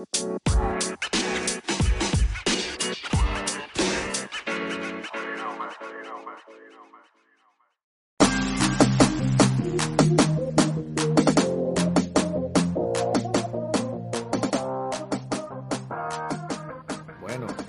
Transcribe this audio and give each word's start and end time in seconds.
Bueno, 0.00 0.16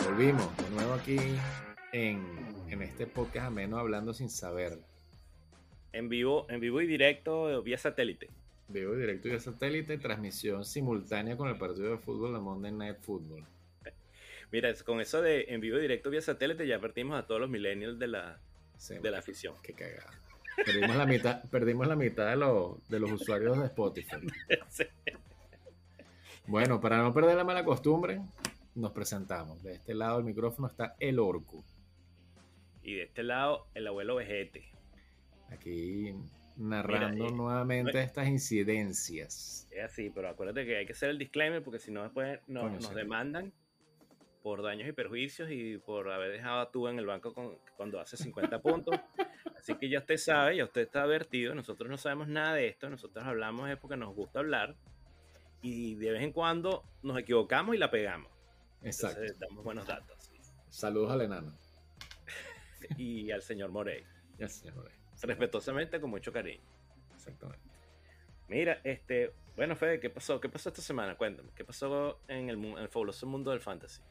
volvimos 0.06 0.58
de 0.58 0.70
nuevo 0.70 0.94
aquí 0.94 1.18
en, 1.92 2.26
en 2.70 2.82
este 2.82 3.08
podcast 3.08 3.48
ameno 3.48 3.78
hablando 3.78 4.14
sin 4.14 4.30
saber. 4.30 4.80
En 5.92 6.08
vivo, 6.08 6.46
en 6.50 6.62
vivo 6.62 6.80
y 6.80 6.88
directo 6.88 7.62
vía 7.62 7.78
satélite. 7.78 8.30
Vivo 8.72 8.96
directo 8.96 9.28
y 9.28 9.40
satélite, 9.40 9.98
transmisión 9.98 10.64
simultánea 10.66 11.36
con 11.38 11.50
el 11.50 11.58
partido 11.58 11.92
de 11.92 11.98
fútbol 11.98 12.34
de 12.34 12.40
Monday 12.40 12.72
Night 12.72 12.98
Football. 13.02 13.46
Mira, 14.52 14.74
con 14.86 15.00
eso 15.02 15.22
de 15.22 15.46
en 15.50 15.62
vivo 15.62 15.78
directo 15.78 16.10
vía 16.10 16.22
satélite 16.22 16.68
ya 16.68 16.80
partimos 16.80 17.18
a 17.18 17.26
todos 17.26 17.40
los 17.42 17.50
millennials 17.50 17.98
de 18.00 18.08
la, 18.08 18.40
Sí, 18.78 18.98
de 18.98 19.12
la 19.12 19.20
afición. 19.20 19.56
Qué 19.64 19.74
cagada. 19.74 20.12
Perdimos 20.66 20.96
la 20.96 21.06
mitad, 21.06 21.44
perdimos 21.50 21.88
la 21.88 21.96
mitad 21.96 22.30
de, 22.30 22.36
los- 22.36 22.86
de 22.90 23.00
los 23.00 23.12
usuarios 23.12 23.58
de 23.60 23.66
Spotify. 23.66 24.18
Sí. 24.70 24.84
Bueno, 26.48 26.82
para 26.82 26.98
no 26.98 27.14
perder 27.14 27.38
la 27.38 27.44
mala 27.44 27.64
costumbre, 27.64 28.22
nos 28.76 28.92
presentamos. 28.92 29.62
De 29.64 29.74
este 29.76 29.94
lado 29.94 30.18
del 30.18 30.26
micrófono 30.26 30.68
está 30.68 30.96
el 31.00 31.20
Orcu. 31.20 31.64
Y 32.84 32.96
de 32.96 33.04
este 33.04 33.24
lado, 33.24 33.68
el 33.74 33.88
abuelo 33.88 34.16
Vejete. 34.16 34.66
Aquí 35.50 36.14
narrando 36.58 37.24
Mira, 37.26 37.28
eh, 37.28 37.32
nuevamente 37.36 38.02
estas 38.02 38.28
incidencias. 38.28 39.68
Es 39.72 39.84
así, 39.84 40.10
pero 40.10 40.30
acuérdate 40.30 40.66
que 40.66 40.78
hay 40.78 40.86
que 40.86 40.94
hacer 40.94 41.10
el 41.10 41.18
disclaimer 41.18 41.64
porque 41.64 41.80
si 41.80 41.92
no 41.92 42.04
después 42.04 42.40
nos, 42.48 42.64
Coño, 42.64 42.76
nos 42.76 42.88
sí. 42.88 42.96
demandan 42.96 43.54
por 44.44 44.64
daños 44.64 44.88
y 44.90 44.92
perjuicios 44.92 45.50
y 45.52 45.78
por 45.78 46.10
haber 46.12 46.32
dejado 46.32 46.62
a 46.62 46.72
tú 46.72 46.88
en 46.88 46.98
el 46.98 47.06
banco 47.06 47.34
con- 47.34 47.58
cuando 47.78 48.00
hace 48.00 48.18
50 48.18 48.60
puntos. 48.62 48.96
Así 49.58 49.76
que 49.76 49.88
ya 49.90 50.00
usted 50.00 50.18
sabe, 50.18 50.58
ya 50.58 50.64
usted 50.66 50.82
está 50.82 51.04
advertido, 51.04 51.54
nosotros 51.54 51.90
no 51.90 51.98
sabemos 51.98 52.28
nada 52.28 52.56
de 52.56 52.68
esto, 52.68 52.90
nosotros 52.90 53.24
hablamos 53.24 53.70
es 53.70 53.78
porque 53.78 53.98
nos 53.98 54.16
gusta 54.16 54.40
hablar 54.40 54.76
y 55.62 55.94
de 55.96 56.12
vez 56.12 56.24
en 56.24 56.32
cuando 56.32 56.84
nos 57.04 57.18
equivocamos 57.20 57.76
y 57.76 57.78
la 57.78 57.92
pegamos. 57.92 58.32
Exacto. 58.82 59.20
Entonces 59.22 59.40
damos 59.40 59.64
buenos 59.64 59.86
datos. 59.86 60.32
Saludos 60.70 61.12
al 61.12 61.22
enano. 61.22 61.56
Y 62.98 63.30
al 63.32 63.44
señor 63.44 63.70
Morey, 63.72 64.04
Ya, 64.40 64.50
señor. 64.50 64.92
Respetuosamente 65.22 66.00
con 66.02 66.10
mucho 66.10 66.32
cariño. 66.32 66.62
Exactamente. 67.14 67.66
Mira, 68.48 68.82
este, 68.84 69.34
bueno, 69.56 69.76
Fede, 69.76 70.00
¿qué 70.00 70.10
pasó? 70.10 70.40
¿Qué 70.42 70.50
pasó 70.50 70.70
esta 70.70 70.82
semana? 70.82 71.16
Cuéntame, 71.16 71.50
¿qué 71.56 71.64
pasó 71.64 72.20
en 72.28 72.50
el, 72.50 72.58
en 72.64 72.78
el 72.78 72.90
fabuloso 72.90 73.26
mundo 73.28 73.52
del 73.52 73.62
fantasy? 73.62 74.02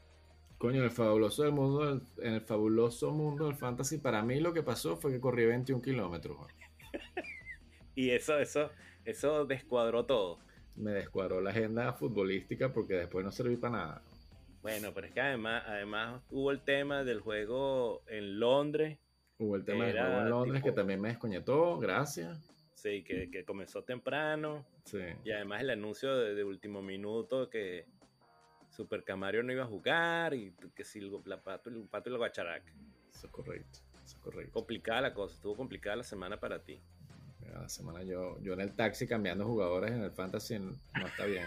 Coño, 0.57 0.77
en 0.79 0.85
el 0.85 0.91
fabuloso 0.91 1.43
del 1.43 1.51
mundo, 1.53 1.85
del- 1.85 2.01
en 2.25 2.33
el 2.35 2.41
fabuloso 2.41 3.11
mundo 3.11 3.45
del 3.47 3.55
fantasy, 3.55 3.97
para 3.97 4.21
mí 4.23 4.39
lo 4.39 4.53
que 4.53 4.63
pasó 4.63 4.95
fue 4.97 5.11
que 5.11 5.19
corrí 5.19 5.45
21 5.45 5.81
kilómetros. 5.81 6.37
Y 7.95 8.11
eso, 8.11 8.39
eso, 8.39 8.69
eso 9.05 9.45
descuadró 9.45 10.05
todo. 10.05 10.39
Me 10.75 10.91
descuadró 10.91 11.41
la 11.41 11.49
agenda 11.51 11.91
futbolística 11.93 12.71
porque 12.71 12.93
después 12.93 13.25
no 13.25 13.31
serví 13.31 13.57
para 13.57 13.77
nada. 13.77 14.01
Bueno, 14.61 14.93
pero 14.93 15.07
es 15.07 15.13
que 15.13 15.19
además, 15.21 15.63
además 15.67 16.21
hubo 16.31 16.51
el 16.51 16.61
tema 16.61 17.03
del 17.03 17.19
juego 17.19 18.03
en 18.07 18.39
Londres, 18.39 18.97
Hubo 19.41 19.55
el 19.55 19.65
tema 19.65 19.87
Era 19.89 20.05
juego 20.05 20.21
en 20.21 20.29
Londres 20.29 20.61
tipo- 20.61 20.65
que 20.67 20.71
también 20.73 21.01
me 21.01 21.09
desconectó, 21.09 21.77
gracias. 21.79 22.37
sí, 22.75 23.03
que, 23.03 23.29
que 23.31 23.43
comenzó 23.43 23.83
temprano, 23.83 24.65
Sí. 24.85 24.99
y 25.25 25.31
además 25.31 25.61
el 25.61 25.71
anuncio 25.71 26.15
de, 26.15 26.33
de 26.35 26.43
último 26.43 26.81
minuto 26.81 27.49
que 27.49 27.85
Super 28.69 29.03
Camario 29.03 29.43
no 29.43 29.51
iba 29.51 29.63
a 29.63 29.67
jugar, 29.67 30.33
y 30.33 30.53
que 30.75 30.83
si 30.83 30.99
el, 30.99 31.11
la 31.25 31.41
pato, 31.41 31.69
el 31.69 31.87
pato 31.87 32.09
y 32.09 32.13
la 32.13 32.17
guacharaca. 32.19 32.71
Eso 33.13 33.27
es 33.27 33.31
correcto. 33.33 33.79
Eso 34.05 34.17
es 34.17 34.23
correcto. 34.23 34.51
Complicada 34.53 35.01
la 35.01 35.13
cosa, 35.13 35.35
estuvo 35.35 35.55
complicada 35.55 35.95
la 35.97 36.03
semana 36.03 36.39
para 36.39 36.59
ti. 36.63 36.79
La 37.51 37.67
semana 37.67 38.01
yo, 38.03 38.39
yo 38.41 38.53
en 38.53 38.61
el 38.61 38.73
taxi 38.75 39.05
cambiando 39.07 39.45
jugadores 39.45 39.91
en 39.91 40.03
el 40.03 40.11
fantasy 40.11 40.57
no 40.59 40.71
está 41.05 41.25
bien. 41.25 41.45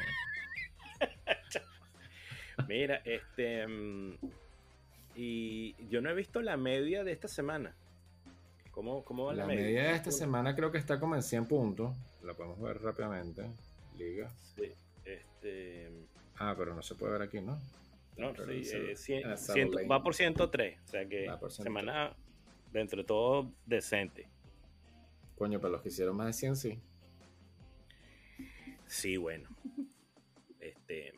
Mira, 2.69 3.00
este. 3.04 3.66
mm, 3.66 4.16
Y 5.16 5.75
yo 5.88 6.00
no 6.00 6.10
he 6.10 6.15
visto 6.15 6.43
la 6.43 6.56
media 6.56 7.04
de 7.04 7.12
esta 7.12 7.28
semana. 7.28 7.75
¿Cómo, 8.75 9.05
cómo 9.05 9.27
va 9.27 9.35
la, 9.35 9.43
La 9.43 9.47
media? 9.47 9.62
media 9.65 9.83
de 9.85 9.95
esta 9.95 10.11
semana 10.11 10.55
creo 10.57 10.71
que 10.73 10.79
está 10.79 10.99
como 10.99 11.15
en 11.15 11.23
100 11.23 11.47
puntos. 11.47 11.97
La 12.23 12.35
podemos 12.35 12.61
ver 12.61 12.81
rápidamente. 12.83 13.47
Liga. 13.97 14.29
Sí, 14.57 14.73
este. 15.05 15.91
Ah, 16.39 16.55
pero 16.59 16.75
no 16.75 16.83
se 16.83 16.95
puede 16.97 17.13
ver 17.13 17.23
aquí, 17.23 17.41
¿no? 17.41 17.59
No, 18.17 18.33
Pero 18.33 18.47
sí, 18.53 18.65
se- 18.65 18.93
eh, 18.93 18.95
cien- 18.97 19.27
ah, 19.27 19.37
ciento- 19.37 19.77
online. 19.77 19.89
va 19.89 20.03
por 20.03 20.15
103. 20.15 20.79
O 20.84 20.89
sea 20.89 21.07
que 21.09 21.27
Va 21.29 21.39
por 21.39 21.51
103. 21.53 21.65
semana 21.65 22.17
de 22.73 22.81
entre 22.81 23.05
todo 23.05 23.51
decente. 23.67 24.27
Coño, 25.37 25.61
para 25.61 25.73
los 25.73 25.83
que 25.83 25.89
hicieron 25.89 26.17
más 26.17 26.27
de 26.29 26.33
100, 26.33 26.57
sí. 26.57 26.79
Sí, 28.87 29.17
bueno. 29.17 29.49
Este. 30.61 31.13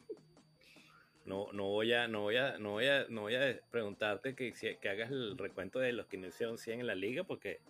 No, 1.26 1.52
no 1.52 1.64
voy 1.64 1.92
a, 1.92 2.06
no 2.06 2.22
voy 2.22 2.36
a, 2.36 2.56
no 2.58 2.72
voy 2.72 2.86
a, 2.86 3.06
no 3.08 3.22
voy 3.22 3.34
a 3.34 3.60
preguntarte 3.70 4.36
que, 4.36 4.54
hagas 4.88 5.10
el 5.10 5.36
recuento 5.36 5.80
de 5.80 5.92
los 5.92 6.06
que 6.06 6.16
no 6.16 6.28
hicieron 6.28 6.56
100 6.56 6.80
en 6.80 6.86
la 6.86 6.94
liga, 6.94 7.24
porque, 7.24 7.60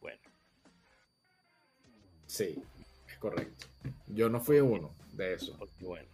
bueno, 0.00 0.20
Sí, 2.26 2.62
es 3.08 3.18
correcto. 3.18 3.66
Yo 4.08 4.28
no 4.28 4.40
fui 4.40 4.60
uno 4.60 4.94
de 5.12 5.34
eso. 5.34 5.56
porque 5.58 5.84
bueno. 5.84 6.08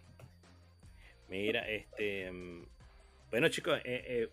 Mira, 1.28 1.68
este, 1.68 2.30
bueno 3.30 3.48
chicos, 3.48 3.78
eh, 3.84 4.04
eh, 4.06 4.28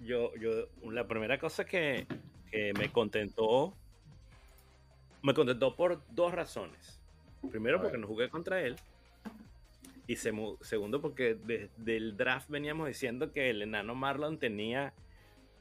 yo, 0.00 0.34
yo, 0.36 0.68
la 0.90 1.06
primera 1.06 1.38
cosa 1.38 1.64
que, 1.64 2.06
que 2.50 2.72
me 2.74 2.90
contentó, 2.90 3.74
me 5.22 5.34
contentó 5.34 5.74
por 5.74 6.02
dos 6.10 6.32
razones. 6.32 7.00
Primero 7.50 7.80
porque 7.80 7.98
no 7.98 8.06
jugué 8.06 8.28
contra 8.28 8.60
él. 8.62 8.76
Y 10.12 10.16
segundo 10.16 11.00
porque 11.00 11.34
desde 11.34 11.96
el 11.96 12.18
draft 12.18 12.50
veníamos 12.50 12.86
diciendo 12.86 13.32
que 13.32 13.48
el 13.48 13.62
enano 13.62 13.94
Marlon 13.94 14.38
tenía 14.38 14.92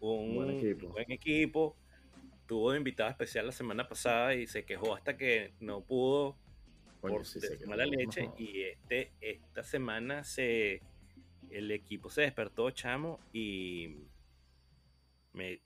un 0.01 0.35
Buen 0.35 0.49
equipo. 0.51 0.89
buen 0.89 1.09
equipo. 1.09 1.77
Tuvo 2.47 2.75
invitado 2.75 3.09
especial 3.09 3.45
la 3.45 3.53
semana 3.53 3.87
pasada 3.87 4.35
y 4.35 4.47
se 4.47 4.65
quejó 4.65 4.93
hasta 4.93 5.15
que 5.15 5.53
no 5.61 5.81
pudo 5.81 6.35
por 6.99 7.25
sí, 7.25 7.39
mala 7.65 7.85
leche 7.85 8.29
y 8.37 8.63
este 8.63 9.13
esta 9.21 9.63
semana 9.63 10.23
se 10.25 10.81
el 11.49 11.71
equipo 11.71 12.09
se 12.09 12.21
despertó 12.21 12.69
chamo 12.71 13.19
y 13.33 13.95
me, 15.33 15.61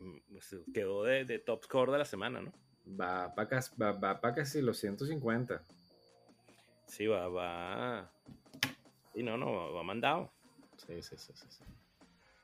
quedó 0.74 1.04
de, 1.04 1.26
de 1.26 1.40
top 1.40 1.64
score 1.66 1.92
de 1.92 1.98
la 1.98 2.06
semana 2.06 2.40
no 2.40 2.54
Va 2.88 3.34
para 3.34 3.60
va, 3.82 3.92
va 3.94 4.22
pa' 4.22 4.34
casi 4.34 4.62
los 4.62 4.78
150. 4.78 5.62
sí 6.86 7.08
va 7.08 7.28
va 7.28 8.12
y 9.16 9.24
no 9.24 9.38
no 9.38 9.74
va, 9.74 9.84
mandado. 9.84 10.32
Sí, 10.78 11.02
sí, 11.02 11.16
sí, 11.18 11.32
sí, 11.36 11.64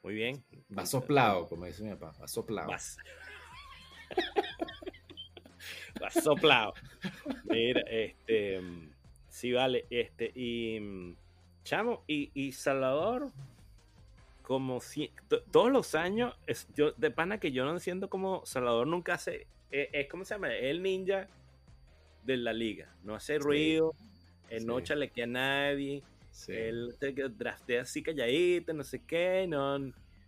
muy 0.04 0.14
bien. 0.16 0.44
Va 0.78 0.86
soplado, 0.86 1.48
como 1.48 1.66
dice 1.66 1.84
mi 1.84 1.92
papá. 1.96 2.14
Va 2.22 2.28
soplado. 2.28 2.70
vas. 2.70 2.98
Va 6.02 6.10
soplado. 6.10 6.74
Mira 7.46 7.82
este 7.82 8.60
sí 9.30 9.52
vale 9.54 9.86
este 9.90 10.32
y 10.36 11.16
chamo 11.64 12.04
y, 12.08 12.32
y 12.34 12.52
Salvador 12.54 13.30
como 14.42 14.82
si 14.82 15.12
to- 15.30 15.42
todos 15.44 15.72
los 15.72 15.94
años 15.96 16.36
es, 16.48 16.68
yo 16.76 16.92
de 16.94 17.12
pana 17.12 17.40
que 17.40 17.52
yo 17.52 17.64
no 17.66 17.72
entiendo 17.74 18.10
cómo 18.10 18.46
Salvador 18.46 18.88
nunca 18.88 19.14
hace 19.14 19.48
eh, 19.72 19.90
es 19.94 20.08
como 20.10 20.26
se 20.26 20.34
llama 20.34 20.54
el 20.54 20.82
ninja 20.82 21.28
de 22.24 22.38
la 22.38 22.52
liga. 22.54 22.94
No 23.04 23.16
hace 23.16 23.38
ruido 23.38 23.94
no 24.66 24.80
Sí. 24.80 24.86
chalequea 24.86 25.24
a 25.26 25.28
nadie 25.28 26.04
Sí. 26.46 26.54
él 26.54 26.96
te 27.00 27.12
draftea 27.12 27.84
así 27.84 28.02
calladito 28.02 28.74
no 28.74 28.84
sé 28.84 29.04
qué 29.06 29.46
no 29.48 29.80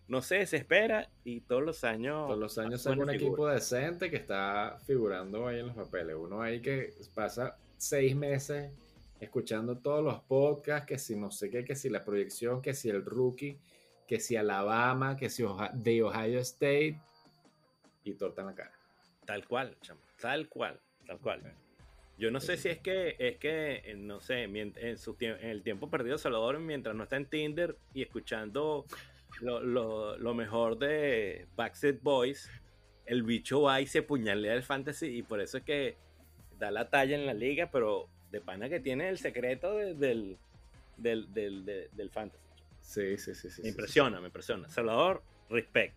no 0.07 0.21
se 0.21 0.35
desespera 0.35 1.09
y 1.23 1.41
todos 1.41 1.63
los 1.63 1.83
años 1.83 2.27
Todos 2.27 2.39
los 2.39 2.57
años 2.57 2.81
saca 2.81 3.01
un 3.01 3.09
equipo 3.09 3.47
decente 3.47 4.09
que 4.09 4.17
está 4.17 4.77
figurando 4.85 5.47
ahí 5.47 5.59
en 5.59 5.67
los 5.67 5.75
papeles. 5.75 6.15
Uno 6.19 6.41
ahí 6.41 6.61
que 6.61 6.93
pasa 7.15 7.57
seis 7.77 8.15
meses 8.15 8.71
escuchando 9.19 9.77
todos 9.77 10.03
los 10.03 10.19
podcasts, 10.21 10.85
que 10.85 10.97
si 10.97 11.15
no 11.15 11.31
sé 11.31 11.49
qué, 11.49 11.63
que 11.63 11.75
si 11.75 11.89
la 11.89 12.03
proyección, 12.03 12.61
que 12.61 12.73
si 12.73 12.89
el 12.89 13.05
rookie, 13.05 13.57
que 14.05 14.19
si 14.19 14.35
Alabama, 14.35 15.15
que 15.15 15.29
si 15.29 15.43
de 15.73 16.03
Ohio 16.03 16.39
State 16.39 16.99
y 18.03 18.13
torta 18.15 18.41
en 18.41 18.47
la 18.47 18.55
cara. 18.55 18.73
Tal 19.25 19.47
cual, 19.47 19.77
chamo, 19.81 20.01
tal 20.19 20.49
cual, 20.49 20.79
tal 21.07 21.19
cual. 21.19 21.41
Yo 22.17 22.29
no 22.31 22.39
sé 22.39 22.57
si 22.57 22.69
es 22.69 22.79
que, 22.79 23.15
es 23.19 23.37
que, 23.37 23.81
eh, 23.85 23.95
no 23.97 24.19
sé, 24.21 24.43
en, 24.43 24.97
su 24.97 25.15
en 25.19 25.49
el 25.49 25.63
tiempo 25.63 25.89
perdido 25.89 26.17
Salvador, 26.17 26.59
mientras 26.59 26.95
no 26.95 27.03
está 27.03 27.17
en 27.17 27.25
Tinder 27.25 27.75
y 27.93 28.01
escuchando 28.03 28.85
lo, 29.41 29.61
lo- 29.61 30.17
lo 30.17 30.33
mejor 30.35 30.77
de 30.77 31.47
Backstreet 31.55 32.01
Boys, 32.03 32.49
el 33.05 33.23
bicho 33.23 33.63
va 33.63 33.81
y 33.81 33.87
se 33.87 34.03
puñalea 34.03 34.53
el 34.53 34.63
fantasy 34.63 35.07
y 35.07 35.23
por 35.23 35.41
eso 35.41 35.57
es 35.57 35.63
que 35.63 35.95
da 36.59 36.69
la 36.71 36.89
talla 36.89 37.15
en 37.15 37.25
la 37.25 37.33
liga, 37.33 37.69
pero 37.71 38.07
de 38.31 38.39
pana 38.41 38.69
que 38.69 38.79
tiene 38.79 39.09
el 39.09 39.17
secreto 39.17 39.75
de- 39.75 39.95
del, 39.95 40.37
del, 40.97 41.33
del, 41.33 41.65
del 41.65 42.09
fantasy. 42.11 42.43
Sí, 42.81 43.17
sí, 43.17 43.33
sí. 43.33 43.49
sí 43.49 43.61
me 43.63 43.69
impresiona, 43.69 44.19
me 44.21 44.27
impresiona. 44.27 44.69
Salvador, 44.69 45.23
respect. 45.49 45.95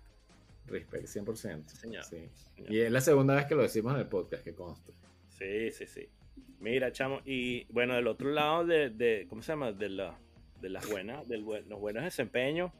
Respect, 0.66 1.04
100%. 1.06 1.66
Señor. 1.68 2.04
Sí. 2.04 2.28
Y 2.68 2.80
es 2.80 2.90
la 2.90 3.00
segunda 3.00 3.34
vez 3.36 3.44
que 3.46 3.54
lo 3.54 3.62
decimos 3.62 3.92
en 3.94 4.00
el 4.00 4.06
podcast, 4.06 4.42
que 4.42 4.54
consta. 4.54 4.92
Sí, 5.38 5.70
sí, 5.72 5.86
sí. 5.86 6.08
Mira, 6.60 6.90
chamo, 6.92 7.20
y 7.24 7.64
bueno, 7.72 7.94
del 7.94 8.06
otro 8.06 8.30
lado 8.30 8.64
de, 8.64 8.90
de 8.90 9.26
¿cómo 9.28 9.42
se 9.42 9.52
llama? 9.52 9.72
De, 9.72 9.88
la, 9.88 10.18
de 10.60 10.70
las 10.70 10.88
buenas, 10.88 11.28
de 11.28 11.38
los 11.38 11.80
buenos 11.80 12.04
desempeños, 12.04 12.72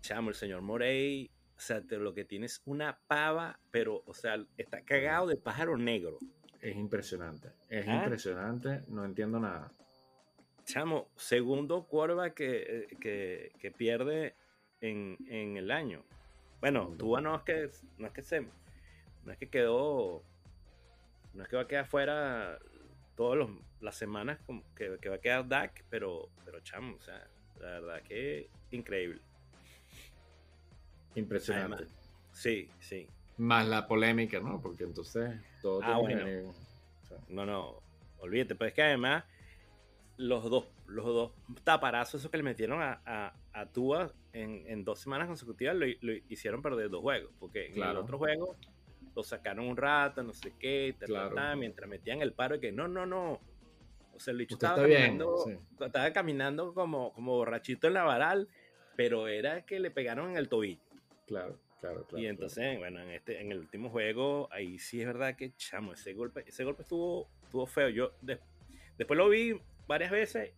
chamo, 0.00 0.30
el 0.30 0.34
señor 0.34 0.62
Morey, 0.62 1.30
o 1.56 1.60
sea, 1.60 1.82
lo 1.90 2.14
que 2.14 2.24
tiene 2.24 2.46
es 2.46 2.62
una 2.64 2.98
pava, 3.06 3.58
pero, 3.70 4.02
o 4.06 4.14
sea, 4.14 4.42
está 4.56 4.82
cagado 4.82 5.26
de 5.26 5.36
pájaro 5.36 5.76
negro. 5.76 6.18
Es 6.60 6.76
impresionante, 6.76 7.50
es 7.68 7.86
¿Ah? 7.86 7.96
impresionante, 7.96 8.82
no 8.88 9.04
entiendo 9.04 9.38
nada. 9.38 9.72
Chamo, 10.64 11.10
segundo 11.16 11.86
curva 11.86 12.30
que, 12.30 12.88
que, 13.00 13.52
que 13.58 13.70
pierde 13.70 14.36
en, 14.80 15.16
en, 15.28 15.56
el 15.56 15.70
año. 15.70 16.04
Bueno, 16.60 16.94
Tua 16.98 17.20
no 17.20 17.36
es 17.36 17.42
que 17.42 17.70
no 17.98 18.06
es 18.06 18.12
que 18.12 18.22
se 18.22 18.40
no 18.40 19.32
es 19.32 19.38
que 19.38 19.48
quedó 19.48 20.24
no 21.38 21.44
es 21.44 21.48
que 21.48 21.56
va 21.56 21.62
a 21.62 21.68
quedar 21.68 21.86
fuera 21.86 22.58
todas 23.14 23.48
las 23.80 23.94
semanas 23.94 24.38
que, 24.74 24.98
que, 25.00 25.08
va 25.08 25.14
a 25.14 25.20
quedar 25.20 25.48
Dak, 25.48 25.84
pero 25.88 26.28
pero 26.44 26.58
chamo, 26.60 26.96
o 26.96 27.00
sea, 27.00 27.26
la 27.60 27.66
verdad 27.80 28.02
que 28.02 28.50
increíble. 28.72 29.20
Impresionante. 31.14 31.86
sí, 32.32 32.68
sí. 32.80 33.06
Más 33.36 33.68
la 33.68 33.86
polémica, 33.86 34.40
¿no? 34.40 34.60
Porque 34.60 34.82
entonces 34.82 35.40
todo 35.62 35.80
ah, 35.84 35.98
bueno. 35.98 36.52
No, 37.28 37.46
no, 37.46 37.82
olvídate, 38.18 38.56
pero 38.56 38.68
es 38.68 38.74
que 38.74 38.82
además 38.82 39.24
los 40.16 40.50
dos, 40.50 40.66
los 40.88 41.04
dos 41.04 41.32
taparazos 41.62 42.20
esos 42.20 42.30
que 42.32 42.36
le 42.36 42.42
metieron 42.42 42.82
a, 42.82 43.00
a, 43.06 43.32
a 43.52 43.66
Tua 43.66 44.12
en, 44.32 44.64
en, 44.66 44.84
dos 44.84 44.98
semanas 44.98 45.28
consecutivas 45.28 45.76
lo, 45.76 45.86
lo, 46.00 46.12
hicieron 46.28 46.62
perder 46.62 46.90
dos 46.90 47.00
juegos, 47.00 47.32
porque 47.38 47.68
en 47.68 47.80
el 47.80 47.96
otro 47.96 48.18
juego 48.18 48.56
lo 49.18 49.24
sacaron 49.24 49.66
un 49.66 49.76
rato, 49.76 50.22
no 50.22 50.32
sé 50.32 50.54
qué, 50.60 50.94
mientras 51.56 51.90
metían 51.90 52.22
el 52.22 52.32
paro 52.32 52.54
y 52.54 52.60
que 52.60 52.70
no, 52.70 52.86
no, 52.86 53.04
no. 53.04 53.40
O 54.14 54.20
sea, 54.20 54.30
el 54.30 54.38
bicho 54.38 54.54
estaba 54.54 54.76
caminando, 54.76 55.44
estaba 55.80 56.12
caminando 56.12 56.72
como, 56.72 57.12
como 57.12 57.32
borrachito 57.32 57.88
en 57.88 57.94
la 57.94 58.04
varal, 58.04 58.48
pero 58.94 59.26
era 59.26 59.66
que 59.66 59.80
le 59.80 59.90
pegaron 59.90 60.30
en 60.30 60.36
el 60.36 60.48
tobillo. 60.48 60.80
Claro, 61.26 61.58
claro, 61.80 62.04
claro. 62.04 62.22
Y 62.22 62.28
entonces, 62.28 62.78
bueno, 62.78 63.00
en 63.00 63.10
este, 63.10 63.40
en 63.40 63.50
el 63.50 63.58
último 63.58 63.90
juego, 63.90 64.48
ahí 64.52 64.78
sí 64.78 65.00
es 65.00 65.06
verdad 65.08 65.34
que, 65.34 65.52
chamo, 65.56 65.94
ese 65.94 66.12
golpe, 66.12 66.44
ese 66.46 66.62
golpe 66.62 66.82
estuvo, 66.82 67.28
estuvo 67.42 67.66
feo. 67.66 67.88
Yo 67.88 68.12
después 68.96 69.18
lo 69.18 69.28
vi 69.28 69.60
varias 69.88 70.12
veces 70.12 70.52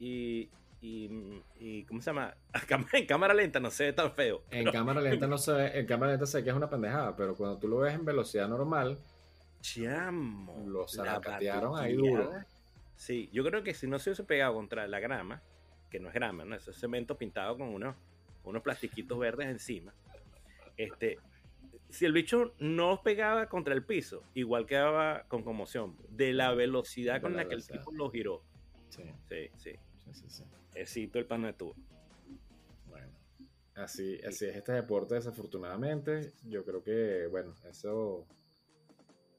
y, 0.00 0.50
y, 0.84 1.42
y, 1.58 1.84
¿cómo 1.84 2.02
se 2.02 2.10
llama? 2.10 2.34
En 2.92 3.06
cámara 3.06 3.32
lenta 3.32 3.58
no 3.58 3.70
se 3.70 3.84
ve 3.84 3.92
tan 3.94 4.12
feo. 4.12 4.42
En 4.50 4.70
cámara 4.70 5.00
lenta 5.00 5.26
no 5.26 5.38
se 5.38 5.52
ve, 5.52 5.78
en 5.78 5.86
cámara 5.86 6.12
lenta 6.12 6.26
se 6.26 6.38
ve 6.38 6.44
que 6.44 6.50
es 6.50 6.56
una 6.56 6.68
pendejada, 6.68 7.16
pero 7.16 7.34
cuando 7.34 7.58
tú 7.58 7.68
lo 7.68 7.78
ves 7.78 7.94
en 7.94 8.04
velocidad 8.04 8.48
normal, 8.48 8.98
chamo, 9.62 10.62
lo 10.66 10.86
sacatearon 10.86 11.78
ahí 11.78 11.94
duro. 11.94 12.30
Sí, 12.96 13.30
yo 13.32 13.42
creo 13.44 13.62
que 13.62 13.72
si 13.72 13.86
no 13.86 13.98
se 13.98 14.10
hubiese 14.10 14.24
pegado 14.24 14.52
contra 14.54 14.86
la 14.86 15.00
grama, 15.00 15.42
que 15.90 15.98
no 15.98 16.08
es 16.08 16.14
grama, 16.14 16.44
¿no? 16.44 16.54
es 16.54 16.64
cemento 16.64 17.16
pintado 17.16 17.56
con 17.56 17.68
unos, 17.68 17.96
unos 18.44 18.62
plastiquitos 18.62 19.18
verdes 19.18 19.48
encima. 19.48 19.94
Este, 20.76 21.18
si 21.88 22.04
el 22.04 22.12
bicho 22.12 22.52
no 22.58 23.02
pegaba 23.02 23.48
contra 23.48 23.72
el 23.72 23.84
piso, 23.84 24.22
igual 24.34 24.66
quedaba 24.66 25.24
con 25.28 25.42
conmoción, 25.42 25.96
de 26.10 26.34
la 26.34 26.52
velocidad 26.52 27.22
con 27.22 27.36
la, 27.36 27.48
que 27.48 27.54
el 27.54 27.66
tipo 27.66 27.90
lo 27.90 28.10
giró. 28.10 28.42
Sí, 28.90 29.02
sí, 29.28 29.50
sí. 29.56 29.72
sí, 30.12 30.28
sí, 30.28 30.44
Éxito 30.74 31.18
el 31.18 31.26
pan 31.26 31.42
de 31.42 31.54
Bueno, 32.88 33.12
así, 33.76 34.20
así 34.26 34.46
es 34.46 34.56
este 34.56 34.72
deporte, 34.72 35.14
desafortunadamente. 35.14 36.32
Yo 36.44 36.64
creo 36.64 36.82
que, 36.82 37.26
bueno, 37.30 37.54
eso. 37.68 38.26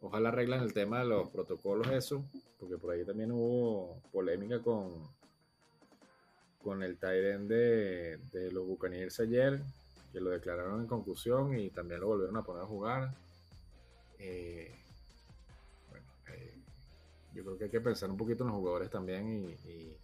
Ojalá 0.02 0.30
arreglen 0.30 0.62
el 0.62 0.74
tema 0.74 1.00
de 1.00 1.06
los 1.06 1.30
protocolos, 1.30 1.88
eso, 1.88 2.24
porque 2.60 2.78
por 2.78 2.92
ahí 2.94 3.04
también 3.04 3.32
hubo 3.32 4.02
polémica 4.12 4.62
con, 4.62 5.02
con 6.62 6.84
el 6.84 6.98
Tyren 6.98 7.48
de, 7.48 8.18
de 8.32 8.52
los 8.52 8.68
Buccaneers 8.68 9.20
ayer, 9.22 9.62
que 10.12 10.20
lo 10.20 10.30
declararon 10.30 10.82
en 10.82 10.88
conclusión 10.88 11.58
y 11.58 11.70
también 11.72 12.02
lo 12.02 12.08
volvieron 12.08 12.38
a 12.38 12.44
poner 12.44 12.64
a 12.64 12.68
jugar. 12.68 13.16
Eh, 14.20 14.72
bueno, 15.90 16.06
eh, 16.34 16.58
yo 17.34 17.44
creo 17.44 17.58
que 17.58 17.64
hay 17.66 17.70
que 17.70 17.82
pensar 17.82 18.10
un 18.10 18.18
poquito 18.18 18.44
en 18.44 18.50
los 18.50 18.58
jugadores 18.58 18.90
también 18.90 19.56
y, 19.66 19.98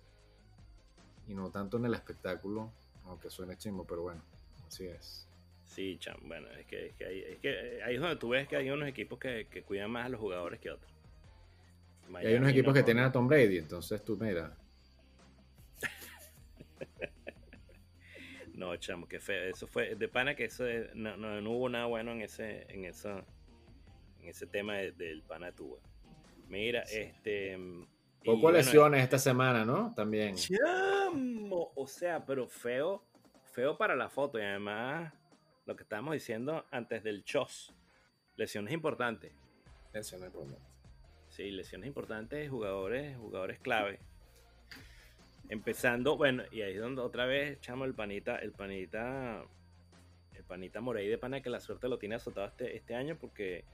no 1.27 1.49
tanto 1.49 1.77
en 1.77 1.85
el 1.85 1.93
espectáculo, 1.93 2.71
aunque 3.05 3.29
suene 3.29 3.57
chimbo, 3.57 3.85
pero 3.85 4.03
bueno, 4.03 4.21
así 4.67 4.85
es. 4.87 5.27
Sí, 5.65 5.97
cham, 5.99 6.17
bueno, 6.23 6.49
es 6.51 6.65
que, 6.65 6.87
es 6.87 6.95
que, 6.95 7.05
ahí, 7.05 7.19
es 7.19 7.39
que 7.39 7.81
ahí 7.83 7.95
es 7.95 8.01
donde 8.01 8.17
tú 8.17 8.29
ves 8.29 8.47
que 8.47 8.57
hay 8.57 8.69
unos 8.69 8.89
equipos 8.89 9.17
que, 9.17 9.47
que 9.49 9.63
cuidan 9.63 9.89
más 9.89 10.05
a 10.05 10.09
los 10.09 10.19
jugadores 10.19 10.59
que 10.59 10.69
otros. 10.69 10.91
y 12.21 12.25
hay 12.25 12.35
unos 12.35 12.49
equipos 12.51 12.73
que 12.73 12.83
tienen 12.83 13.05
a 13.05 13.11
Tom 13.11 13.27
Brady, 13.27 13.57
entonces 13.57 14.03
tú 14.03 14.17
mira. 14.17 14.57
No, 18.53 18.75
chamo, 18.75 19.07
qué 19.07 19.19
feo. 19.19 19.49
Eso 19.49 19.65
fue 19.65 19.95
de 19.95 20.07
pana 20.07 20.35
que 20.35 20.45
eso 20.45 20.65
no, 20.93 21.17
no, 21.17 21.49
hubo 21.49 21.67
nada 21.67 21.87
bueno 21.87 22.11
en 22.11 22.21
ese, 22.21 22.67
en 22.69 22.85
eso, 22.85 23.25
en 24.19 24.29
ese 24.29 24.45
tema 24.45 24.75
del 24.75 25.23
pana 25.23 25.51
tuba. 25.51 25.79
Mira, 26.47 26.81
este. 26.83 27.57
Poco 28.23 28.51
lesiones 28.51 29.03
esta 29.03 29.17
semana, 29.17 29.65
¿no? 29.65 29.93
También. 29.95 30.35
Chamo, 30.35 31.71
o 31.75 31.87
sea, 31.87 32.23
pero 32.25 32.47
feo, 32.47 33.03
feo 33.51 33.77
para 33.77 33.95
la 33.95 34.09
foto 34.09 34.37
y 34.37 34.43
además 34.43 35.11
lo 35.65 35.75
que 35.75 35.83
estábamos 35.83 36.13
diciendo 36.13 36.65
antes 36.71 37.03
del 37.03 37.23
chos. 37.23 37.73
Lesiones 38.35 38.73
importantes. 38.73 39.33
Lesiones 39.93 40.27
importantes. 40.27 40.67
Sí, 41.29 41.49
lesiones 41.49 41.87
importantes, 41.87 42.49
jugadores, 42.49 43.17
jugadores 43.17 43.59
clave. 43.59 43.99
Empezando, 45.49 46.15
bueno, 46.15 46.43
y 46.51 46.61
ahí 46.61 46.73
es 46.73 46.81
donde 46.81 47.01
otra 47.01 47.25
vez 47.25 47.57
echamos 47.57 47.87
el 47.87 47.93
panita, 47.93 48.37
el 48.37 48.51
panita, 48.51 49.43
el 50.35 50.43
panita 50.43 50.81
Morey 50.81 51.07
de 51.07 51.17
pana 51.17 51.41
que 51.41 51.49
la 51.49 51.59
suerte 51.59 51.89
lo 51.89 51.97
tiene 51.97 52.15
azotado 52.15 52.47
este, 52.47 52.75
este 52.75 52.95
año 52.95 53.17
porque 53.19 53.65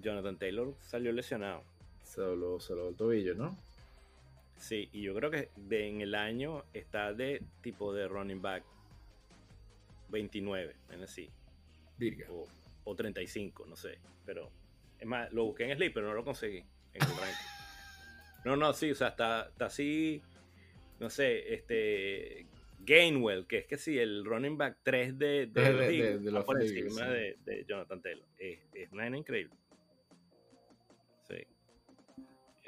Jonathan 0.00 0.38
Taylor 0.38 0.74
salió 0.80 1.12
lesionado. 1.12 1.62
Se 2.08 2.20
lo, 2.20 2.58
se 2.58 2.72
el 2.72 2.96
tobillo, 2.96 3.34
¿no? 3.34 3.56
Sí, 4.56 4.88
y 4.92 5.02
yo 5.02 5.14
creo 5.14 5.30
que 5.30 5.50
de, 5.56 5.88
en 5.88 6.00
el 6.00 6.14
año 6.14 6.64
está 6.72 7.12
de 7.12 7.42
tipo 7.60 7.92
de 7.92 8.08
running 8.08 8.42
back 8.42 8.64
29, 10.08 10.74
en 10.90 11.02
así. 11.02 11.30
O, 12.30 12.46
o 12.84 12.94
35, 12.94 13.66
no 13.66 13.76
sé. 13.76 13.98
Pero, 14.24 14.50
es 14.98 15.06
más, 15.06 15.32
lo 15.32 15.44
busqué 15.44 15.70
en 15.70 15.76
Sleep, 15.76 15.94
pero 15.94 16.08
no 16.08 16.14
lo 16.14 16.24
conseguí 16.24 16.58
en 16.58 17.02
el 17.02 17.08
No, 18.44 18.56
no, 18.56 18.72
sí, 18.72 18.90
o 18.90 18.94
sea, 18.94 19.08
está, 19.08 19.48
está 19.48 19.66
así 19.66 20.22
no 21.00 21.10
sé, 21.10 21.54
este 21.54 22.46
Gainwell, 22.80 23.46
que 23.46 23.58
es 23.58 23.66
que 23.66 23.78
sí, 23.78 23.98
el 23.98 24.24
running 24.24 24.56
back 24.56 24.78
3 24.82 25.18
de, 25.18 25.46
de, 25.46 25.72
de, 25.72 26.18
de, 26.18 26.40
por 26.42 26.60
encima 26.60 27.06
de, 27.06 27.64
Jonathan 27.66 28.00
Taylor. 28.00 28.26
Es, 28.38 28.60
es 28.74 28.92
una 28.92 29.16
increíble. 29.16 29.54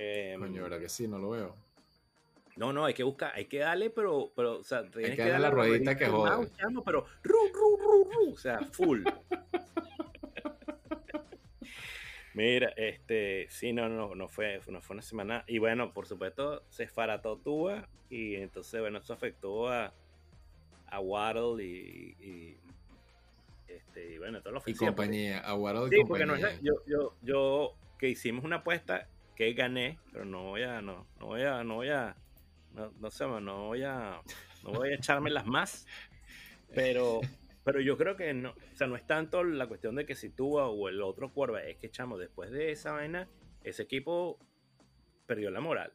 Eh, 0.03 0.35
Coño, 0.39 0.63
¿verdad 0.63 0.81
que 0.81 0.89
sí? 0.89 1.07
No 1.07 1.19
lo 1.19 1.29
veo. 1.29 1.55
No, 2.57 2.73
no, 2.73 2.87
hay 2.87 2.95
que 2.95 3.03
buscar, 3.03 3.33
hay 3.35 3.45
que 3.45 3.59
darle, 3.59 3.91
pero, 3.91 4.33
pero 4.35 4.59
o 4.59 4.65
sea, 4.65 4.83
tienes 4.91 5.11
hay 5.11 5.17
que, 5.17 5.23
darle 5.25 5.41
la 5.41 5.51
ruedita 5.51 5.95
que 5.95 6.07
jode. 6.07 6.49
pero, 6.87 7.05
ru, 7.23 7.37
ru, 7.53 7.77
ru, 7.77 8.11
ru, 8.11 8.33
o 8.33 8.39
sea, 8.39 8.61
full. 8.73 9.05
Mira, 12.35 12.73
este, 12.77 13.47
sí, 13.51 13.75
no, 13.75 13.91
no, 13.91 14.15
no 14.15 14.27
fue, 14.27 14.59
no 14.69 14.81
fue 14.81 14.95
una 14.95 15.03
semana. 15.03 15.45
Y 15.47 15.59
bueno, 15.59 15.93
por 15.93 16.07
supuesto, 16.07 16.63
se 16.71 16.85
esfarató 16.85 17.37
Tua 17.37 17.87
y 18.09 18.37
entonces, 18.37 18.81
bueno, 18.81 19.01
eso 19.01 19.13
afectó 19.13 19.69
a, 19.69 19.93
a 20.87 21.01
Waddle 21.01 21.63
y, 21.63 22.17
y 22.19 22.57
este, 23.69 24.15
y 24.15 24.19
bueno, 24.19 24.41
todos 24.41 24.55
los 24.55 24.67
Y 24.67 24.73
compañía, 24.75 25.41
a 25.41 25.55
Waddle 25.55 25.89
y 25.89 25.91
sí, 25.91 25.97
compañía. 26.07 26.27
porque 26.27 26.43
no, 26.43 26.59
yo, 26.63 26.83
yo, 26.87 27.15
yo, 27.21 27.75
que 27.99 28.09
hicimos 28.09 28.45
una 28.45 28.57
apuesta 28.57 29.07
que 29.41 29.55
gané, 29.55 29.99
pero 30.13 30.27
no 30.27 30.43
voy 30.43 30.65
a, 30.65 30.83
no, 30.83 31.07
no 31.19 31.29
voy 31.29 31.41
a, 31.45 31.65
no 31.65 31.77
voy 31.77 31.89
a, 31.89 32.15
no, 32.75 32.93
no 33.01 33.11
sé, 33.11 33.27
no 33.27 33.69
voy 33.69 33.83
a, 33.85 34.21
no 34.63 34.73
voy 34.73 34.91
a 34.91 34.97
echarme 34.97 35.31
las 35.31 35.47
más, 35.47 35.87
pero 36.75 37.23
pero 37.65 37.81
yo 37.81 37.97
creo 37.97 38.19
que 38.19 38.35
no, 38.35 38.51
o 38.51 38.77
sea, 38.77 38.87
no 38.87 38.97
es 38.97 39.07
tanto 39.07 39.43
la 39.43 39.67
cuestión 39.67 39.95
de 39.95 40.05
que 40.05 40.15
si 40.15 40.29
tú 40.29 40.59
o 40.59 40.89
el 40.91 41.01
otro 41.01 41.33
cuerva, 41.33 41.63
es 41.63 41.79
que 41.79 41.91
chamo, 41.91 42.19
después 42.19 42.51
de 42.51 42.71
esa 42.71 42.93
vaina, 42.93 43.31
ese 43.65 43.83
equipo 43.83 44.39
perdió 45.25 45.51
la 45.51 45.61
moral. 45.61 45.91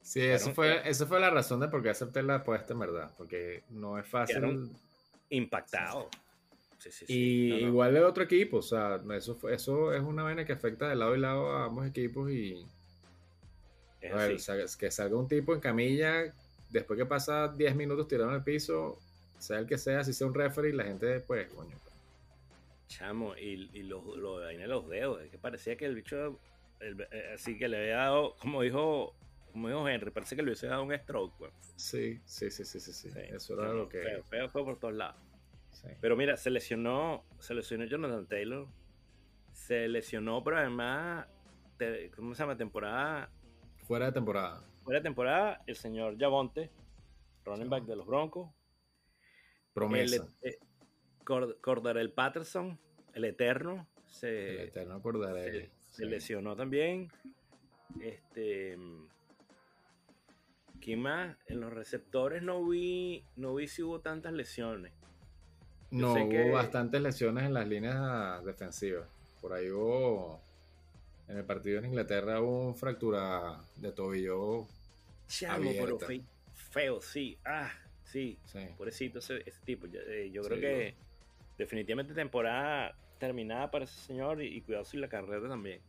Sí, 0.00 0.22
eso 0.22 0.54
fue, 0.54 0.88
esa 0.88 1.04
fue 1.04 1.20
la 1.20 1.28
razón 1.28 1.60
de 1.60 1.68
por 1.68 1.82
qué 1.82 1.90
acepté 1.90 2.22
la 2.22 2.36
apuesta, 2.36 2.72
en 2.72 2.78
verdad, 2.78 3.12
porque 3.18 3.64
no 3.68 3.98
es 3.98 4.06
fácil. 4.06 4.70
Impactado. 5.28 6.08
Sí, 6.10 6.18
sí, 6.18 6.23
sí. 6.90 7.04
Y 7.08 7.64
igual 7.66 7.96
el 7.96 8.04
otro 8.04 8.24
equipo, 8.24 8.58
o 8.58 8.62
sea, 8.62 9.00
eso, 9.16 9.38
eso 9.48 9.92
es 9.92 10.02
una 10.02 10.22
vaina 10.22 10.44
que 10.44 10.52
afecta 10.52 10.88
de 10.88 10.96
lado 10.96 11.14
y 11.16 11.20
lado 11.20 11.50
a 11.50 11.64
ambos 11.66 11.86
equipos 11.86 12.30
y. 12.30 12.64
Es 14.00 14.12
A 14.12 14.16
ver, 14.16 14.36
que 14.78 14.90
salga 14.90 15.16
un 15.16 15.28
tipo 15.28 15.54
en 15.54 15.60
camilla, 15.60 16.32
después 16.70 16.98
que 16.98 17.06
pasa 17.06 17.48
10 17.48 17.74
minutos 17.74 18.06
tirado 18.08 18.30
en 18.30 18.36
el 18.36 18.42
piso, 18.44 18.98
sea 19.38 19.58
el 19.58 19.66
que 19.66 19.78
sea, 19.78 20.04
si 20.04 20.12
sea 20.12 20.26
un 20.26 20.34
referee, 20.34 20.72
la 20.72 20.84
gente, 20.84 21.20
pues, 21.20 21.48
coño. 21.48 21.76
Chamo, 22.88 23.34
y, 23.36 23.70
y 23.72 23.82
lo, 23.84 24.02
lo 24.16 24.38
de 24.38 24.66
los 24.66 24.88
dedos, 24.88 25.22
es 25.22 25.30
que 25.30 25.38
parecía 25.38 25.76
que 25.76 25.86
el 25.86 25.94
bicho, 25.94 26.38
el- 26.80 27.00
eh, 27.10 27.32
así 27.34 27.58
que 27.58 27.68
le 27.68 27.78
había 27.78 27.96
dado, 27.96 28.36
como 28.40 28.62
dijo, 28.62 29.14
como 29.52 29.68
dijo 29.68 29.88
Henry, 29.88 30.10
parece 30.10 30.36
que 30.36 30.42
le 30.42 30.48
hubiese 30.50 30.66
dado 30.66 30.82
un 30.84 30.94
stroke. 30.96 31.50
Sí, 31.76 32.20
sí, 32.26 32.50
sí, 32.50 32.64
sí, 32.64 32.80
sí, 32.80 32.92
sí. 32.92 33.10
Sí, 33.10 33.20
Eso 33.32 33.54
era 33.54 33.72
lo 33.72 33.88
que... 33.88 34.02
Feo, 34.02 34.22
feo 34.24 34.48
fue 34.48 34.64
por 34.64 34.78
todos 34.78 34.94
lados. 34.94 35.23
Sí. 35.86 35.94
Pero 36.00 36.16
mira, 36.16 36.36
se 36.36 36.50
lesionó, 36.50 37.24
se 37.38 37.54
lesionó 37.54 37.84
Jonathan 37.84 38.26
Taylor, 38.26 38.68
se 39.52 39.88
lesionó, 39.88 40.42
pero 40.42 40.58
además, 40.58 41.26
te- 41.76 42.10
¿cómo 42.12 42.34
se 42.34 42.42
llama? 42.42 42.56
Temporada, 42.56 43.30
Fuera 43.86 44.06
de 44.06 44.12
temporada. 44.12 44.64
fuera 44.82 45.00
de 45.00 45.04
temporada, 45.04 45.62
el 45.66 45.76
señor 45.76 46.18
Javonte, 46.18 46.70
running 47.44 47.68
back 47.70 47.84
de 47.84 47.96
los 47.96 48.06
Broncos, 48.06 48.50
Promesa. 49.72 50.26
el, 50.42 50.50
eh, 50.50 50.58
Cord- 51.24 51.60
Cordarel 51.60 52.12
Patterson, 52.12 52.78
el 53.14 53.24
eterno, 53.24 53.86
se, 54.06 54.62
El 54.62 54.68
eterno 54.68 54.94
acordaré. 54.94 55.70
se, 55.90 55.96
se 55.96 56.04
lesionó 56.06 56.54
también. 56.56 57.10
Este. 58.00 58.76
¿Quién 60.80 61.00
más? 61.00 61.36
En 61.46 61.60
los 61.60 61.72
receptores 61.72 62.42
no 62.42 62.64
vi, 62.66 63.24
no 63.36 63.54
vi 63.54 63.68
si 63.68 63.82
hubo 63.82 64.00
tantas 64.00 64.32
lesiones. 64.32 64.92
No, 65.94 66.12
hubo 66.14 66.28
que- 66.28 66.50
bastantes 66.50 67.00
lesiones 67.00 67.44
en 67.44 67.54
las 67.54 67.68
líneas 67.68 68.44
defensivas. 68.44 69.06
Por 69.40 69.52
ahí 69.52 69.70
hubo. 69.70 70.40
En 71.28 71.38
el 71.38 71.44
partido 71.44 71.78
en 71.78 71.86
Inglaterra 71.86 72.40
hubo 72.40 72.68
un 72.68 72.74
fractura 72.74 73.58
de 73.76 73.92
tobillo. 73.92 74.66
Chamo, 75.26 75.70
pero 75.72 75.98
fe- 75.98 76.22
feo, 76.52 77.00
sí. 77.00 77.38
Ah, 77.44 77.70
sí. 78.04 78.38
Sí. 78.44 78.60
Pobrecito 78.76 79.18
ese, 79.20 79.42
ese 79.46 79.60
tipo. 79.64 79.86
Yo, 79.86 80.00
eh, 80.00 80.30
yo 80.30 80.42
Sí, 80.42 80.48
creo 80.50 80.60
que 80.60 80.94
definitivamente 81.56 82.12
temporada 82.14 82.94
terminada 83.18 83.70
para 83.70 83.84
ese 83.84 83.98
señor 84.00 84.42
y, 84.42 84.48
y 84.56 84.60
cuidado 84.60 84.84
si 84.84 84.96
la 84.98 85.08
carrera 85.08 85.48
también. 85.48 85.80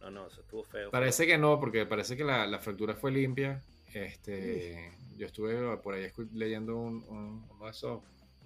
No, 0.00 0.10
no, 0.10 0.26
eso 0.26 0.40
estuvo 0.42 0.64
feo. 0.64 0.90
Parece 0.90 1.26
que 1.26 1.36
no, 1.38 1.58
porque 1.60 1.84
parece 1.86 2.16
que 2.16 2.24
la, 2.24 2.46
la 2.46 2.58
fractura 2.58 2.94
fue 2.94 3.10
limpia. 3.10 3.60
Este, 3.92 4.90
yo 5.16 5.26
estuve 5.26 5.76
por 5.78 5.94
ahí 5.94 6.10
leyendo 6.32 6.76
un, 6.76 7.04
un- 7.08 7.46
uno 7.50 7.64
de 7.64 7.70
esos 7.70 8.00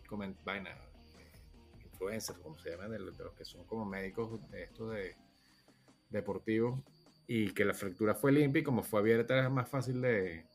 coment- 0.09 0.43
vainas, 0.45 0.77
eh, 1.19 1.31
influencers, 1.85 2.39
como 2.41 2.59
se 2.59 2.71
llaman, 2.71 2.91
de 2.91 2.99
los, 2.99 3.17
de 3.17 3.25
los 3.25 3.35
que 3.35 3.45
son 3.45 3.65
como 3.65 3.85
médicos 3.85 4.41
de 4.51 4.65
estos 4.65 4.93
de 4.93 5.17
deportivos, 6.11 6.81
y 7.27 7.53
que 7.53 7.65
la 7.65 7.75
fractura 7.75 8.15
fue 8.15 8.33
limpia 8.33 8.61
y 8.61 8.65
como 8.65 8.83
fue 8.83 9.01
abierta 9.01 9.45
es 9.45 9.51
más 9.51 9.69
fácil 9.69 10.01
de, 10.01 10.47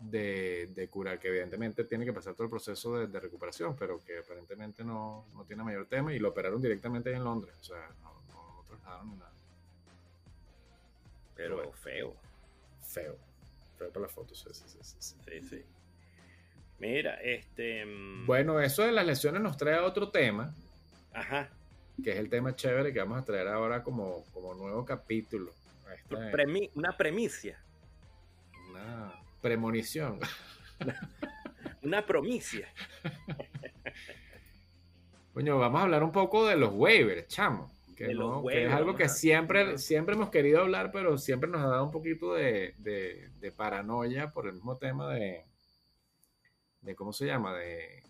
de, 0.00 0.70
de 0.74 0.88
curar, 0.88 1.18
que 1.18 1.28
evidentemente 1.28 1.84
tiene 1.84 2.04
que 2.04 2.12
pasar 2.12 2.34
todo 2.34 2.44
el 2.44 2.50
proceso 2.50 2.96
de, 2.98 3.06
de 3.06 3.18
recuperación, 3.20 3.74
pero 3.74 3.98
que 4.04 4.18
aparentemente 4.18 4.84
no, 4.84 5.26
no 5.34 5.44
tiene 5.44 5.64
mayor 5.64 5.86
tema 5.86 6.12
y 6.12 6.18
lo 6.18 6.28
operaron 6.28 6.60
directamente 6.60 7.08
ahí 7.08 7.16
en 7.16 7.24
Londres, 7.24 7.56
o 7.60 7.64
sea, 7.64 7.88
no, 8.02 8.20
no 8.28 8.62
trasladaron 8.66 9.10
ni 9.10 9.16
nada. 9.16 9.32
Pero 11.34 11.56
bueno. 11.56 11.72
feo. 11.72 12.14
Feo. 12.82 13.16
Feo 13.78 13.88
para 13.90 14.02
las 14.02 14.12
fotos. 14.12 14.38
sí, 14.38 14.48
sí, 14.52 14.64
sí, 14.68 14.78
sí, 14.82 14.96
sí. 14.98 15.16
Sí, 15.24 15.48
sí. 15.48 15.64
Mira, 16.78 17.14
este. 17.22 17.84
mm, 17.86 18.26
Bueno, 18.26 18.60
eso 18.60 18.82
de 18.84 18.92
las 18.92 19.06
lesiones 19.06 19.42
nos 19.42 19.56
trae 19.56 19.76
a 19.76 19.84
otro 19.84 20.10
tema, 20.10 20.54
Ajá. 21.12 21.48
que 22.02 22.12
es 22.12 22.18
el 22.18 22.28
tema 22.30 22.54
chévere 22.54 22.92
que 22.92 23.00
vamos 23.00 23.18
a 23.18 23.24
traer 23.24 23.48
ahora 23.48 23.82
como, 23.82 24.24
como 24.32 24.54
nuevo 24.54 24.84
capítulo. 24.84 25.52
Esta 25.94 26.30
Premi- 26.30 26.70
una 26.74 26.96
premicia. 26.96 27.58
una 28.70 29.12
premonición. 29.40 30.20
Una 31.82 32.04
promicia. 32.06 32.68
Coño, 35.34 35.58
vamos 35.58 35.80
a 35.80 35.84
hablar 35.84 36.02
un 36.02 36.12
poco 36.12 36.46
de 36.46 36.56
los 36.56 36.72
waivers, 36.74 37.26
chamo. 37.28 37.70
Que, 37.96 38.14
no- 38.14 38.44
que 38.46 38.66
es 38.66 38.72
algo 38.72 38.94
que 38.94 39.08
siempre, 39.08 39.76
siempre 39.78 40.14
hemos 40.14 40.30
querido 40.30 40.60
hablar, 40.60 40.92
pero 40.92 41.18
siempre 41.18 41.50
nos 41.50 41.62
ha 41.62 41.66
dado 41.66 41.84
un 41.84 41.90
poquito 41.90 42.34
de, 42.34 42.74
de- 42.78 43.28
de 43.40 43.52
paranoia 43.52 44.30
por 44.30 44.46
el 44.46 44.54
mismo 44.54 44.76
tema 44.76 45.12
de, 45.12 45.44
de 46.82 46.94
¿cómo 46.94 47.12
se 47.12 47.26
llama? 47.26 47.56
De, 47.56 48.02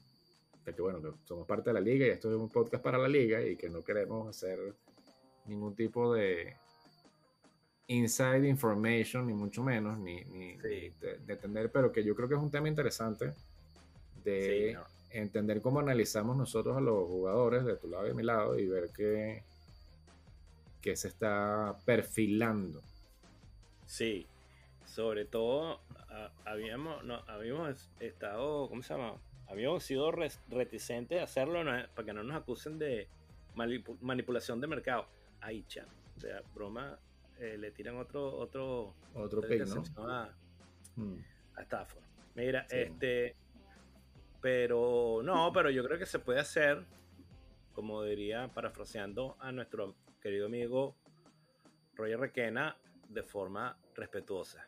de 0.65 0.75
que, 0.75 0.83
bueno, 0.83 1.01
que 1.01 1.11
somos 1.27 1.47
parte 1.47 1.71
de 1.71 1.75
la 1.75 1.81
liga 1.81 2.07
y 2.07 2.11
esto 2.11 2.29
es 2.31 2.37
un 2.37 2.49
podcast 2.49 2.83
para 2.83 2.99
la 2.99 3.09
liga 3.09 3.41
y 3.43 3.57
que 3.57 3.69
no 3.69 3.83
queremos 3.83 4.29
hacer 4.29 4.75
ningún 5.47 5.75
tipo 5.75 6.13
de 6.13 6.57
inside 7.87 8.47
information, 8.47 9.27
ni 9.27 9.33
mucho 9.33 9.63
menos, 9.63 9.99
ni, 9.99 10.23
ni- 10.27 10.59
Sí. 10.59 10.69
ni 10.69 10.89
de, 10.91 11.19
de 11.19 11.33
entender, 11.33 11.71
pero 11.73 11.91
que 11.91 12.05
yo 12.05 12.15
creo 12.15 12.29
que 12.29 12.35
es 12.35 12.41
un 12.41 12.51
tema 12.51 12.69
interesante 12.69 13.33
de 14.25 14.69
Sí, 14.69 14.75
no. 14.75 14.85
entender 15.11 15.63
cómo 15.63 15.81
analizamos 15.81 16.37
nosotros 16.37 16.77
a 16.77 16.81
los 16.83 17.07
jugadores 17.09 17.65
de 17.65 17.77
tu 17.77 17.89
lado 17.89 18.05
y 18.05 18.09
de 18.09 18.15
mi 18.15 18.23
lado 18.23 18.59
y 18.59 18.67
ver 18.67 18.91
qué, 18.95 19.43
qué 20.83 20.97
se 20.97 21.09
está 21.09 21.79
perfilando. 21.87 22.83
Sí. 23.87 24.27
Sobre 24.85 25.25
todo, 25.25 25.81
a- 26.11 26.33
habíamos, 26.45 27.05
no, 27.05 27.17
habíamos 27.27 27.91
estado, 28.01 28.69
¿cómo 28.69 28.83
se 28.83 28.95
llama? 28.95 29.15
Habíamos 29.49 29.83
sido 29.85 30.11
res- 30.13 30.41
reticentes 30.49 31.21
a 31.21 31.25
hacerlo 31.25 31.65
¿no? 31.65 31.73
para 31.95 32.07
que 32.07 32.13
no 32.13 32.23
nos 32.23 32.37
acusen 32.37 32.79
de 32.79 33.09
manipu- 33.57 33.99
manipulación 34.01 34.61
de 34.61 34.67
mercado. 34.67 35.07
Ahí, 35.41 35.65
chamo. 35.69 35.91
O 36.17 36.21
sea, 36.21 36.43
broma, 36.55 36.99
eh, 37.39 37.57
le 37.59 37.71
tiran 37.71 37.97
otro, 37.97 38.35
otro, 38.37 38.95
Otro 39.15 39.41
pick, 39.43 39.67
¿no? 39.67 39.83
a, 40.11 40.31
Mm. 40.97 41.15
a 41.57 41.63
Stafford. 41.63 42.03
Mira, 42.35 42.67
Sí. 42.69 42.77
este. 42.77 43.37
Pero 44.41 45.21
no, 45.25 45.53
pero 45.53 45.71
yo 45.71 45.85
creo 45.85 45.99
que 45.99 46.07
se 46.07 46.19
puede 46.21 46.39
hacer, 46.41 46.85
como 47.75 48.03
diría, 48.05 48.49
parafraseando 48.49 49.37
a 49.41 49.51
nuestro 49.51 49.97
querido 50.21 50.47
amigo 50.47 50.95
Roger 51.95 52.21
Requena, 52.21 52.77
de 53.09 53.23
forma 53.25 53.77
respetuosa. 53.95 54.65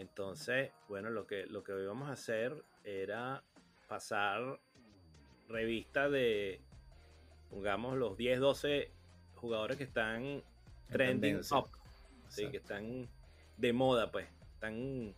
Entonces, 0.00 0.72
bueno, 0.88 1.10
lo 1.10 1.26
que, 1.26 1.44
lo 1.44 1.62
que 1.62 1.72
íbamos 1.72 2.08
a 2.08 2.12
hacer 2.12 2.64
era 2.84 3.42
pasar 3.86 4.58
revista 5.46 6.08
de, 6.08 6.58
pongamos, 7.50 7.98
los 7.98 8.16
10, 8.16 8.40
12 8.40 8.90
jugadores 9.34 9.76
que 9.76 9.84
están 9.84 10.22
En 10.24 10.42
trending 10.90 11.20
tendencia. 11.20 11.58
up. 11.58 11.68
Sí, 12.28 12.48
que 12.50 12.56
están 12.56 13.08
de 13.58 13.72
moda, 13.74 14.10
pues. 14.10 14.26
Están 14.54 15.14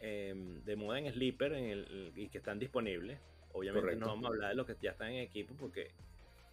em, 0.00 0.62
de 0.64 0.76
moda 0.76 0.98
en 0.98 1.10
Sleeper 1.10 1.52
en 1.54 1.64
el- 1.70 2.12
y 2.16 2.28
que 2.28 2.38
están 2.38 2.58
disponibles. 2.58 3.18
Obviamente 3.52 3.86
Correcto. 3.86 4.04
no 4.04 4.12
vamos 4.12 4.24
a 4.26 4.28
hablar 4.28 4.50
de 4.50 4.56
los 4.56 4.66
que 4.66 4.76
ya 4.82 4.90
están 4.90 5.08
en 5.08 5.20
equipo 5.20 5.54
porque, 5.58 5.90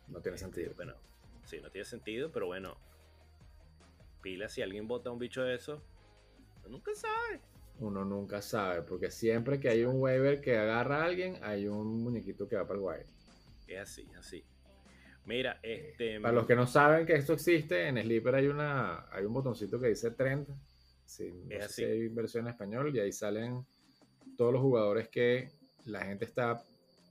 No 0.08 0.22
tiene 0.22 0.36
este, 0.38 0.46
sentido. 0.48 0.74
bueno, 0.76 0.94
sí, 1.44 1.60
no 1.62 1.70
tiene 1.70 1.84
sentido, 1.86 2.32
pero 2.32 2.46
bueno, 2.48 2.78
pila 4.22 4.48
si 4.48 4.62
alguien 4.62 4.88
bota 4.88 5.12
un 5.12 5.20
bicho 5.20 5.44
de 5.44 5.56
eso, 5.56 5.82
uno 6.66 6.78
nunca 6.78 6.96
sabe. 6.96 7.42
Uno 7.80 8.06
nunca 8.06 8.42
sabe, 8.42 8.82
porque 8.84 9.12
siempre 9.12 9.60
que 9.60 9.70
hay 9.70 9.84
un 9.84 10.00
waiver 10.02 10.40
que 10.40 10.58
agarra 10.58 11.02
a 11.02 11.06
alguien, 11.06 11.38
hay 11.44 11.68
un 11.68 12.04
muñequito 12.04 12.48
que 12.48 12.56
va 12.56 12.66
para 12.66 12.80
el 12.80 12.86
waiver. 12.86 13.08
Es 13.68 13.80
así, 13.80 14.08
así. 14.18 14.44
Mira, 15.26 15.60
este. 15.64 16.22
Para 16.22 16.34
los 16.34 16.46
que 16.46 16.56
no 16.56 16.68
saben 16.68 17.06
que 17.06 17.16
esto 17.16 17.34
existe, 17.34 17.88
en 17.88 17.98
Sleeper 17.98 18.36
hay 18.36 18.48
una 18.48 19.10
hay 19.12 19.26
un 19.26 19.34
botoncito 19.34 19.80
que 19.80 19.88
dice 19.88 20.12
trend. 20.12 20.48
Sí, 21.06 21.32
no 21.32 21.52
Es 21.56 21.58
sé 21.60 21.66
así. 21.66 21.74
si 21.76 21.84
hay 21.84 22.08
versión 22.10 22.46
en 22.46 22.52
español 22.52 22.96
y 22.96 23.00
ahí 23.00 23.12
salen 23.12 23.66
todos 24.38 24.54
los 24.54 24.62
jugadores 24.62 25.10
que 25.10 25.50
la 25.86 26.04
gente 26.06 26.26
está 26.26 26.64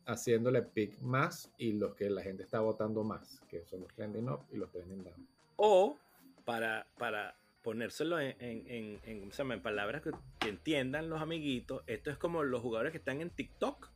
haciéndole 0.07 0.63
pick 0.63 1.01
más 1.01 1.51
y 1.59 1.73
los 1.73 1.95
que 1.95 2.09
la 2.11 2.23
gente 2.23 2.43
está 2.43 2.61
votando 2.61 3.03
más, 3.05 3.41
que 3.49 3.65
son 3.65 3.81
los 3.83 3.93
trending 3.95 4.29
up 4.29 4.41
y 4.53 4.57
los 4.57 4.71
trending 4.71 5.03
down. 5.05 5.29
O 5.57 5.97
para, 6.45 6.87
para 6.99 7.35
ponérselo 7.65 8.21
en, 8.21 8.37
en, 8.39 8.65
en- 8.71 9.01
en- 9.07 9.21
¿cómo 9.21 9.33
se 9.33 9.39
llama? 9.39 9.55
en 9.55 9.63
palabras 9.63 10.03
que, 10.03 10.11
que 10.39 10.49
entiendan 10.51 11.09
los 11.09 11.21
amiguitos, 11.21 11.83
esto 11.89 12.11
es 12.11 12.17
como 12.19 12.45
los 12.45 12.61
jugadores 12.63 12.93
que 12.93 12.99
están 12.99 13.21
en 13.21 13.31
TikTok 13.31 13.89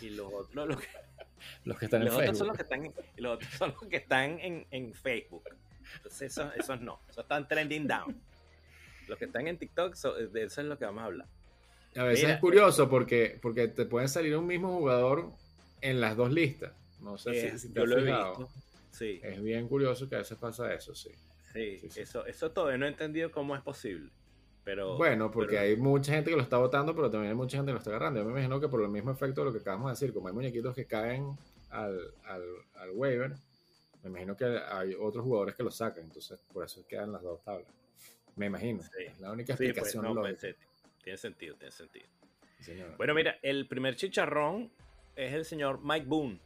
y 0.00 0.10
los 0.10 0.32
otros, 0.32 0.66
los 0.66 0.80
que, 0.80 0.88
Los 1.64 1.78
que 1.78 1.84
están 1.84 2.00
en 2.02 2.06
los 2.08 2.16
otros 2.16 2.38
son 2.38 2.46
Facebook. 2.48 2.48
los 2.48 2.56
que 2.56 2.62
están 2.62 2.84
en, 2.86 3.22
los 3.22 3.34
otros 3.36 3.50
son 3.54 3.70
los 3.78 3.88
que 3.90 3.96
están 3.98 4.40
en, 4.40 4.66
en 4.70 4.94
Facebook. 4.94 5.44
Entonces 5.96 6.32
esos, 6.32 6.52
esos 6.56 6.80
no, 6.80 6.98
esos 7.08 7.22
están 7.24 7.46
trending 7.46 7.86
down. 7.86 8.20
Los 9.06 9.18
que 9.18 9.26
están 9.26 9.46
en 9.46 9.56
TikTok, 9.58 9.94
so- 9.94 10.14
de 10.14 10.42
eso 10.44 10.60
es 10.62 10.66
lo 10.66 10.76
que 10.78 10.84
vamos 10.86 11.02
a 11.02 11.06
hablar. 11.06 11.28
A 11.96 12.02
veces 12.04 12.24
Mira, 12.24 12.34
es 12.34 12.40
curioso 12.40 12.88
porque, 12.90 13.38
porque 13.40 13.68
te 13.68 13.84
puede 13.84 14.08
salir 14.08 14.36
un 14.36 14.46
mismo 14.46 14.76
jugador 14.78 15.30
en 15.82 16.00
las 16.00 16.16
dos 16.16 16.32
listas. 16.32 16.72
No 17.00 17.16
sé 17.18 17.52
si, 17.52 17.58
si 17.58 17.68
te 17.68 17.74
yo 17.74 17.82
has 17.84 17.88
lo 17.90 17.98
he 17.98 18.04
visto. 18.04 18.48
Sí, 18.90 19.20
Es 19.22 19.42
bien 19.42 19.68
curioso 19.68 20.08
que 20.08 20.14
a 20.16 20.18
veces 20.18 20.36
pasa 20.38 20.72
eso, 20.74 20.94
sí. 20.94 21.10
Sí, 21.56 21.78
sí, 21.78 21.90
sí. 21.90 22.00
Eso, 22.00 22.24
eso 22.26 22.50
todavía 22.52 22.78
no 22.78 22.86
he 22.86 22.88
entendido 22.90 23.30
cómo 23.30 23.54
es 23.56 23.62
posible. 23.62 24.10
Pero, 24.64 24.96
Bueno, 24.96 25.30
porque 25.30 25.56
pero- 25.56 25.62
hay 25.62 25.76
mucha 25.76 26.12
gente 26.12 26.30
que 26.30 26.36
lo 26.36 26.42
está 26.42 26.58
votando, 26.58 26.94
pero 26.94 27.10
también 27.10 27.30
hay 27.30 27.36
mucha 27.36 27.56
gente 27.56 27.68
que 27.70 27.74
lo 27.74 27.78
está 27.78 27.90
agarrando. 27.90 28.18
Yo 28.20 28.24
me 28.26 28.32
imagino 28.32 28.60
que 28.60 28.68
por 28.68 28.82
el 28.82 28.88
mismo 28.88 29.10
efecto 29.12 29.40
de 29.42 29.46
lo 29.46 29.52
que 29.52 29.60
acabamos 29.60 29.86
de 29.86 29.92
decir, 29.92 30.12
como 30.14 30.28
hay 30.28 30.34
muñequitos 30.34 30.74
que 30.74 30.86
caen 30.86 31.36
al, 31.70 31.98
al, 32.24 32.42
al 32.74 32.90
waiver, 32.92 33.34
me 34.02 34.10
imagino 34.10 34.36
que 34.36 34.44
hay 34.44 34.94
otros 34.98 35.22
jugadores 35.24 35.54
que 35.54 35.62
lo 35.62 35.70
sacan, 35.70 36.04
entonces 36.04 36.38
por 36.52 36.64
eso 36.64 36.84
quedan 36.86 37.12
las 37.12 37.22
dos 37.22 37.42
tablas. 37.44 37.68
Me 38.34 38.46
imagino. 38.46 38.82
Es 38.98 39.18
la 39.20 39.30
única 39.32 39.52
Sí, 39.54 39.58
pues, 39.58 39.68
explicación 39.70 40.02
no, 40.04 40.14
lógica. 40.14 40.38
pues, 40.40 40.56
sí, 40.56 40.66
tiene 41.02 41.16
sentido, 41.16 41.56
tiene 41.56 41.72
sentido. 41.72 42.06
Sí. 42.60 42.72
Bueno, 42.96 43.14
mira, 43.14 43.38
el 43.42 43.68
primer 43.68 43.94
chicharrón 43.96 44.70
es 45.14 45.32
el 45.32 45.44
señor 45.44 45.80
Mike 45.82 46.06
Boone. 46.06 46.40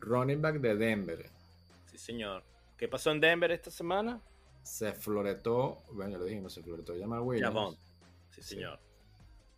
Running 0.00 0.42
back 0.42 0.56
de 0.56 0.74
Denver. 0.74 1.30
Sí, 1.86 1.96
señor. 1.96 2.42
¿Qué 2.76 2.88
pasó 2.88 3.12
en 3.12 3.20
Denver 3.20 3.52
esta 3.52 3.70
semana? 3.70 4.20
Se 4.62 4.92
floretó, 4.92 5.82
bueno, 5.92 6.12
ya 6.12 6.18
lo 6.18 6.24
dijimos, 6.24 6.52
se 6.52 6.62
floretó 6.62 6.94
Jamal 6.98 7.20
Williams. 7.20 7.54
Javon. 7.54 7.74
Sí, 8.30 8.42
Sí. 8.42 8.54
señor. 8.56 8.78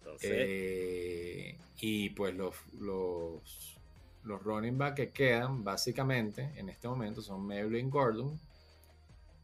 Entonces, 0.01 0.31
Eh, 0.33 1.59
y 1.81 2.11
pues 2.11 2.35
los, 2.35 2.55
los, 2.79 3.77
los 4.25 4.43
running 4.43 4.77
back 4.79 4.95
que 4.97 5.11
quedan, 5.11 5.65
básicamente, 5.65 6.53
en 6.57 6.69
este 6.69 6.89
momento 6.89 7.23
son 7.23 7.47
Melvin 7.47 7.89
Gordon, 7.91 8.39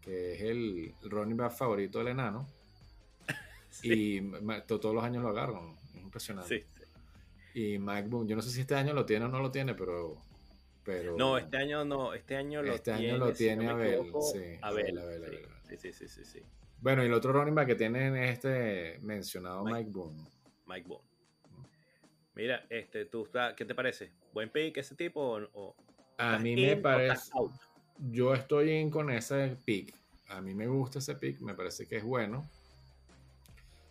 que 0.02 0.34
es 0.34 0.40
el 0.42 0.94
running 1.02 1.36
back 1.36 1.52
favorito 1.52 1.98
del 1.98 2.08
enano. 2.08 2.46
sí, 3.70 4.18
Y 4.18 4.20
todos 4.66 4.94
los 4.94 5.04
años 5.04 5.22
lo 5.22 5.30
agarran. 5.30 5.76
Es 5.94 6.00
impresionante. 6.02 6.60
sí, 6.60 6.66
sí. 7.54 7.60
Y 7.74 7.78
Mike 7.78 8.08
Boone, 8.08 8.28
yo 8.30 8.36
no 8.36 8.42
sé 8.42 8.50
si 8.50 8.60
este 8.60 8.74
año 8.74 8.92
lo 8.94 9.04
tiene 9.06 9.24
o 9.24 9.28
no 9.28 9.40
lo 9.40 9.50
tiene, 9.50 9.74
pero. 9.74 10.16
Pero 10.90 11.16
No, 11.16 11.38
este 11.38 11.56
año 11.56 11.84
no, 11.84 12.14
este 12.14 12.36
año 12.36 12.62
lo 12.62 12.72
Este 12.74 12.92
año 12.92 13.00
tiene. 13.00 13.18
lo 13.18 13.28
si 13.28 13.44
tiene 13.44 13.64
no 13.64 13.70
Abel, 13.70 13.94
equivoco, 13.94 14.22
sí, 14.32 14.38
Abel, 14.60 14.98
Abel, 14.98 15.24
Abel, 15.24 15.38
sí. 15.68 15.76
Sí, 15.78 15.92
sí, 15.92 16.08
sí, 16.08 16.24
sí. 16.24 16.42
Bueno, 16.80 17.02
y 17.02 17.06
el 17.06 17.12
otro 17.12 17.32
running 17.32 17.54
back 17.54 17.68
que 17.68 17.74
tienen 17.76 18.16
es 18.16 18.32
este 18.34 18.98
mencionado 19.02 19.62
Mike. 19.64 19.76
Mike, 19.78 19.90
Boone. 19.92 20.26
Mike 20.66 20.88
Boone. 20.88 21.04
Mira, 22.34 22.64
este, 22.70 23.04
tú 23.04 23.28
¿qué 23.56 23.64
te 23.64 23.74
parece? 23.74 24.12
¿Buen 24.32 24.50
pick 24.50 24.76
ese 24.78 24.94
tipo 24.94 25.20
o, 25.20 25.48
o 25.52 25.76
A 26.16 26.38
mí 26.38 26.56
me 26.56 26.76
parece. 26.76 27.30
Yo 27.98 28.34
estoy 28.34 28.70
in 28.72 28.90
con 28.90 29.10
ese 29.10 29.56
pick. 29.64 29.94
A 30.28 30.40
mí 30.40 30.54
me 30.54 30.66
gusta 30.66 31.00
ese 31.00 31.14
pick, 31.16 31.40
me 31.40 31.54
parece 31.54 31.86
que 31.86 31.96
es 31.98 32.04
bueno. 32.04 32.48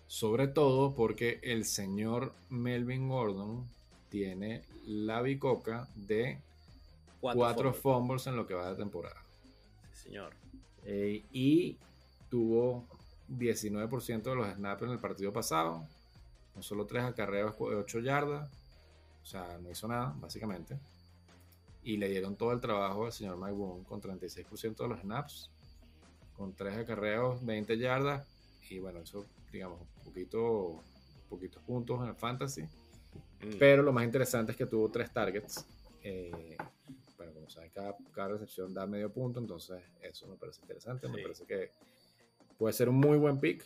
Sobre 0.07 0.47
todo 0.47 0.95
porque 0.95 1.39
el 1.43 1.65
señor 1.65 2.33
Melvin 2.49 3.07
Gordon 3.09 3.69
tiene 4.09 4.63
la 4.87 5.21
bicoca 5.21 5.87
de 5.95 6.39
cuatro, 7.19 7.73
fumbles. 7.73 7.81
fumbles 7.81 8.27
en 8.27 8.35
lo 8.35 8.47
que 8.47 8.53
va 8.53 8.69
de 8.69 8.75
temporada. 8.75 9.21
Sí, 9.93 10.03
señor. 10.09 10.33
Eh, 10.85 11.23
y 11.31 11.77
tuvo 12.29 12.85
19% 13.29 14.23
de 14.23 14.35
los 14.35 14.47
snaps 14.55 14.83
en 14.83 14.89
el 14.89 14.99
partido 14.99 15.31
pasado, 15.33 15.85
con 16.53 16.63
solo 16.63 16.85
3 16.85 17.03
acarreos 17.03 17.57
de 17.57 17.75
8 17.75 17.99
yardas, 17.99 18.49
o 19.21 19.25
sea, 19.25 19.57
no 19.59 19.69
hizo 19.69 19.87
nada, 19.87 20.15
básicamente. 20.19 20.79
Y 21.83 21.97
le 21.97 22.09
dieron 22.09 22.35
todo 22.35 22.51
el 22.51 22.59
trabajo 22.59 23.05
al 23.05 23.11
señor 23.11 23.37
Mike 23.37 23.53
Boone 23.53 23.83
con 23.83 24.01
36% 24.01 24.75
de 24.75 24.87
los 24.87 24.99
snaps, 25.01 25.51
con 26.35 26.53
3 26.53 26.77
acarreos, 26.77 27.45
20 27.45 27.77
yardas, 27.77 28.27
y 28.69 28.79
bueno, 28.79 28.99
eso, 28.99 29.25
digamos, 29.51 29.79
un 29.81 30.03
poquito, 30.03 30.83
poquitos 31.29 31.61
puntos 31.63 32.01
en 32.01 32.07
el 32.09 32.15
fantasy. 32.15 32.63
Mm, 32.63 33.57
Pero 33.57 33.83
lo 33.83 33.91
más 33.91 34.03
interesante 34.03 34.51
es 34.51 34.57
que 34.57 34.65
tuvo 34.65 34.89
tres 34.89 35.11
targets. 35.11 35.65
Eh, 36.03 36.57
como 37.49 37.55
saben, 37.55 37.71
cada, 37.71 37.97
cada 38.11 38.29
recepción 38.29 38.73
da 38.73 38.85
medio 38.85 39.11
punto, 39.11 39.39
entonces 39.39 39.81
eso 40.01 40.27
me 40.27 40.35
parece 40.35 40.61
interesante. 40.61 41.07
Me 41.09 41.21
parece 41.21 41.45
que 41.45 41.71
puede 42.57 42.73
ser 42.73 42.89
un 42.89 42.95
muy 42.97 43.17
buen 43.17 43.39
pick. 43.39 43.65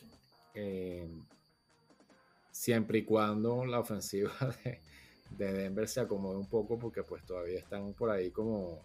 eh, 0.55 1.07
siempre 2.51 2.99
y 2.99 3.03
cuando 3.03 3.65
la 3.65 3.79
ofensiva 3.79 4.31
de, 4.63 4.79
de 5.31 5.53
Denver 5.53 5.87
se 5.87 5.99
acomode 6.01 6.37
un 6.37 6.47
poco, 6.47 6.77
porque 6.77 7.03
pues 7.03 7.25
todavía 7.25 7.57
están 7.59 7.93
por 7.93 8.09
ahí 8.11 8.29
como, 8.31 8.79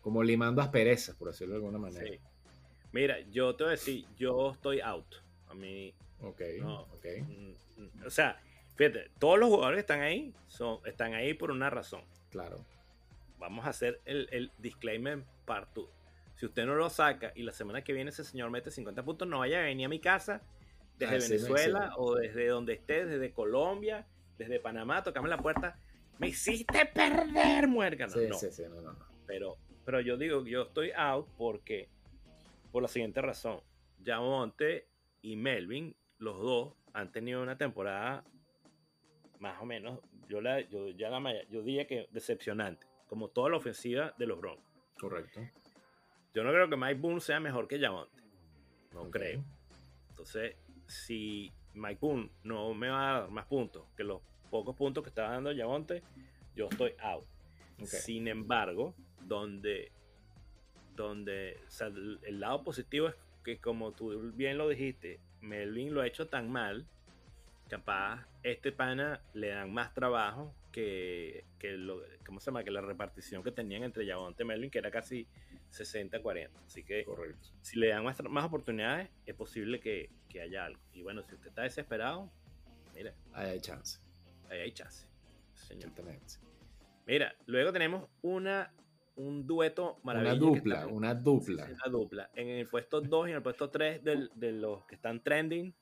como 0.00 0.22
limando 0.22 0.62
asperezas, 0.62 1.16
por 1.16 1.28
decirlo 1.28 1.54
de 1.54 1.58
alguna 1.58 1.78
manera. 1.78 2.06
sí. 2.06 2.18
Mira, 2.92 3.18
yo 3.30 3.56
te 3.56 3.64
voy 3.64 3.68
a 3.70 3.70
decir, 3.72 4.04
yo 4.18 4.52
estoy 4.52 4.80
out. 4.80 5.06
A 5.48 5.54
mí, 5.54 5.94
Ok, 6.20 6.40
No. 6.60 6.82
ok. 6.82 7.06
mm, 7.26 7.82
mm, 7.82 8.06
o 8.06 8.10
sea, 8.10 8.38
fíjate, 8.76 9.10
todos 9.18 9.38
los 9.38 9.48
jugadores 9.48 9.78
que 9.78 9.80
están 9.80 10.00
ahí 10.02 10.32
son, 10.48 10.78
están 10.86 11.14
ahí 11.14 11.32
por 11.34 11.50
una 11.50 11.70
razón. 11.70 12.02
Claro. 12.30 12.64
Vamos 13.42 13.66
a 13.66 13.70
hacer 13.70 14.00
el, 14.04 14.28
el 14.30 14.52
disclaimer 14.58 15.24
part 15.44 15.74
2. 15.74 15.88
Si 16.36 16.46
usted 16.46 16.64
no 16.64 16.74
lo 16.74 16.88
saca 16.90 17.32
y 17.34 17.42
la 17.42 17.52
semana 17.52 17.82
que 17.82 17.92
viene 17.92 18.10
ese 18.10 18.24
señor 18.24 18.50
mete 18.50 18.70
50 18.70 19.04
puntos, 19.04 19.28
no 19.28 19.40
vaya 19.40 19.60
a 19.60 19.62
venir 19.64 19.86
a 19.86 19.88
mi 19.88 20.00
casa 20.00 20.42
desde 20.98 21.16
Ah, 21.16 21.18
Venezuela 21.18 21.92
o 21.96 22.14
desde 22.14 22.46
donde 22.46 22.74
esté, 22.74 23.06
desde 23.06 23.32
Colombia, 23.32 24.06
desde 24.38 24.60
Panamá, 24.60 25.02
tocame 25.02 25.28
la 25.28 25.38
puerta. 25.38 25.76
Me 26.18 26.28
hiciste 26.28 26.86
perder, 26.86 27.68
muérgano. 27.68 28.12
Sí, 28.12 28.26
no, 28.28 28.38
sí, 28.38 28.50
sí, 28.50 28.62
no, 28.68 28.80
no, 28.80 28.92
no. 28.92 29.06
pero, 29.26 29.56
pero 29.84 30.00
yo 30.00 30.16
digo, 30.16 30.44
yo 30.46 30.62
estoy 30.62 30.92
out 30.96 31.28
porque, 31.36 31.88
por 32.70 32.82
la 32.82 32.88
siguiente 32.88 33.20
razón, 33.20 33.60
Yamonte 34.00 34.86
y 35.20 35.36
Melvin, 35.36 35.96
los 36.18 36.40
dos, 36.40 36.74
han 36.92 37.10
tenido 37.10 37.42
una 37.42 37.56
temporada 37.56 38.24
más 39.38 39.60
o 39.60 39.64
menos, 39.64 39.98
yo, 40.28 40.40
la, 40.40 40.60
yo, 40.60 40.88
ya 40.90 41.10
la, 41.10 41.42
yo 41.50 41.62
diría 41.62 41.86
que 41.86 42.08
decepcionante, 42.12 42.86
como 43.12 43.28
toda 43.28 43.50
la 43.50 43.58
ofensiva 43.58 44.14
de 44.16 44.24
los 44.24 44.40
Broncos. 44.40 44.64
Correcto. 44.98 45.38
Yo 46.32 46.42
no 46.44 46.50
creo 46.50 46.70
que 46.70 46.78
Mike 46.78 46.98
Boone 46.98 47.20
sea 47.20 47.40
mejor 47.40 47.68
que 47.68 47.78
Yamonte, 47.78 48.22
no 48.94 49.10
creo. 49.10 49.44
Entonces, 50.08 50.56
si 50.86 51.52
Mike 51.74 51.98
Boone 52.00 52.30
no 52.42 52.72
me 52.72 52.88
va 52.88 53.10
a 53.10 53.20
dar 53.20 53.30
más 53.30 53.44
puntos 53.44 53.84
que 53.98 54.02
los 54.02 54.22
pocos 54.50 54.74
puntos 54.74 55.04
que 55.04 55.10
estaba 55.10 55.28
dando 55.28 55.52
Yamonte, 55.52 56.02
yo 56.56 56.68
estoy 56.70 56.94
out. 57.00 57.26
Sin 57.84 58.28
embargo, 58.28 58.94
donde, 59.26 59.92
donde 60.96 61.60
o 61.68 61.70
sea, 61.70 61.88
el, 61.88 62.18
el 62.22 62.40
lado 62.40 62.64
positivo 62.64 63.08
es 63.08 63.14
que, 63.44 63.58
como 63.58 63.92
tú 63.92 64.32
bien 64.32 64.56
lo 64.56 64.70
dijiste, 64.70 65.20
Melvin 65.42 65.92
lo 65.92 66.00
ha 66.00 66.06
hecho 66.06 66.28
tan 66.28 66.50
mal, 66.50 66.86
capaz 67.68 68.26
este 68.42 68.72
pana 68.72 69.20
le 69.34 69.48
dan 69.48 69.70
más 69.70 69.92
trabajo 69.92 70.54
que, 70.72 71.44
que 71.58 71.72
lo, 71.72 72.02
¿cómo 72.26 72.40
se 72.40 72.46
llama? 72.46 72.64
Que 72.64 72.70
la 72.70 72.80
repartición 72.80 73.42
que 73.42 73.52
tenían 73.52 73.82
entre 73.84 74.04
Yavonte 74.06 74.42
y 74.42 74.46
Melvin, 74.46 74.70
que 74.70 74.78
era 74.78 74.90
casi 74.90 75.26
60-40. 75.70 76.48
Así 76.66 76.82
que 76.82 77.04
Correcto. 77.04 77.48
si 77.60 77.78
le 77.78 77.88
dan 77.88 78.02
más, 78.04 78.20
más 78.24 78.44
oportunidades, 78.46 79.10
es 79.26 79.34
posible 79.34 79.78
que, 79.80 80.10
que 80.28 80.40
haya 80.40 80.64
algo. 80.64 80.80
Y 80.94 81.02
bueno, 81.02 81.22
si 81.22 81.34
usted 81.34 81.48
está 81.48 81.62
desesperado, 81.62 82.30
mira, 82.94 83.14
Ahí 83.34 83.50
hay 83.50 83.60
chance. 83.60 84.00
ahí 84.50 84.60
hay 84.60 84.72
chance. 84.72 85.06
Señor. 85.54 85.90
Mira, 87.06 87.34
luego 87.46 87.72
tenemos 87.72 88.08
una, 88.22 88.72
un 89.16 89.46
dueto 89.46 89.98
Una 90.02 90.14
maravilloso. 90.14 90.52
que 90.52 90.58
dupla, 90.60 90.74
está- 90.80 90.86
una 90.88 91.14
dupla. 91.14 91.64
Una 91.66 91.92
dupla. 91.92 92.30
En 92.34 92.48
el 92.48 92.66
puesto 92.68 93.00
2 93.00 93.28
y 93.28 93.30
en 93.30 93.36
el 93.36 93.42
puesto 93.42 93.70
3 93.70 94.02
del- 94.02 94.30
de 94.34 94.52
los 94.52 94.84
que 94.86 94.94
están 94.94 95.22
trending 95.22 95.74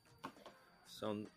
son. 0.87 1.29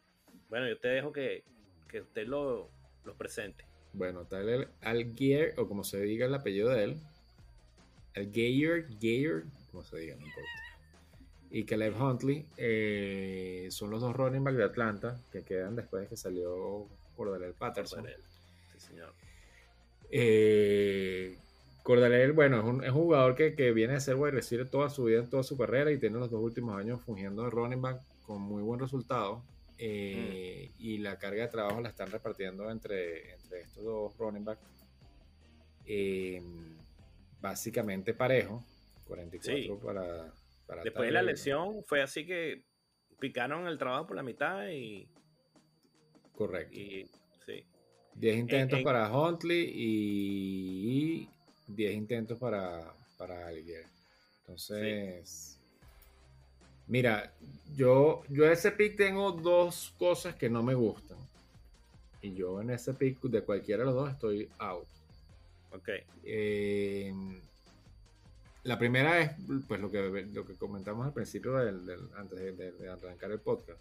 Bueno, 0.50 0.68
yo 0.68 0.78
te 0.80 0.88
dejo 0.88 1.12
que, 1.12 1.44
que 1.88 2.02
usted 2.02 2.28
lo, 2.28 2.70
los 3.06 3.16
presente. 3.16 3.66
Bueno, 3.94 4.26
Tyler 4.26 4.70
Algier, 4.82 5.54
o 5.58 5.68
como 5.68 5.84
se 5.84 6.02
diga 6.02 6.26
el 6.26 6.34
apellido 6.34 6.70
de 6.70 6.84
él, 6.84 6.98
Algier, 8.16 8.88
Geyer, 9.00 9.44
como 9.72 9.84
se 9.84 9.98
diga, 9.98 10.16
no 10.16 10.26
importa. 10.26 10.50
Y 11.52 11.66
Caleb 11.66 12.02
Huntley 12.02 12.48
eh, 12.58 13.68
son 13.70 13.92
los 13.92 14.02
dos 14.02 14.16
running 14.16 14.44
back 14.44 14.56
de 14.56 14.64
Atlanta 14.64 15.22
que 15.32 15.44
quedan 15.44 15.76
después 15.76 16.04
de 16.04 16.10
que 16.10 16.18
salió 16.18 16.88
Cordarel 17.16 17.54
Patterson. 17.54 18.08
Él. 18.08 18.16
Sí, 18.72 18.80
señor. 18.80 19.14
Eh, 20.10 21.38
Cordarel, 21.84 22.32
bueno, 22.32 22.58
es 22.58 22.66
un, 22.66 22.84
es 22.84 22.90
un 22.90 23.04
jugador 23.04 23.36
que, 23.36 23.54
que 23.54 23.72
viene 23.72 23.94
a 23.94 24.00
ser 24.00 24.16
wide 24.16 24.32
receiver 24.32 24.68
toda 24.68 24.90
su 24.90 25.04
vida, 25.04 25.30
toda 25.30 25.44
su 25.44 25.56
carrera 25.56 25.92
y 25.92 26.00
tiene 26.00 26.18
los 26.18 26.32
dos 26.32 26.42
últimos 26.42 26.76
años 26.76 27.02
fungiendo 27.02 27.44
de 27.44 27.52
running 27.52 27.82
back 27.82 28.02
con 28.26 28.42
muy 28.42 28.64
buen 28.64 28.80
resultado. 28.80 29.44
Eh, 29.78 30.72
Y 30.80 30.98
la 31.00 31.18
carga 31.18 31.44
de 31.44 31.48
trabajo 31.50 31.82
la 31.82 31.90
están 31.90 32.12
repartiendo 32.12 32.70
entre, 32.70 33.34
entre 33.34 33.62
estos 33.62 33.84
dos 33.84 34.18
running 34.18 34.46
backs. 34.46 34.62
Eh, 35.86 36.42
básicamente 37.42 38.14
parejo, 38.14 38.64
44 39.08 39.76
Sí. 39.76 39.82
para, 39.86 40.34
para 40.66 40.84
Después 40.84 41.08
de 41.08 41.12
la 41.12 41.22
lesión, 41.22 41.84
fue 41.84 42.02
así 42.02 42.26
que 42.26 42.64
picaron 43.20 43.68
el 43.68 43.78
trabajo 43.78 44.08
por 44.08 44.16
la 44.16 44.24
mitad 44.24 44.68
y. 44.70 45.08
Correcto. 46.34 46.74
y 46.74 47.08
sí. 47.46 47.64
10 48.16 48.38
intentos 48.38 48.80
en- 48.80 48.86
para 48.86 49.12
Huntley 49.12 49.72
y 49.76 51.30
10 51.68 51.94
intentos 51.96 52.38
para, 52.40 52.94
para 53.18 53.48
Algier. 53.48 53.86
Entonces, 54.42 55.53
mira, 56.88 57.34
yo, 57.76 58.24
yo 58.30 58.46
ese 58.46 58.72
pick 58.72 58.96
tengo 58.98 59.32
dos 59.32 59.94
cosas 59.98 60.36
que 60.36 60.50
no 60.50 60.64
me 60.64 60.74
gustan. 60.74 61.18
Y 62.22 62.34
yo 62.36 62.62
en 62.62 62.70
ese 62.70 62.94
pick 62.94 63.22
de 63.24 63.42
cualquiera 63.42 63.82
de 63.82 63.86
los 63.88 63.96
dos 63.96 64.12
estoy 64.12 64.50
out. 64.60 64.88
Ok. 65.74 65.90
Eh, 66.24 67.14
la 68.64 68.80
primera 68.80 69.20
es 69.20 69.32
pues 69.68 69.82
lo 69.82 69.92
que, 69.92 70.26
lo 70.32 70.46
que 70.46 70.54
comentamos 70.56 71.06
al 71.06 71.14
principio 71.14 71.54
del, 71.56 71.86
del- 71.86 72.10
antes 72.16 72.40
de, 72.40 72.52
de- 72.54 72.72
de 72.72 72.90
arrancar 72.90 73.32
el 73.32 73.40
podcast. 73.40 73.80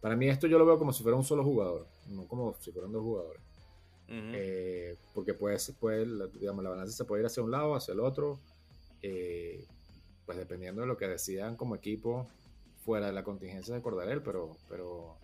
Para 0.00 0.16
mí 0.16 0.28
esto 0.28 0.46
yo 0.46 0.58
lo 0.58 0.66
veo 0.66 0.78
como 0.78 0.92
si 0.92 1.02
fuera 1.02 1.16
un 1.16 1.24
solo 1.24 1.42
jugador, 1.42 1.86
no 2.10 2.26
como 2.28 2.54
si 2.60 2.70
fueran 2.72 2.92
dos 2.92 3.02
jugadores. 3.02 3.40
Eh, 4.34 4.96
porque 5.14 5.34
puede, 5.34 5.58
puede, 5.80 6.06
digamos, 6.38 6.62
la 6.64 6.70
balanza 6.70 6.92
se 6.96 7.04
puede 7.04 7.22
ir 7.22 7.26
hacia 7.26 7.42
un 7.42 7.50
lado, 7.50 7.74
hacia 7.74 7.92
el 7.94 8.00
otro. 8.00 8.38
eh, 9.02 9.64
pues 10.28 10.36
dependiendo 10.36 10.82
de 10.82 10.86
lo 10.86 10.98
que 10.98 11.08
decidan 11.08 11.56
como 11.56 11.74
equipo 11.74 12.28
fuera 12.84 13.06
de 13.06 13.14
la 13.14 13.24
contingencia 13.24 13.74
de 13.74 13.80
Cordarel, 13.80 14.20
pero, 14.20 14.58
pero 14.68 15.16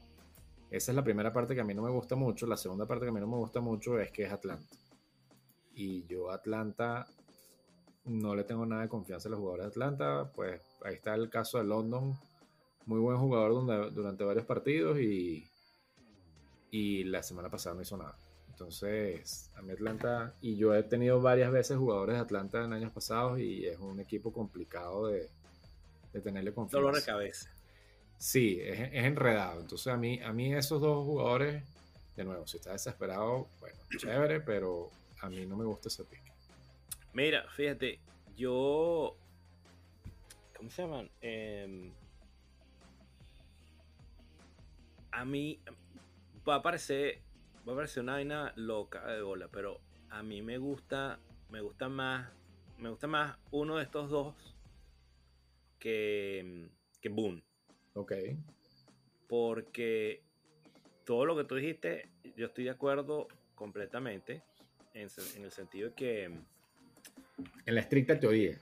esa 0.71 0.93
es 0.93 0.97
la 0.97 1.05
primera 1.05 1.31
parte 1.31 1.55
que 1.55 1.61
a 1.61 1.65
mí 1.65 1.75
no 1.75 1.83
me 1.83 1.91
gusta 1.91 2.17
mucho. 2.17 2.47
La 2.47 2.57
segunda 2.57 2.87
parte 2.87 3.05
que 3.05 3.11
a 3.11 3.13
mí 3.13 3.21
no 3.21 3.27
me 3.27 3.37
gusta 3.37 3.61
mucho 3.61 4.01
es 4.01 4.11
que 4.11 4.23
es 4.23 4.33
Atlanta. 4.33 4.75
Y 5.75 6.07
yo 6.07 6.31
Atlanta 6.31 7.07
no 8.07 8.35
le 8.35 8.45
tengo 8.45 8.65
nada 8.65 8.81
de 8.81 8.89
confianza 8.89 9.29
a 9.29 9.33
los 9.33 9.41
jugadores 9.41 9.67
de 9.67 9.71
Atlanta. 9.73 10.33
Pues 10.35 10.63
ahí 10.83 10.95
está 10.95 11.15
el 11.15 11.29
caso 11.29 11.59
de 11.59 11.65
London. 11.65 12.19
Muy 12.87 13.01
buen 13.01 13.19
jugador 13.19 13.93
durante 13.93 14.25
varios 14.25 14.47
partidos 14.47 14.99
y, 15.01 15.47
y 16.71 17.05
la 17.05 17.23
semana 17.23 17.51
pasada 17.51 17.77
no 17.77 17.83
hizo 17.83 17.99
nada. 17.99 18.17
Entonces, 18.55 19.51
a 19.57 19.63
mí 19.63 19.73
Atlanta, 19.73 20.33
y 20.41 20.57
yo 20.57 20.77
he 20.77 20.85
tenido 20.85 21.21
varias 21.21 21.51
veces 21.51 21.77
jugadores 21.77 22.15
de 22.15 22.23
Atlanta 22.23 22.63
en 22.63 22.73
años 22.73 22.93
pasados 22.93 23.41
y 23.41 23.67
es 23.67 23.81
un 23.81 23.99
equipo 23.99 24.33
complicado 24.33 25.09
de, 25.09 25.29
de 26.13 26.21
tenerle 26.21 26.55
confianza. 26.55 26.79
Dolor 26.79 26.95
de 26.95 27.05
cabeza. 27.05 27.51
Sí, 28.17 28.61
es, 28.63 28.79
es, 28.79 29.05
enredado. 29.05 29.61
Entonces, 29.61 29.89
a 29.89 29.97
mí, 29.97 30.21
a 30.23 30.33
mí 30.33 30.55
esos 30.55 30.81
dos 30.81 31.05
jugadores, 31.05 31.65
de 32.15 32.25
nuevo, 32.25 32.47
si 32.47 32.59
está 32.59 32.71
desesperado, 32.71 33.49
bueno, 33.59 33.77
chévere, 33.99 34.41
pero 34.41 34.89
a 35.21 35.29
mí 35.29 35.45
no 35.47 35.57
me 35.57 35.65
gusta 35.65 35.89
ese 35.89 36.05
pick. 36.05 36.23
Mira, 37.13 37.49
fíjate, 37.51 37.99
yo. 38.37 39.17
¿Cómo 40.57 40.71
se 40.71 40.83
llaman? 40.83 41.11
Eh, 41.21 41.91
a 45.11 45.25
mí 45.25 45.59
va 46.49 46.57
a 46.57 46.63
parecer 46.63 47.24
va 47.67 47.73
a 47.73 47.77
parecer 47.77 48.03
una 48.03 48.15
vaina 48.15 48.53
loca 48.57 49.07
de 49.07 49.23
bola, 49.23 49.49
pero 49.49 49.81
a 50.11 50.23
mí 50.23 50.43
me 50.43 50.59
gusta, 50.59 51.19
me 51.51 51.61
gusta 51.61 51.89
más, 51.89 52.31
me 52.79 52.89
gusta 52.89 53.07
más 53.07 53.39
uno 53.51 53.77
de 53.77 53.85
estos 53.85 54.11
dos 54.11 54.57
que, 55.79 56.69
que 57.01 57.09
Boone. 57.09 57.43
Ok. 57.95 58.13
Porque 59.29 60.23
todo 61.05 61.25
lo 61.25 61.37
que 61.37 61.45
tú 61.45 61.55
dijiste, 61.57 62.09
yo 62.37 62.47
estoy 62.47 62.65
de 62.65 62.71
acuerdo 62.71 63.29
completamente, 63.55 64.43
en, 64.93 65.09
en 65.37 65.45
el 65.45 65.51
sentido 65.51 65.89
de 65.91 65.95
que... 65.95 66.25
En 66.25 67.75
la 67.75 67.81
estricta 67.81 68.19
teoría. 68.19 68.59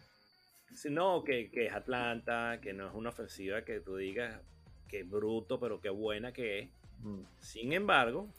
No, 0.90 1.22
que, 1.22 1.50
que 1.50 1.66
es 1.66 1.72
Atlanta, 1.72 2.60
que 2.60 2.72
no 2.72 2.88
es 2.88 2.94
una 2.94 3.10
ofensiva 3.10 3.64
que 3.64 3.80
tú 3.80 3.96
digas 3.96 4.40
que 4.88 5.02
bruto, 5.02 5.58
pero 5.60 5.80
qué 5.80 5.90
buena 5.90 6.32
que 6.32 6.60
es. 6.60 6.70
Mm. 7.00 7.22
Sin 7.40 7.72
embargo, 7.72 8.32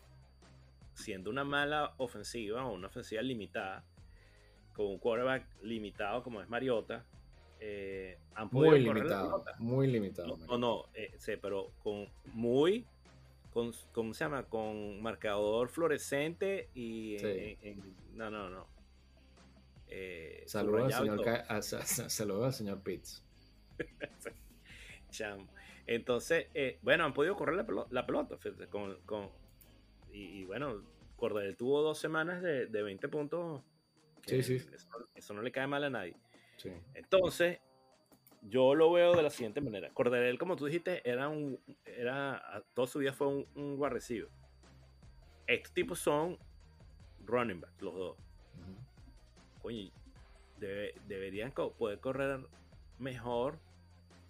siendo 0.94 1.30
una 1.30 1.44
mala 1.44 1.94
ofensiva 1.98 2.66
o 2.66 2.74
una 2.74 2.88
ofensiva 2.88 3.22
limitada, 3.22 3.84
con 4.74 4.88
un 4.88 4.98
quarterback 4.98 5.48
limitado 5.62 6.24
como 6.24 6.42
es 6.42 6.50
Mariota, 6.50 7.06
eh, 7.60 8.18
han 8.36 8.50
podido 8.50 8.72
muy 8.72 8.80
limitado, 8.82 9.46
muy 9.60 9.88
limitado. 9.88 10.38
No, 10.48 10.58
no, 10.58 10.86
eh, 10.94 11.14
sí, 11.18 11.34
pero 11.42 11.72
con 11.84 12.08
muy, 12.34 12.86
con, 13.52 13.72
¿cómo 13.92 14.14
se 14.14 14.26
llama? 14.26 14.44
Con 14.44 15.02
marcador 15.02 15.70
fluorescente 15.70 16.70
y 16.74 17.18
no, 18.14 18.30
no, 18.30 18.50
no. 18.50 18.68
Eh, 19.88 20.44
Saludos 20.48 20.92
al 20.94 21.64
señor, 21.64 22.10
saludo 22.10 22.46
al 22.46 22.54
señor 22.54 22.82
Pitts. 22.82 23.24
Entonces, 25.86 26.48
eh, 26.54 26.80
bueno, 26.82 27.04
han 27.04 27.14
podido 27.14 27.36
correr 27.36 27.56
la, 27.56 27.66
pelota, 27.66 27.90
la 27.92 28.06
pelota 28.06 28.38
con, 28.70 28.98
con, 29.06 29.30
y, 30.14 30.46
bueno, 30.46 30.84
Cordell 31.16 31.56
tuvo 31.56 31.82
dos 31.82 31.98
semanas 31.98 32.42
de, 32.42 32.68
de 32.68 32.84
20 32.84 33.08
puntos. 33.10 33.64
Sí, 34.26 34.44
sí. 34.44 34.62
Eso, 35.16 35.34
no 35.34 35.42
le 35.42 35.52
cae 35.52 35.68
mal 35.68 35.84
a 35.84 35.90
nadie. 35.90 36.16
Entonces, 36.94 37.60
yo 38.44 38.76
lo 38.76 38.92
veo 38.92 39.16
de 39.16 39.24
la 39.24 39.30
siguiente 39.30 39.60
manera. 39.60 39.90
Cordell, 39.90 40.38
como 40.38 40.56
tú 40.56 40.66
dijiste, 40.66 41.08
era 41.10 41.30
un, 41.30 41.60
era, 41.86 42.64
toda 42.74 42.88
su 42.88 43.00
vida 43.00 43.12
fue 43.12 43.28
un, 43.28 43.48
un 43.56 43.80
Estos 45.48 45.74
tipos 45.74 46.00
son 46.00 46.38
running 47.26 47.60
back, 47.60 47.82
los 47.82 47.96
dos. 47.96 48.18
Oye, 49.64 49.92
deberían 50.60 51.52
poder 51.52 52.00
correr 52.00 52.40
mejor. 53.00 53.58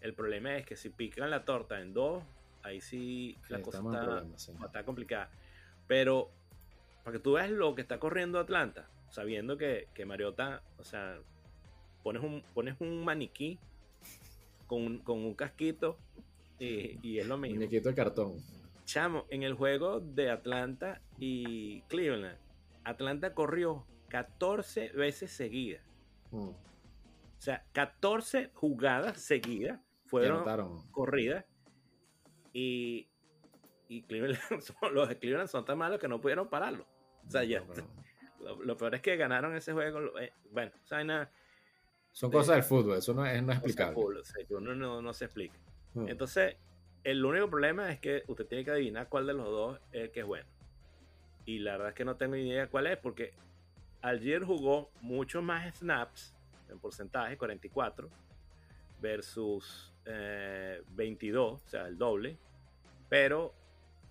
El 0.02 0.14
problema 0.14 0.58
es 0.58 0.66
que 0.66 0.76
si 0.76 0.90
pican 0.90 1.30
la 1.30 1.44
torta 1.44 1.80
en 1.82 1.94
dos, 1.94 2.24
ahí 2.62 2.82
sí 2.82 3.38
la 3.50 3.62
cosa 3.62 3.82
está 4.66 4.84
complicada. 4.84 5.30
Pero 5.88 6.32
para 7.04 7.18
que 7.18 7.24
tú 7.24 7.34
veas 7.34 7.50
lo 7.50 7.76
que 7.76 7.82
está 7.82 8.00
corriendo 8.00 8.40
Atlanta, 8.40 8.90
sabiendo 9.10 9.58
que, 9.58 9.88
que 9.94 10.06
Mariota, 10.06 10.64
o 10.78 10.84
sea, 10.84 11.20
pones 12.02 12.24
un, 12.24 12.44
pones 12.54 12.76
un 12.80 13.04
maniquí 13.04 13.60
con 14.68 14.82
un, 14.84 14.98
con 15.00 15.20
un 15.20 15.34
casquito 15.34 15.98
y, 16.60 16.98
y, 17.02 17.20
es 17.20 17.28
lo 17.28 17.38
mismo. 17.38 17.58
Muñequito 17.58 17.90
de 17.90 17.96
cartón. 17.96 18.38
Chamo, 18.86 19.26
en 19.30 19.44
el 19.44 19.54
juego 19.54 20.00
de 20.00 20.30
Atlanta 20.30 21.02
y 21.18 21.82
Cleveland, 21.84 22.38
Atlanta 22.84 23.34
corrió 23.34 23.86
14 24.10 24.90
veces 24.90 25.32
seguidas. 25.32 25.84
Mm. 26.32 26.50
O 26.50 26.56
sea, 27.40 27.66
14 27.74 28.52
jugadas 28.54 29.20
seguidas 29.22 29.80
fueron 30.06 30.46
corridas. 30.92 31.46
Y 32.54 33.08
y 33.94 34.02
Cleveland, 34.04 34.40
los 34.92 35.16
Cleveland 35.16 35.50
son 35.50 35.66
tan 35.66 35.78
malos 35.78 36.00
que 36.00 36.08
no 36.08 36.20
pudieron 36.20 36.50
pararlo. 36.50 36.86
O 37.28 37.32
sea, 37.32 37.44
ya. 37.44 37.64
Lo, 38.66 38.76
peor 38.76 38.96
es 38.96 39.02
que 39.02 39.16
ganaron 39.16 39.56
ese 39.56 39.72
juego. 39.72 40.20
Eh, 40.20 40.34
bueno, 40.52 40.72
o 40.84 40.88
sea, 40.88 41.02
nada, 41.04 41.32
son 42.12 42.30
cosas 42.30 42.56
del 42.56 42.64
fútbol, 42.64 42.98
eso 42.98 43.14
no 43.14 43.26
es, 43.26 43.42
no 43.42 43.54
explicable. 43.54 43.98
uno 44.50 44.76
no, 44.76 45.02
no, 45.02 45.14
se 45.14 45.26
explica. 45.26 45.58
Hmm. 45.94 46.10
Entonces, 46.10 46.58
el 47.04 47.24
único 47.24 47.50
problema 47.50 47.92
es 47.92 48.00
que 48.00 48.24
usted 48.28 48.46
tiene 48.46 48.66
que 48.66 48.72
adivinar 48.72 49.08
cuál 49.10 49.26
de 49.26 49.34
los 49.34 49.46
dos 49.46 49.80
es 49.92 50.04
el 50.04 50.12
que 50.12 50.20
es 50.20 50.26
bueno. 50.26 50.48
Y 51.46 51.60
la 51.60 51.74
verdad 51.74 51.90
es 51.90 51.96
que 51.96 52.06
no 52.06 52.16
tengo 52.16 52.36
ni 52.36 52.50
idea 52.50 52.68
cuál 52.68 52.88
es, 52.88 52.98
porque 52.98 53.34
Algier 54.02 54.44
jugó 54.44 54.92
mucho 55.02 55.42
más 55.42 55.76
snaps 55.78 56.36
en 56.70 56.80
porcentaje, 56.80 57.38
44, 57.38 58.10
versus 59.02 59.94
22, 60.90 61.52
eh, 61.52 61.64
o 61.66 61.70
sea, 61.70 61.88
el 61.88 61.98
doble. 61.98 62.38
Pero 63.10 63.54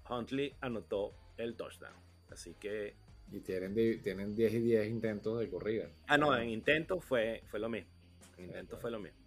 Huntley 0.09 0.55
anotó 0.61 1.15
el 1.37 1.55
touchdown. 1.57 1.95
Así 2.31 2.55
que. 2.55 2.95
Y 3.31 3.41
tienen, 3.41 3.75
tienen 4.03 4.35
10 4.35 4.55
y 4.55 4.61
10 4.61 4.89
intentos 4.89 5.39
de 5.39 5.49
corrida. 5.49 5.89
Ah, 6.07 6.19
no, 6.19 6.37
en 6.37 6.51
intento 6.51 7.01
fue, 7.01 7.43
fue 7.47 7.61
lo 7.61 7.69
mismo. 7.69 7.91
En 8.37 8.47
intento 8.47 8.77
fue 8.77 8.91
lo 8.91 9.01
mismo. 9.01 9.19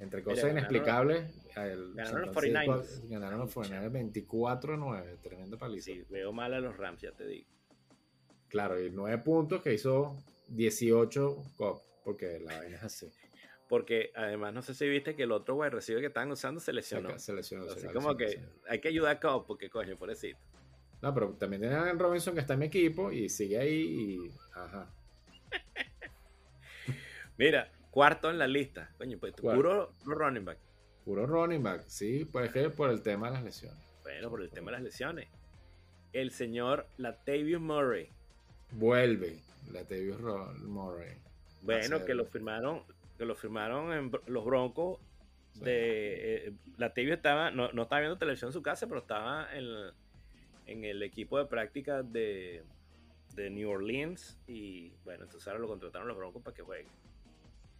Entre 0.00 0.22
cosas 0.24 0.50
inexplicables, 0.50 1.24
ganaron 1.54 2.22
los 2.22 2.36
49ers. 2.36 3.08
Ganaron 3.08 3.38
los 3.40 3.54
49 3.54 4.12
24-9. 4.12 5.20
Tremendo 5.22 5.56
paliza. 5.56 5.84
Sí, 5.84 6.04
veo 6.10 6.32
mal 6.32 6.52
a 6.52 6.60
los 6.60 6.76
Rams, 6.76 7.00
ya 7.00 7.12
te 7.12 7.26
digo. 7.26 7.48
Claro, 8.48 8.82
y 8.82 8.90
9 8.90 9.22
puntos 9.22 9.62
que 9.62 9.72
hizo 9.72 10.16
18 10.48 11.42
cop, 11.56 11.80
porque 12.04 12.40
la 12.40 12.58
vaina 12.58 12.76
es 12.76 12.82
así. 12.82 13.10
Porque 13.74 14.12
además, 14.14 14.54
no 14.54 14.62
sé 14.62 14.72
si 14.72 14.88
viste 14.88 15.16
que 15.16 15.24
el 15.24 15.32
otro 15.32 15.56
wide 15.56 15.70
receiver 15.70 16.00
que 16.00 16.06
estaban 16.06 16.30
usando 16.30 16.60
se 16.60 16.72
lesionó. 16.72 17.18
Se 17.18 17.32
lesionó. 17.32 17.68
Así 17.68 17.88
como 17.88 18.16
que 18.16 18.40
hay 18.68 18.80
que 18.80 18.86
ayudar 18.86 19.16
a 19.16 19.18
Cobb 19.18 19.48
porque, 19.48 19.68
coño, 19.68 19.96
pobrecito. 19.96 20.38
No, 21.02 21.12
pero 21.12 21.32
también 21.32 21.62
tienen 21.62 21.78
a 21.80 21.92
Robinson 21.94 22.34
que 22.34 22.40
está 22.40 22.52
en 22.52 22.60
mi 22.60 22.66
equipo 22.66 23.10
y 23.10 23.28
sigue 23.28 23.58
ahí 23.58 23.80
y. 23.80 24.30
Ajá. 24.52 24.88
Mira, 27.36 27.68
cuarto 27.90 28.30
en 28.30 28.38
la 28.38 28.46
lista. 28.46 28.92
Coño, 28.96 29.18
pues 29.18 29.32
puro, 29.32 29.90
running 30.04 30.44
back. 30.44 30.58
Puro 31.04 31.26
running 31.26 31.64
back, 31.64 31.82
sí, 31.88 32.24
pues 32.26 32.52
que 32.52 32.70
por 32.70 32.90
el 32.90 33.02
tema 33.02 33.26
de 33.26 33.32
las 33.32 33.42
lesiones. 33.42 33.82
Bueno, 34.04 34.30
por 34.30 34.40
el 34.40 34.50
tema 34.50 34.70
de 34.70 34.76
las 34.76 34.84
lesiones. 34.84 35.26
El 36.12 36.30
señor 36.30 36.86
Latavius 36.96 37.60
Murray. 37.60 38.08
Vuelve, 38.70 39.42
Latavius 39.72 40.20
Murray. 40.62 41.24
Bueno, 41.62 42.04
que 42.04 42.14
lo 42.14 42.26
firmaron, 42.26 42.84
que 43.16 43.24
lo 43.24 43.34
firmaron 43.34 43.92
en 43.92 44.12
los 44.26 44.44
Broncos. 44.44 45.00
De, 45.54 46.48
eh, 46.48 46.52
la 46.78 46.92
TV 46.92 47.12
estaba, 47.12 47.50
no, 47.50 47.70
no, 47.72 47.82
estaba 47.82 48.00
viendo 48.00 48.18
televisión 48.18 48.48
en 48.48 48.52
su 48.52 48.62
casa, 48.62 48.88
pero 48.88 49.00
estaba 49.00 49.54
en, 49.56 49.66
en 50.66 50.84
el 50.84 51.02
equipo 51.02 51.38
de 51.38 51.46
práctica 51.46 52.02
de, 52.02 52.64
de, 53.34 53.50
New 53.50 53.70
Orleans. 53.70 54.38
Y 54.48 54.92
bueno, 55.04 55.24
entonces 55.24 55.46
ahora 55.46 55.60
lo 55.60 55.68
contrataron 55.68 56.08
los 56.08 56.16
Broncos 56.16 56.42
para 56.42 56.56
que 56.56 56.62
juegue. 56.62 56.88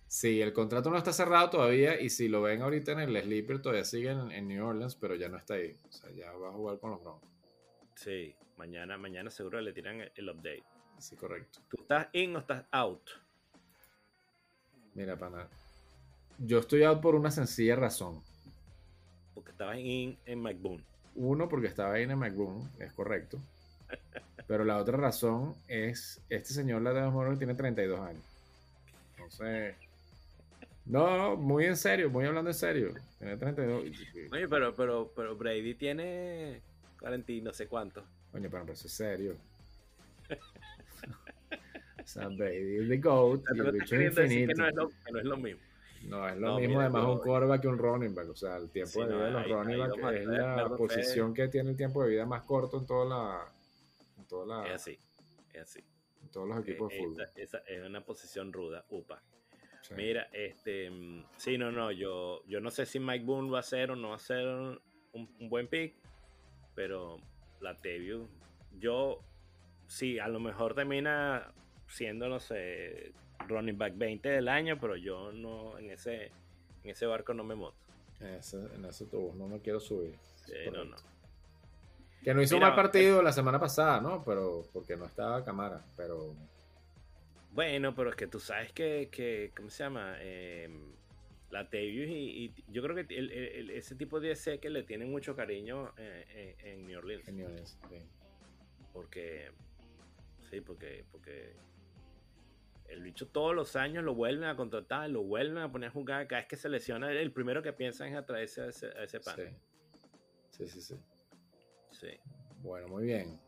Sí, 0.07 0.41
el 0.41 0.53
contrato 0.53 0.91
no 0.91 0.99
está 0.99 1.13
cerrado 1.13 1.51
todavía. 1.51 2.01
Y 2.01 2.11
si 2.11 2.29
lo 2.29 2.43
ven 2.43 2.63
ahorita 2.63 2.93
en 2.93 3.01
el 3.01 3.23
Sleeper, 3.23 3.61
todavía 3.61 3.85
sigue 3.85 4.11
en, 4.11 4.47
New 4.47 4.65
Orleans, 4.65 4.95
pero 4.95 5.17
ya 5.17 5.29
no 5.29 5.37
está 5.37 5.55
ahí. 5.55 5.75
O 5.89 5.93
sea, 5.93 6.11
ya 6.13 6.31
va 6.33 6.51
a 6.51 6.53
jugar 6.53 6.79
con 6.79 6.93
los 6.93 7.03
Broncos. 7.03 7.29
Sí, 7.97 8.37
mañana, 8.57 8.97
mañana 8.99 9.31
seguro 9.31 9.61
le 9.61 9.73
tiran 9.73 10.01
el, 10.01 10.13
el 10.15 10.31
update. 10.31 10.65
Sí, 10.99 11.17
correcto. 11.17 11.59
¿Tú 11.69 11.79
estás 11.81 12.09
in 12.13 12.37
o 12.37 12.39
estás 12.39 12.65
out? 12.71 13.11
Mira, 14.95 15.17
pana. 15.17 15.47
Yo 16.39 16.59
estoy 16.59 16.83
out 16.85 17.01
por 17.01 17.15
una 17.15 17.31
sencilla 17.31 17.77
razón. 17.77 18.23
Porque 19.35 19.51
estabas 19.51 19.79
en, 19.79 20.17
en 20.27 20.41
McBoone. 20.41 20.85
Uno, 21.17 21.49
porque 21.49 21.69
estaba 21.69 21.99
en 21.99 22.17
McBoone, 22.19 22.69
es 22.79 22.93
correcto. 22.93 23.39
Pero 24.47 24.65
la 24.65 24.79
otra 24.79 24.97
razón 24.97 25.55
es, 25.69 26.21
este 26.29 26.53
señor 26.53 26.83
la 26.83 27.11
Morgan 27.11 27.39
tiene 27.39 27.55
32 27.55 28.01
años. 28.01 28.23
Entonces, 29.17 29.75
No, 30.85 31.37
muy 31.37 31.65
en 31.65 31.77
serio, 31.77 32.11
muy 32.11 32.27
hablando 32.27 32.51
en 32.51 32.55
serio. 32.55 32.95
Oye, 33.21 34.49
pero, 34.49 34.75
pero, 34.75 35.13
pero 35.17 35.37
Brady 35.37 35.75
tiene 35.75 36.61
40 37.01 37.33
y 37.33 37.41
no 37.41 37.53
sé 37.55 37.69
cuánto. 37.69 38.05
Oye, 38.35 38.51
pero, 38.51 38.71
eso 38.73 38.87
es 38.87 38.93
serio. 38.93 39.37
sea, 42.07 42.29
Brady 42.29 42.77
es 42.77 42.89
the 42.89 42.99
GOAT. 42.99 43.43
el 43.55 43.73
bicho 43.73 44.01
infinito. 44.01 44.55
Que 44.55 44.55
no, 44.55 44.69
es 44.69 44.75
lo, 44.75 44.89
que 44.89 45.13
no 45.13 45.19
es 45.19 45.25
lo 45.25 45.37
mismo. 45.37 45.61
No, 46.09 46.29
es 46.29 46.37
lo 46.37 46.59
mismo 46.59 46.81
además 46.81 47.05
un 47.05 47.19
quarterback 47.19 47.63
que 47.63 47.69
un 47.69 47.79
running 47.79 48.15
back. 48.15 48.29
O 48.29 48.37
sea, 48.37 48.57
el 48.57 48.71
tiempo 48.71 49.05
de 49.05 49.15
vida 49.15 49.25
de 49.25 49.31
los 49.31 49.49
running 49.49 49.79
back 49.79 50.15
es 50.15 50.27
la 50.27 50.69
posición 50.77 51.35
que 51.35 51.49
tiene 51.49 51.71
el 51.71 51.77
tiempo 51.77 52.03
de 52.03 52.11
vida 52.11 52.27
más 52.27 52.43
corto 52.43 52.79
en 52.79 52.87
toda 52.87 53.05
la. 53.05 53.53
En 54.19 54.27
toda 54.27 54.47
la 54.47 54.69
es 54.69 54.75
así, 54.75 54.99
es 55.53 55.63
así. 55.63 55.85
En 56.23 56.29
todos 56.31 56.49
los 56.49 56.59
equipos 56.61 56.91
de 56.91 56.99
fútbol. 56.99 57.29
Esa, 57.37 57.59
es 57.67 57.83
una 57.85 58.05
posición 58.05 58.53
ruda, 58.53 58.85
upa. 58.91 59.23
Mira, 59.97 60.29
este. 60.33 60.91
Sí, 61.37 61.59
no, 61.59 61.71
no. 61.71 61.93
Yo, 61.93 62.45
yo 62.47 62.61
no 62.61 62.71
sé 62.71 62.87
si 62.87 62.99
Mike 62.99 63.25
Boone 63.25 63.51
va 63.51 63.61
a 63.61 63.63
ser 63.63 63.91
o 63.91 63.97
no 63.97 64.11
va 64.11 64.17
a 64.17 64.21
ser 64.21 64.47
un, 64.47 64.81
un 65.13 65.49
buen 65.49 65.69
pick. 65.69 65.95
Pero 66.75 67.19
la 67.61 67.77
Teview, 67.77 68.29
yo. 68.79 69.21
Sí, 69.87 70.19
a 70.19 70.29
lo 70.29 70.41
mejor 70.41 70.75
termina 70.75 71.53
siendo, 71.95 72.29
no 72.29 72.41
sé, 72.41 73.13
running 73.47 73.79
back 73.79 73.97
20 73.97 74.29
del 74.29 74.49
año, 74.49 74.79
pero 74.81 74.97
yo 74.97 75.33
no, 75.33 75.79
en 75.79 75.91
ese, 75.91 76.33
en 76.83 76.91
ese 76.91 77.07
barco 77.07 77.33
no 77.35 77.45
me 77.45 77.55
monto. 77.55 77.79
En 78.21 78.35
ese, 78.35 78.57
en 78.75 78.85
ese 78.85 79.07
tubo, 79.07 79.33
no 79.35 79.47
me 79.47 79.61
quiero 79.61 79.79
subir. 79.79 80.17
no, 80.73 80.85
no. 80.85 80.97
Que 82.23 82.33
no 82.33 82.43
hizo 82.43 82.57
un 82.57 82.63
mal 82.63 82.75
partido 82.75 83.23
la 83.23 83.33
semana 83.33 83.61
pasada, 83.61 84.01
¿no? 84.01 84.25
Pero 84.25 84.65
porque 84.73 84.97
no 84.97 85.05
estaba 85.05 85.45
cámara, 85.45 85.85
pero... 85.97 86.35
Bueno, 87.53 87.95
pero 87.95 88.11
es 88.11 88.17
que 88.17 88.27
tú 88.27 88.41
sabes 88.41 88.73
que, 88.73 89.09
que 89.13 89.53
¿cómo 89.55 89.71
se 89.71 89.85
llama? 89.85 90.17
Em, 90.21 90.95
la 91.51 91.69
Tavius 91.69 92.09
y, 92.09 92.53
yo 92.67 92.83
creo 92.83 92.97
que 92.97 93.07
ese 93.77 93.95
tipo 93.95 94.19
de 94.19 94.31
DC 94.31 94.59
que 94.59 94.71
le 94.71 94.83
tienen 94.83 95.11
mucho 95.11 95.37
cariño 95.37 95.93
eh, 95.99 96.57
en 96.65 96.87
New 96.87 96.99
Orleans. 96.99 97.29
En 97.29 97.37
New 97.37 97.47
Orleans, 97.47 97.79
sí. 97.89 97.99
Porque, 98.93 99.51
sí, 100.51 100.61
porque, 100.63 101.05
porque 101.13 101.53
el 102.95 103.03
bicho 103.03 103.27
todos 103.27 103.55
los 103.55 103.77
años 103.77 104.05
lo 104.05 104.15
vuelven 104.15 104.49
a 104.49 104.57
contratar, 104.57 105.11
lo 105.11 105.23
vuelven 105.23 105.59
a 105.59 105.71
poner 105.71 105.91
a 105.91 105.93
jugar. 105.93 106.27
Cada 106.27 106.41
vez 106.43 106.49
que 106.49 106.57
se 106.57 106.69
lesiona, 106.69 107.11
el 107.11 107.33
primero 107.33 107.63
que 107.63 107.73
piensa 107.73 108.09
es 108.09 108.15
atraerse 108.15 108.63
a 108.63 108.69
ese, 108.69 108.87
a 108.87 109.05
ese 109.05 109.21
pan. 109.21 109.37
Sí. 110.51 110.67
sí, 110.69 110.81
sí, 110.81 110.97
sí. 111.91 112.09
Bueno, 112.63 112.89
muy 112.89 113.05
bien. 113.05 113.39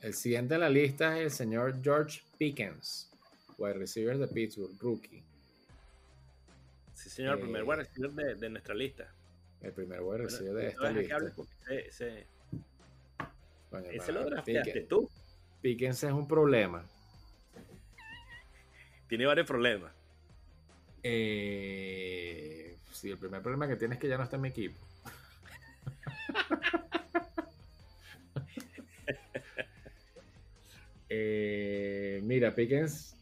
El 0.00 0.14
siguiente 0.14 0.54
en 0.54 0.60
la 0.60 0.70
lista 0.70 1.18
es 1.18 1.24
el 1.24 1.30
señor 1.30 1.82
George 1.82 2.22
Pickens, 2.38 3.10
wide 3.58 3.74
receiver 3.74 4.18
de 4.18 4.28
Pittsburgh, 4.28 4.76
rookie. 4.80 5.24
Sí, 6.94 7.10
señor, 7.10 7.34
el 7.34 7.40
primer 7.42 7.64
wide 7.64 7.76
receiver 7.76 8.36
de, 8.38 8.48
nuestra 8.48 8.74
lista. 8.74 9.12
El 9.60 9.72
primer 9.72 10.00
wide 10.00 10.18
receiver 10.18 10.54
de 10.54 10.68
esta 10.68 10.90
lista. 10.90 11.16
ese, 11.70 12.26
ese 13.90 14.12
lo 14.12 14.24
drafteaste 14.24 14.82
tú. 14.82 15.10
Pickens 15.60 16.02
es 16.02 16.12
un 16.12 16.26
problema 16.26 16.84
tiene 19.12 19.26
varios 19.26 19.46
problemas. 19.46 19.92
Eh, 21.02 22.78
sí, 22.92 23.10
el 23.10 23.18
primer 23.18 23.42
problema 23.42 23.68
que 23.68 23.76
tiene 23.76 23.96
es 23.96 24.00
que 24.00 24.08
ya 24.08 24.16
no 24.16 24.24
está 24.24 24.36
en 24.36 24.42
mi 24.42 24.48
equipo. 24.48 24.80
Eh, 31.14 32.20
mira, 32.22 32.54
Pickens 32.54 33.14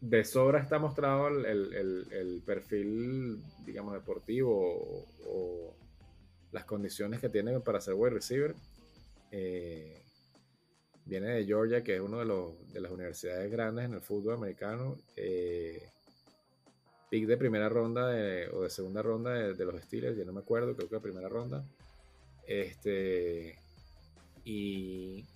de 0.00 0.22
sobra 0.22 0.60
está 0.60 0.78
mostrado 0.78 1.26
el, 1.26 2.42
perfil, 2.46 3.42
digamos, 3.66 3.94
deportivo 3.94 5.04
o, 5.26 5.74
las 6.52 6.64
condiciones 6.64 7.18
que 7.18 7.28
tiene 7.28 7.58
para 7.58 7.80
ser 7.80 7.94
wide 7.94 8.14
receiver. 8.14 8.54
Eh, 9.32 10.00
viene 11.04 11.28
de 11.28 11.44
Georgia, 11.44 11.82
que 11.82 11.96
es 11.96 12.00
una 12.00 12.18
de, 12.18 12.54
de 12.72 12.80
las 12.80 12.92
universidades 12.92 13.50
grandes 13.50 13.84
en 13.84 13.94
el 13.94 14.00
fútbol 14.00 14.34
americano. 14.34 14.96
Eh, 15.16 15.90
pick 17.10 17.26
de 17.26 17.36
primera 17.36 17.68
ronda 17.68 18.06
o 18.52 18.62
de 18.62 18.70
segunda 18.70 19.02
ronda 19.02 19.32
de, 19.32 19.64
los 19.64 19.82
Steelers, 19.82 20.16
ya 20.16 20.24
no 20.24 20.32
me 20.32 20.40
acuerdo, 20.40 20.74
creo 20.76 20.88
que 20.88 20.94
de 20.94 21.00
primera 21.00 21.28
ronda. 21.28 21.64
Este. 22.46 23.58
Y. 24.44 25.26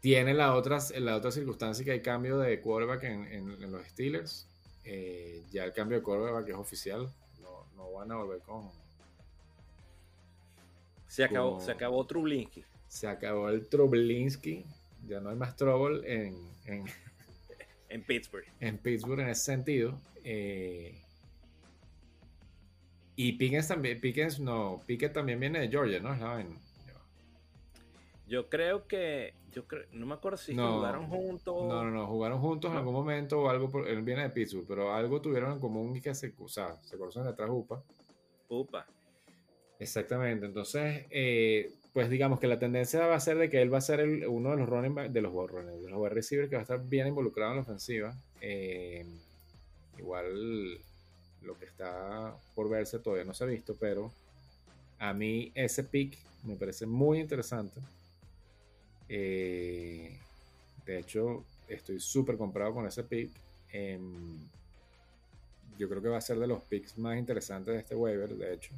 Tiene 0.00 0.32
la 0.32 0.54
otra, 0.54 0.78
la 0.98 1.16
otra 1.16 1.30
circunstancia 1.30 1.84
que 1.84 1.90
hay 1.90 2.00
cambio 2.00 2.38
de 2.38 2.60
quarterback 2.60 3.04
en, 3.04 3.70
los 3.70 3.86
Steelers. 3.86 4.48
Eh, 4.82 5.44
ya 5.50 5.64
el 5.64 5.72
cambio 5.72 5.98
de 5.98 6.02
quarterback 6.02 6.48
es 6.48 6.54
oficial. 6.54 7.12
No, 7.42 7.66
no 7.76 7.92
van 7.92 8.10
a 8.10 8.16
volver 8.16 8.40
con. 8.40 8.70
Se 11.06 11.24
acabó, 11.24 11.60
se 11.60 11.72
acabó 11.72 12.06
Trublinsky 12.06 12.64
se 12.90 13.06
acabó 13.06 13.48
el 13.48 13.68
Trublinski, 13.68 14.64
ya 15.06 15.20
no 15.20 15.30
hay 15.30 15.36
más 15.36 15.54
trouble 15.54 16.02
en, 16.04 16.34
en, 17.88 18.02
Pittsburgh. 18.02 18.44
En 18.58 18.78
Pittsburgh 18.78 19.20
en 19.20 19.28
ese 19.28 19.44
sentido. 19.44 20.00
Eh, 20.24 21.00
y 23.14 23.32
Pickens 23.34 23.68
también, 23.68 24.00
Pickens 24.00 24.40
no, 24.40 24.82
Pickett 24.86 25.12
también 25.12 25.38
viene 25.38 25.60
de 25.60 25.68
Georgia, 25.68 26.00
¿no? 26.00 26.16
Yo 28.26 28.48
creo 28.48 28.88
que, 28.88 29.34
yo 29.52 29.68
creo, 29.68 29.86
no 29.92 30.06
me 30.06 30.14
acuerdo 30.14 30.38
si 30.38 30.56
jugaron 30.56 31.06
juntos. 31.06 31.68
No, 31.68 31.84
no, 31.84 31.90
no, 31.92 32.06
jugaron 32.08 32.40
juntos 32.40 32.72
en 32.72 32.78
algún 32.78 32.94
momento 32.94 33.40
o 33.40 33.48
algo, 33.48 33.86
él 33.86 34.02
viene 34.02 34.22
de 34.22 34.30
Pittsburgh, 34.30 34.66
pero 34.66 34.92
algo 34.92 35.20
tuvieron 35.20 35.52
en 35.52 35.60
común 35.60 35.96
y 35.96 36.00
que 36.00 36.12
se, 36.12 36.34
o 36.36 36.48
sea, 36.48 36.74
se 36.82 36.98
conocen 36.98 37.22
detrás 37.24 37.50
UPA. 37.50 37.84
UPA. 38.48 38.84
Exactamente, 39.78 40.46
entonces 40.46 41.06
eh, 41.08 41.72
pues 41.92 42.08
digamos 42.08 42.38
que 42.38 42.46
la 42.46 42.58
tendencia 42.58 43.06
va 43.06 43.16
a 43.16 43.20
ser 43.20 43.36
de 43.38 43.50
que 43.50 43.60
él 43.60 43.72
va 43.72 43.78
a 43.78 43.82
ser 43.82 44.28
uno 44.28 44.50
de 44.50 44.56
los 44.56 44.68
running 44.68 45.12
de 45.12 45.20
los 45.20 45.32
de 45.32 45.90
los 45.90 46.00
wide 46.00 46.10
receivers 46.10 46.48
que 46.48 46.56
va 46.56 46.60
a 46.60 46.62
estar 46.62 46.84
bien 46.86 47.08
involucrado 47.08 47.52
en 47.52 47.56
la 47.56 47.62
ofensiva. 47.62 48.14
Eh, 48.40 49.04
igual 49.98 50.78
lo 51.42 51.58
que 51.58 51.64
está 51.64 52.36
por 52.54 52.68
verse 52.68 52.98
todavía 52.98 53.24
no 53.24 53.34
se 53.34 53.44
ha 53.44 53.48
visto, 53.48 53.74
pero 53.78 54.12
a 54.98 55.12
mí 55.12 55.50
ese 55.54 55.84
pick 55.84 56.16
me 56.44 56.56
parece 56.56 56.86
muy 56.86 57.18
interesante. 57.18 57.80
Eh, 59.08 60.16
de 60.86 60.98
hecho, 60.98 61.44
estoy 61.68 61.98
súper 61.98 62.36
comprado 62.36 62.74
con 62.74 62.86
ese 62.86 63.02
pick. 63.02 63.30
Em, 63.72 64.38
yo 65.78 65.88
creo 65.88 66.02
que 66.02 66.08
va 66.08 66.18
a 66.18 66.20
ser 66.20 66.38
de 66.38 66.46
los 66.46 66.62
picks 66.64 66.98
más 66.98 67.18
interesantes 67.18 67.74
de 67.74 67.80
este 67.80 67.94
waiver, 67.94 68.28
de 68.36 68.54
hecho. 68.54 68.72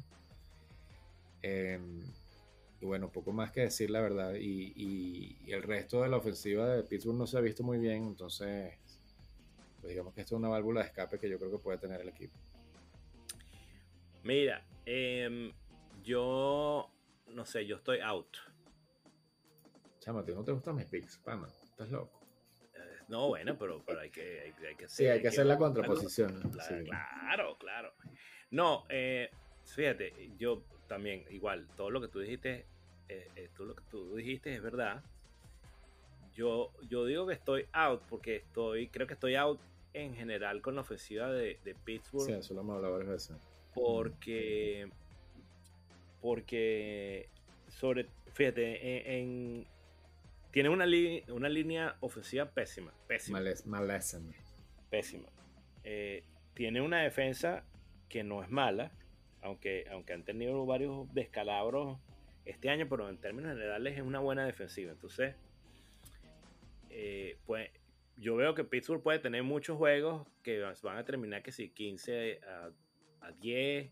Y 2.83 2.85
bueno, 2.85 3.09
poco 3.09 3.31
más 3.31 3.49
que 3.49 3.61
decir 3.61 3.89
la 3.89 4.01
verdad. 4.01 4.33
Y, 4.35 5.37
el 5.47 5.63
resto 5.63 6.01
de 6.01 6.09
la 6.09 6.17
ofensiva 6.17 6.67
de 6.67 6.83
Pittsburgh 6.83 7.17
no 7.17 7.25
se 7.25 7.37
ha 7.37 7.39
visto 7.39 7.63
muy 7.63 7.77
bien. 7.77 8.03
Entonces, 8.03 8.77
pues 9.79 9.91
digamos 9.91 10.13
que 10.13 10.19
esto 10.19 10.35
es 10.35 10.39
una 10.39 10.49
válvula 10.49 10.81
de 10.81 10.87
escape 10.87 11.17
que 11.17 11.29
yo 11.29 11.39
creo 11.39 11.49
que 11.49 11.59
puede 11.59 11.77
tener 11.77 12.01
el 12.01 12.09
equipo. 12.09 12.37
Mira, 14.23 14.65
em, 14.85 15.53
yo 16.03 16.91
no 17.27 17.45
sé, 17.45 17.65
yo 17.65 17.77
estoy 17.77 18.01
out. 18.01 18.35
Chama, 20.01 20.21
¿no 20.27 20.43
te 20.43 20.51
gustan 20.51 20.75
mis 20.75 20.87
picks, 20.87 21.19
pana? 21.19 21.47
¿Estás 21.63 21.89
loco? 21.89 22.19
Eh, 22.73 22.79
no, 23.07 23.29
bueno, 23.29 23.57
pero, 23.57 23.81
pero 23.85 24.01
hay, 24.01 24.09
que, 24.09 24.41
hay, 24.41 24.75
que 24.75 24.83
hacer. 24.83 24.89
Sí, 24.89 25.05
hay 25.05 25.21
que 25.21 25.29
hacer 25.29 25.45
la 25.45 25.57
contraposición. 25.57 26.51
Claro, 26.51 27.57
claro, 27.57 27.93
No, 28.51 28.83
eh, 28.89 29.31
fíjate, 29.63 30.33
yo 30.37 30.65
también, 30.89 31.23
igual, 31.29 31.65
todo 31.77 31.89
lo 31.89 32.01
que 32.01 32.09
tú 32.09 32.19
dijiste 32.19 32.72
eh, 33.09 33.27
eh, 33.35 33.49
tú 33.55 33.65
lo 33.65 33.75
que 33.75 33.83
tú 33.89 34.15
dijiste 34.15 34.53
es 34.53 34.61
verdad. 34.61 35.03
Yo, 36.33 36.71
yo 36.89 37.05
digo 37.05 37.27
que 37.27 37.33
estoy 37.33 37.65
out 37.73 38.01
porque 38.09 38.37
estoy, 38.37 38.87
creo 38.87 39.05
que 39.07 39.13
estoy 39.13 39.35
out 39.35 39.59
en 39.93 40.15
general 40.15 40.61
con 40.61 40.75
la 40.75 40.81
ofensiva 40.81 41.31
de, 41.31 41.57
Pittsburgh. 41.83 42.25
Sí, 42.25 42.31
eso 42.31 42.53
lo 42.53 42.61
hemos 42.61 42.77
hablado 42.77 42.93
varias 42.93 43.11
veces. 43.11 43.37
Porque, 43.75 44.89
porque 46.21 47.29
sobre, 47.67 48.07
fíjate, 48.33 49.19
en, 49.19 49.67
tiene 50.51 50.69
una, 50.69 50.85
una 51.29 51.49
línea 51.49 51.97
ofensiva 51.99 52.45
pésima, 52.45 52.93
pésima. 53.07 53.41
malésima. 53.65 54.33
Pésima. 54.89 55.27
Eh, 55.83 56.23
tiene 56.53 56.81
una 56.81 57.01
defensa 57.01 57.63
que 58.09 58.23
no 58.23 58.43
es 58.43 58.49
mala, 58.49 58.91
aunque, 59.41 59.85
aunque 59.91 60.13
han 60.13 60.23
tenido 60.23 60.65
varios 60.65 61.11
descalabros 61.13 61.97
este 62.45 62.69
año, 62.69 62.87
pero 62.89 63.09
en 63.09 63.17
términos 63.17 63.53
generales 63.53 63.97
es 63.97 64.03
una 64.03 64.19
buena 64.19 64.45
defensiva. 64.45 64.91
Entonces, 64.91 65.35
eh, 66.89 67.37
pues 67.45 67.69
yo 68.17 68.35
veo 68.35 68.53
que 68.53 68.63
Pittsburgh 68.63 69.01
puede 69.01 69.19
tener 69.19 69.43
muchos 69.43 69.77
juegos 69.77 70.27
que 70.43 70.61
van 70.81 70.97
a 70.97 71.05
terminar 71.05 71.41
que 71.41 71.51
si 71.51 71.69
15 71.69 72.41
a, 73.21 73.31
10, 73.39 73.89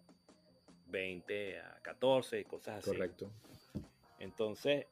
20 0.87 1.59
a 1.59 1.79
14 1.81 2.39
y 2.39 2.43
cosas 2.43 2.79
así. 2.79 2.91
Correcto. 2.91 3.31
Entonces, 4.19 4.85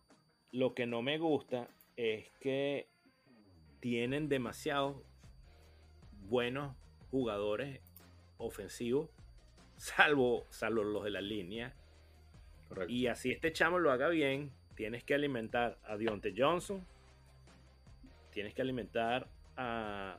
lo 0.51 0.73
que 0.73 0.87
no 0.87 1.01
me 1.01 1.17
gusta 1.17 1.67
es 1.97 2.31
que 2.39 2.87
tienen 3.79 4.29
demasiados 4.29 4.97
buenos 6.29 6.75
jugadores 7.11 7.81
ofensivos, 8.37 9.09
salvo, 9.77 10.45
salvo 10.49 10.83
los 10.83 11.03
de 11.03 11.11
la 11.11 11.21
línea. 11.21 11.75
Y 12.87 13.07
así 13.07 13.31
este 13.31 13.51
chamo 13.51 13.79
lo 13.79 13.91
haga 13.91 14.09
bien, 14.09 14.51
tienes 14.75 15.03
que 15.03 15.13
alimentar 15.13 15.77
a 15.83 15.97
Dionte 15.97 16.33
Johnson, 16.35 16.85
tienes 18.31 18.53
que 18.53 18.61
alimentar 18.61 19.27
a, 19.57 20.17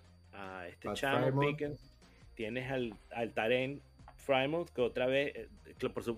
este 0.68 0.92
chamo 0.94 1.40
Pickens, 1.40 1.94
tienes 2.34 2.70
al, 2.70 2.94
al 3.10 3.32
Taren 3.32 3.82
Frymouth, 4.20 4.68
que 4.70 4.82
otra 4.82 5.06
vez, 5.06 5.34
eh, 5.34 5.48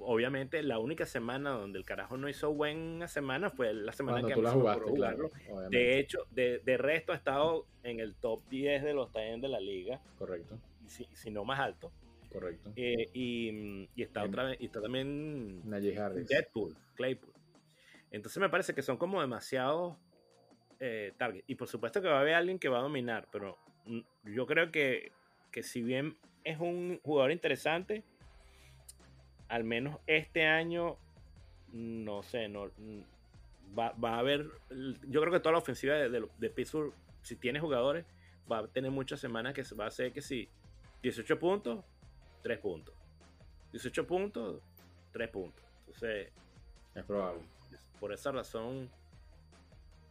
obviamente 0.01 0.62
la 0.62 0.79
única 0.79 1.07
semana 1.07 1.51
donde 1.51 1.79
el 1.79 1.85
carajo 1.85 2.16
no 2.16 2.29
hizo 2.29 2.53
buena 2.53 3.09
semana 3.09 3.51
fue 3.51 3.73
la 3.73 3.92
semana 3.92 4.27
que 4.27 4.35
jugaste, 4.35 4.59
jugarlo. 4.59 5.31
de 5.71 5.99
hecho, 5.99 6.27
de, 6.31 6.77
resto 6.77 7.12
ha 7.12 7.16
estado 7.16 7.66
en 7.83 8.01
el 8.01 8.14
top 8.14 8.42
10 8.51 8.83
de 8.83 8.92
los 8.92 9.11
Tyrants 9.12 9.42
de 9.42 9.49
la 9.49 9.61
liga. 9.61 10.01
Correcto. 10.18 10.59
Si, 10.87 11.31
no 11.31 11.45
más 11.45 11.61
alto. 11.61 11.90
Correcto. 12.33 12.73
Eh, 12.77 13.11
y, 13.12 13.88
está 13.97 14.25
otra 14.25 14.45
vez, 14.45 14.61
y 14.61 14.66
está 14.66 14.81
también 14.81 15.62
Deadpool, 15.71 16.77
Claypool. 16.95 17.33
Entonces 18.11 18.40
me 18.40 18.49
parece 18.49 18.75
que 18.75 18.83
son 18.83 18.97
como 18.97 19.21
demasiados 19.21 19.97
eh, 20.81 21.12
targets. 21.16 21.45
Y 21.49 21.55
por 21.55 21.68
supuesto 21.68 22.01
que 22.01 22.09
va 22.09 22.18
a 22.18 22.21
haber 22.21 22.35
alguien 22.35 22.59
que 22.59 22.68
va 22.68 22.79
a 22.79 22.83
dominar, 22.83 23.29
pero 23.31 23.57
mm, 23.87 24.01
yo 24.35 24.47
creo 24.47 24.71
que, 24.71 25.12
que 25.51 25.62
si 25.62 25.83
bien 25.83 26.16
es 26.45 26.59
un 26.61 27.01
jugador 27.03 27.33
interesante. 27.33 28.03
Al 29.49 29.64
menos 29.64 29.99
este 30.07 30.47
año, 30.47 30.97
no 31.73 32.23
sé, 32.23 32.49
no, 32.49 32.71
va, 33.79 33.95
a 34.03 34.18
haber. 34.18 34.47
Yo 35.09 35.21
creo 35.21 35.33
que 35.33 35.40
toda 35.40 35.53
la 35.53 35.59
ofensiva 35.59 35.95
de, 35.95 36.27
de, 36.38 36.51
Pittsburgh, 36.51 36.95
si 37.23 37.37
tiene 37.37 37.61
jugadores, 37.61 38.07
va 38.51 38.59
a 38.59 38.66
tener 38.66 38.90
muchas 38.90 39.21
semanas 39.21 39.53
que 39.53 39.62
va 39.75 39.87
a 39.87 39.90
ser 39.90 40.12
que 40.12 40.23
si 40.23 40.49
18 41.03 41.38
puntos, 41.38 41.85
3 42.42 42.59
puntos. 42.59 42.94
18 43.72 44.07
puntos, 44.07 44.61
3 45.12 45.28
puntos. 45.31 45.64
Entonces, 45.81 46.31
es 46.94 47.05
probable. 47.05 47.42
Por 48.00 48.12
esa 48.12 48.33
razón, 48.33 48.90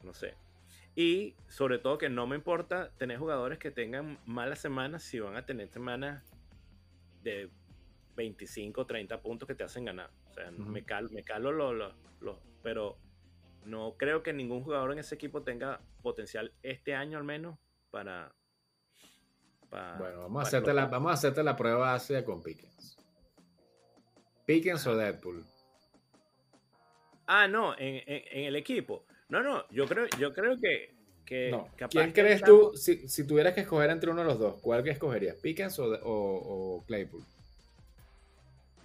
no 0.04 0.14
sé. 0.14 0.34
Y 0.96 1.36
sobre 1.48 1.80
todo 1.80 1.98
que 1.98 2.10
no 2.10 2.28
me 2.28 2.36
importa 2.36 2.92
tener 2.98 3.18
jugadores 3.18 3.60
que 3.60 3.72
tengan 3.72 4.18
malas 4.26 4.60
semanas 4.60 5.04
si 5.04 5.20
van 5.20 5.36
a 5.38 5.46
tener 5.46 5.70
semanas 5.70 6.24
de 7.24 7.50
25, 8.16 8.86
30 8.86 9.22
puntos 9.22 9.48
que 9.48 9.56
te 9.56 9.64
hacen 9.64 9.86
ganar. 9.86 10.10
O 10.30 10.34
sea, 10.34 10.52
me, 10.52 10.84
calo, 10.84 11.10
me 11.10 11.24
calo 11.24 11.52
los, 11.52 11.94
pero 12.62 12.98
no 13.66 13.96
creo 13.98 14.24
que 14.24 14.34
ningún 14.34 14.64
jugador 14.64 14.92
en 14.92 15.00
ese 15.00 15.16
equipo 15.16 15.44
tenga 15.44 15.82
potencial 16.02 16.54
este 16.64 16.96
año 16.96 17.18
al 17.18 17.24
menos 17.24 17.58
para... 17.90 18.34
bueno, 19.72 20.22
vamos 20.22 20.44
a, 20.44 20.48
hacerte 20.48 20.74
la, 20.74 20.86
vamos 20.86 21.12
a 21.12 21.14
hacerte 21.14 21.44
la 21.44 21.56
prueba 21.56 21.80
base 21.80 22.24
con 22.24 22.44
Pickens. 22.44 22.98
Pickens 24.46 24.86
o 24.88 24.96
Deadpool. 24.96 25.46
Ah, 27.28 27.48
no, 27.48 27.74
en, 27.78 28.04
en 28.06 28.46
el 28.46 28.56
equipo. 28.56 29.06
No, 29.30 29.42
no, 29.42 29.66
yo 29.70 29.88
creo, 29.88 30.08
yo 30.20 30.34
creo 30.34 30.58
que. 30.60 30.94
¿Quién 31.90 32.12
crees 32.12 32.42
tú, 32.44 32.74
si, 32.76 33.26
tuvieras 33.26 33.54
que 33.54 33.62
escoger 33.62 33.90
entre 33.90 34.12
uno 34.12 34.22
de 34.22 34.28
los 34.28 34.38
dos, 34.38 34.62
cuál 34.62 34.84
que 34.84 34.90
escogerías? 34.90 35.38
¿Pickens 35.38 35.80
o, 35.80 36.84
Claypool? 36.86 37.24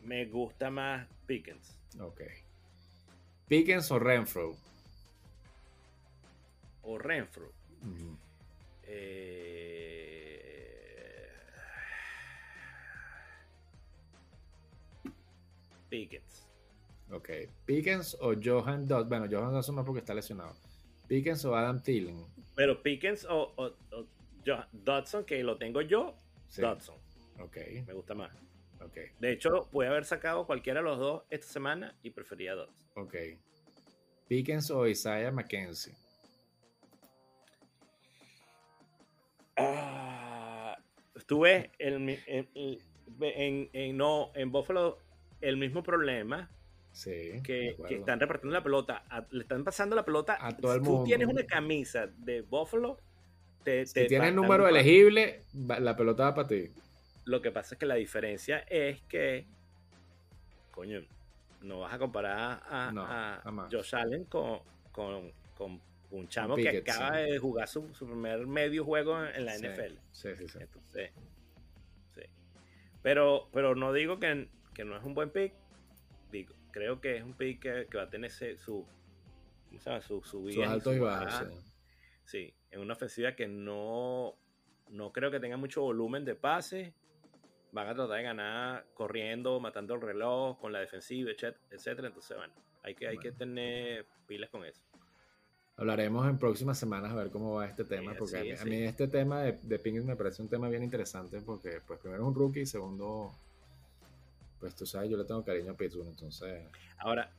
Me 0.05 0.27
gusta 0.27 0.71
más 0.71 1.09
Pickens. 1.27 1.77
Ok. 1.99 2.21
¿Pickens 3.49 3.91
o 3.91 3.99
Renfro? 3.99 4.55
O 6.83 6.99
Renfro. 6.99 7.51
eh... 8.85 9.76
Pickens. 15.89 16.47
Ok. 17.11 17.31
Pickens 17.65 18.17
o 18.21 18.35
Johan 18.43 18.87
Dodson. 18.87 19.09
Bueno, 19.09 19.27
Johan 19.31 19.53
Dodson 19.53 19.77
no 19.77 19.85
porque 19.85 20.01
está 20.01 20.15
lesionado. 20.15 20.55
Pickens 21.07 21.45
o 21.45 21.55
Adam 21.55 21.81
Thielen. 21.81 22.25
Pero 22.55 22.83
Pickens 22.83 23.27
o, 23.29 23.75
Dodson, 24.73 25.25
que 25.25 25.43
lo 25.43 25.57
tengo 25.57 25.81
yo, 25.83 26.17
Dodson. 26.57 26.97
Ok. 27.41 27.57
Me 27.87 27.93
gusta 27.93 28.15
más. 28.15 28.33
Ok. 28.81 28.97
De 29.21 29.33
hecho, 29.33 29.69
puede 29.71 29.89
haber 29.89 30.05
sacado 30.05 30.47
cualquiera 30.47 30.81
de 30.81 30.85
los 30.85 30.99
dos 30.99 31.23
esta 31.31 31.47
semana 31.47 31.95
y 32.03 32.11
prefería 32.11 32.55
Dodson. 32.55 32.87
Ok. 32.95 33.15
Pickens 34.29 34.71
o 34.71 34.87
Isaiah 34.87 35.31
McKenzie. 35.31 35.95
Ah, 39.57 40.77
estuve 41.15 41.71
en, 41.79 42.19
en, 43.73 43.97
no, 43.97 44.33
en 44.35 44.53
Buffalo 44.53 44.99
el 45.41 45.57
mismo 45.57 45.83
problema 45.83 46.51
que, 47.05 47.77
están 47.91 48.21
repartiendo 48.21 48.55
la 48.55 48.63
pelota, 48.63 49.05
le 49.31 49.43
están 49.43 49.65
pasando 49.65 49.95
la 49.95 50.05
pelota 50.05 50.39
a 50.41 50.57
todo 50.57 50.75
el 50.75 50.81
mundo. 50.81 51.01
Tú 51.01 51.07
tienes 51.07 51.29
una 51.29 51.45
camisa 51.45 52.07
de 52.07 52.41
Buffalo, 52.43 52.99
te, 53.65 53.87
si 53.87 54.07
tienes 54.07 54.35
número 54.35 54.67
elegible, 54.67 55.43
la 55.53 55.97
pelota 55.97 56.25
va 56.25 56.35
para 56.35 56.49
ti. 56.49 56.71
Lo 57.25 57.43
que 57.43 57.51
pasa 57.51 57.75
es 57.75 57.79
que 57.79 57.87
la 57.87 57.97
diferencia 57.97 58.61
es 58.61 59.03
que, 59.03 59.47
coño, 60.71 61.03
no 61.63 61.81
vas 61.81 61.93
a 61.93 61.99
comparar 61.99 62.63
a, 62.71 63.43
Josh 63.71 63.95
Allen 63.95 64.25
con, 64.25 64.61
un 66.11 66.29
chamo 66.29 66.55
que 66.57 66.69
acaba 66.79 67.17
de 67.17 67.39
jugar 67.39 67.69
su, 67.69 67.89
primer 67.89 68.47
medio 68.47 68.85
juego 68.85 69.23
en, 69.25 69.45
la 69.45 69.59
NFL. 69.59 69.99
Sí, 70.13 70.29
sí, 70.39 70.49
sí. 70.49 70.59
Entonces, 70.61 71.11
sí. 72.15 72.23
Pero, 73.03 73.49
pero 73.53 73.75
no 73.75 73.93
digo 73.93 74.19
que, 74.21 74.49
que 74.77 74.85
no 74.85 74.95
es 74.95 75.05
un 75.05 75.15
buen 75.15 75.31
pick. 75.31 75.55
Digo, 76.31 76.55
creo 76.71 77.01
que 77.01 77.17
es 77.17 77.23
un 77.23 77.33
pick 77.33 77.63
que, 77.63 77.97
va 77.97 78.03
a 78.03 78.11
tener 78.11 78.31
su, 78.31 78.55
su, 78.59 78.87
su 80.03 80.23
Sus 80.23 80.59
altos 80.59 80.95
y 80.95 80.99
bajos. 80.99 81.75
Sí. 82.25 82.53
en 82.71 82.81
una 82.81 82.93
ofensiva 82.93 83.35
que 83.35 83.49
no, 83.49 84.35
no 84.91 85.13
creo 85.13 85.31
que 85.31 85.41
tenga 85.41 85.57
mucho 85.57 85.81
volumen 85.81 86.27
de 86.27 86.35
pase. 86.35 86.93
Van 87.73 87.89
a 87.89 87.95
tratar 87.95 88.19
de 88.19 88.23
ganar 88.23 88.87
corriendo, 88.93 89.61
matando 89.61 89.95
el 89.95 90.03
reloj, 90.03 90.59
con 90.59 90.73
la 90.73 90.81
defensiva, 90.81 91.31
etcétera. 91.31 92.09
Entonces, 92.09 92.37
bueno, 92.37 92.53
hay 92.83 92.95
que, 92.95 93.09
hay 93.09 93.17
que 93.17 93.33
tener 93.33 94.07
pilas 94.27 94.51
con 94.51 94.65
eso. 94.65 94.83
Hablaremos 95.79 96.27
en 96.29 96.39
próximas 96.39 96.79
semanas 96.79 97.13
a 97.13 97.15
ver 97.15 97.31
cómo 97.31 97.55
va 97.55 97.67
este 97.67 97.85
tema, 97.85 98.15
porque 98.19 98.57
a, 98.59 98.65
mí, 98.65 98.83
este 98.83 99.09
tema 99.09 99.43
de, 99.43 99.53
de 99.53 100.03
me 100.03 100.17
parece 100.17 100.43
un 100.43 100.49
tema 100.49 100.69
bien 100.69 100.83
interesante, 100.83 101.41
porque 101.41 101.81
pues 101.87 101.99
primero 101.99 102.23
es 102.23 102.29
un 102.29 102.35
rookie 102.35 102.61
y 102.61 102.67
segundo 102.67 103.31
pues 104.61 104.75
tú 104.75 104.87
sabes, 104.87 105.11
yo 105.11 105.17
le 105.17 105.25
tengo 105.25 105.45
cariño 105.45 105.73
a 105.73 105.77
Pittsburgh, 105.77 106.09
entonces. 106.09 106.67
Ahora, 106.99 107.33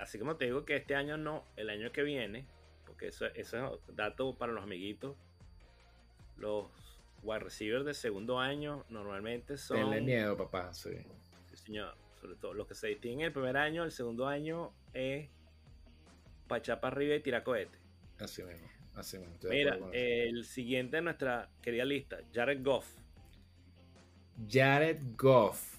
así 0.00 0.18
como 0.18 0.36
te 0.36 0.46
digo 0.46 0.64
que 0.64 0.76
este 0.76 0.94
año 0.94 1.16
no, 1.16 1.44
el 1.56 1.70
año 1.70 1.92
que 1.92 2.02
viene, 2.02 2.46
porque 2.86 3.08
eso, 3.08 3.26
eso 3.26 3.80
es 3.88 3.96
dato 3.96 4.36
para 4.36 4.52
los 4.52 4.62
amiguitos, 4.62 5.16
los 6.36 6.66
wide 7.22 7.40
receivers 7.40 7.84
de 7.84 7.94
segundo 7.94 8.38
año 8.38 8.84
normalmente 8.88 9.56
son. 9.56 9.76
Tenle 9.76 10.00
miedo, 10.00 10.36
papá, 10.36 10.72
sí. 10.72 10.90
Sí, 11.50 11.56
señor. 11.56 11.94
Sobre 12.20 12.34
todo 12.34 12.52
los 12.52 12.66
que 12.66 12.74
se 12.74 12.88
distinguen 12.88 13.26
el 13.26 13.32
primer 13.32 13.56
año, 13.56 13.84
el 13.84 13.92
segundo 13.92 14.26
año 14.26 14.72
es 14.92 15.28
para 16.48 16.80
para 16.80 16.96
arriba 16.96 17.14
y 17.14 17.20
tirar 17.20 17.44
cohete. 17.44 17.78
Así 18.18 18.42
mismo, 18.42 18.66
así 18.96 19.18
mismo. 19.18 19.36
Mira, 19.48 19.78
el 19.92 20.44
siguiente 20.44 20.96
de 20.96 21.02
nuestra 21.02 21.48
querida 21.62 21.84
lista, 21.84 22.18
Jared 22.32 22.64
Goff. 22.64 22.96
Jared 24.50 24.98
Goff 25.16 25.77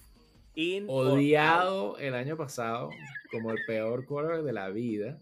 odiado 0.88 1.98
el 1.98 2.14
año 2.14 2.36
pasado 2.36 2.90
como 3.30 3.52
el 3.52 3.58
peor 3.66 4.04
quarterback 4.06 4.44
de 4.44 4.52
la 4.52 4.68
vida. 4.70 5.18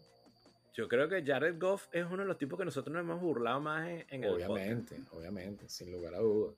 Yo 0.74 0.88
creo 0.88 1.08
que 1.08 1.24
Jared 1.24 1.58
Goff 1.58 1.88
es 1.92 2.06
uno 2.06 2.18
de 2.18 2.28
los 2.28 2.38
tipos 2.38 2.58
que 2.58 2.64
nosotros 2.64 2.94
nos 2.94 3.02
hemos 3.02 3.20
burlado 3.20 3.60
más 3.60 3.88
en, 3.88 4.24
el 4.24 4.30
Obviamente, 4.30 4.96
obviamente, 5.12 5.68
sin 5.68 5.90
lugar 5.90 6.14
a 6.14 6.18
dudas. 6.18 6.54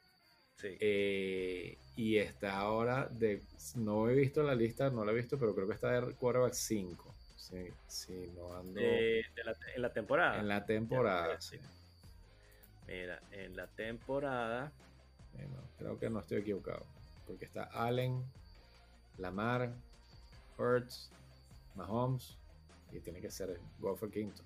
Eh, 0.63 1.79
y 1.97 2.17
está 2.19 2.59
ahora 2.59 3.09
de. 3.09 3.43
No 3.77 4.11
he 4.11 4.15
visto 4.15 4.43
la 4.43 4.55
lista, 4.55 4.91
no 4.91 5.05
la 5.05 5.13
he 5.13 5.15
visto, 5.15 5.39
pero 5.39 5.55
creo 5.55 5.67
que 5.67 5.75
está 5.75 6.01
de 6.01 6.15
quarterback 6.15 6.53
5. 6.53 7.15
Sí, 7.89 8.31
no 8.37 8.55
ando. 8.55 8.81
en 8.81 9.23
la 9.83 9.93
temporada. 9.93 10.39
En 10.39 10.49
la 10.49 10.65
temporada, 10.65 11.39
Mira, 12.87 13.21
en 13.33 13.57
la 13.57 13.67
temporada. 13.69 14.73
creo 15.79 15.99
que 15.99 16.11
no 16.11 16.21
estoy 16.21 16.39
equivocado. 16.39 16.85
Porque 17.27 17.45
está 17.45 17.65
Allen, 17.65 18.25
Lamar, 19.21 19.75
Hurts, 20.59 21.11
Mahomes 21.75 22.39
y 22.93 23.01
tiene 23.01 23.21
que 23.21 23.31
ser 23.31 23.61
Goff 23.79 24.03
el 24.03 24.11
quinto. 24.11 24.43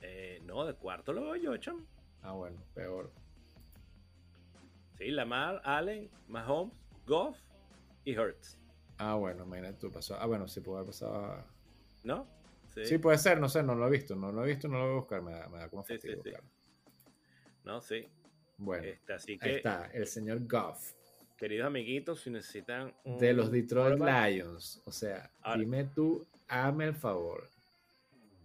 Eh, 0.00 0.40
no, 0.44 0.64
de 0.64 0.74
cuarto 0.74 1.12
lo 1.12 1.22
veo 1.22 1.36
yo, 1.36 1.56
chamo. 1.56 1.80
Ah, 2.22 2.32
bueno, 2.32 2.56
peor. 2.74 3.10
Sí, 4.98 5.10
Lamar, 5.10 5.60
Allen, 5.64 6.10
Mahomes, 6.28 6.74
Goff 7.06 7.36
y 8.04 8.16
Hurts. 8.16 8.58
Ah, 8.98 9.14
bueno, 9.14 9.44
imagínate 9.44 9.78
tú 9.78 9.90
pasó. 9.90 10.16
Ah, 10.18 10.26
bueno, 10.26 10.48
sí 10.48 10.60
puede 10.60 10.78
haber 10.78 10.90
pasado. 10.90 11.44
¿No? 12.04 12.26
Sí. 12.84 12.98
puede 12.98 13.16
ser, 13.16 13.40
no 13.40 13.48
sé, 13.48 13.62
no 13.62 13.74
lo 13.74 13.86
he 13.86 13.90
visto, 13.90 14.14
no 14.14 14.30
lo 14.32 14.44
he 14.44 14.48
visto, 14.48 14.68
no 14.68 14.78
lo 14.78 14.84
voy 14.84 14.92
a 14.92 14.96
buscar, 14.96 15.22
me 15.22 15.32
da, 15.32 15.48
me 15.48 15.58
da 15.58 15.68
como 15.70 15.82
sí, 15.84 15.98
sí, 15.98 16.10
No, 17.64 17.80
sí. 17.80 18.06
Bueno, 18.58 18.84
Este, 18.84 19.12
así 19.14 19.32
ahí 19.32 19.38
que, 19.38 19.56
está, 19.56 19.86
el 19.92 20.06
señor 20.06 20.46
Goff. 20.46 20.92
Queridos 21.36 21.66
amiguitos, 21.66 22.20
si 22.20 22.30
necesitan 22.30 22.94
un 23.04 23.18
De 23.18 23.32
los 23.32 23.50
Detroit 23.50 23.98
quarterback, 23.98 24.30
Lions. 24.30 24.82
O 24.84 24.92
sea, 24.92 25.30
Ahora- 25.42 25.60
dime 25.60 25.84
tú, 25.84 26.26
hazme 26.48 26.86
el 26.86 26.94
favor. 26.94 27.48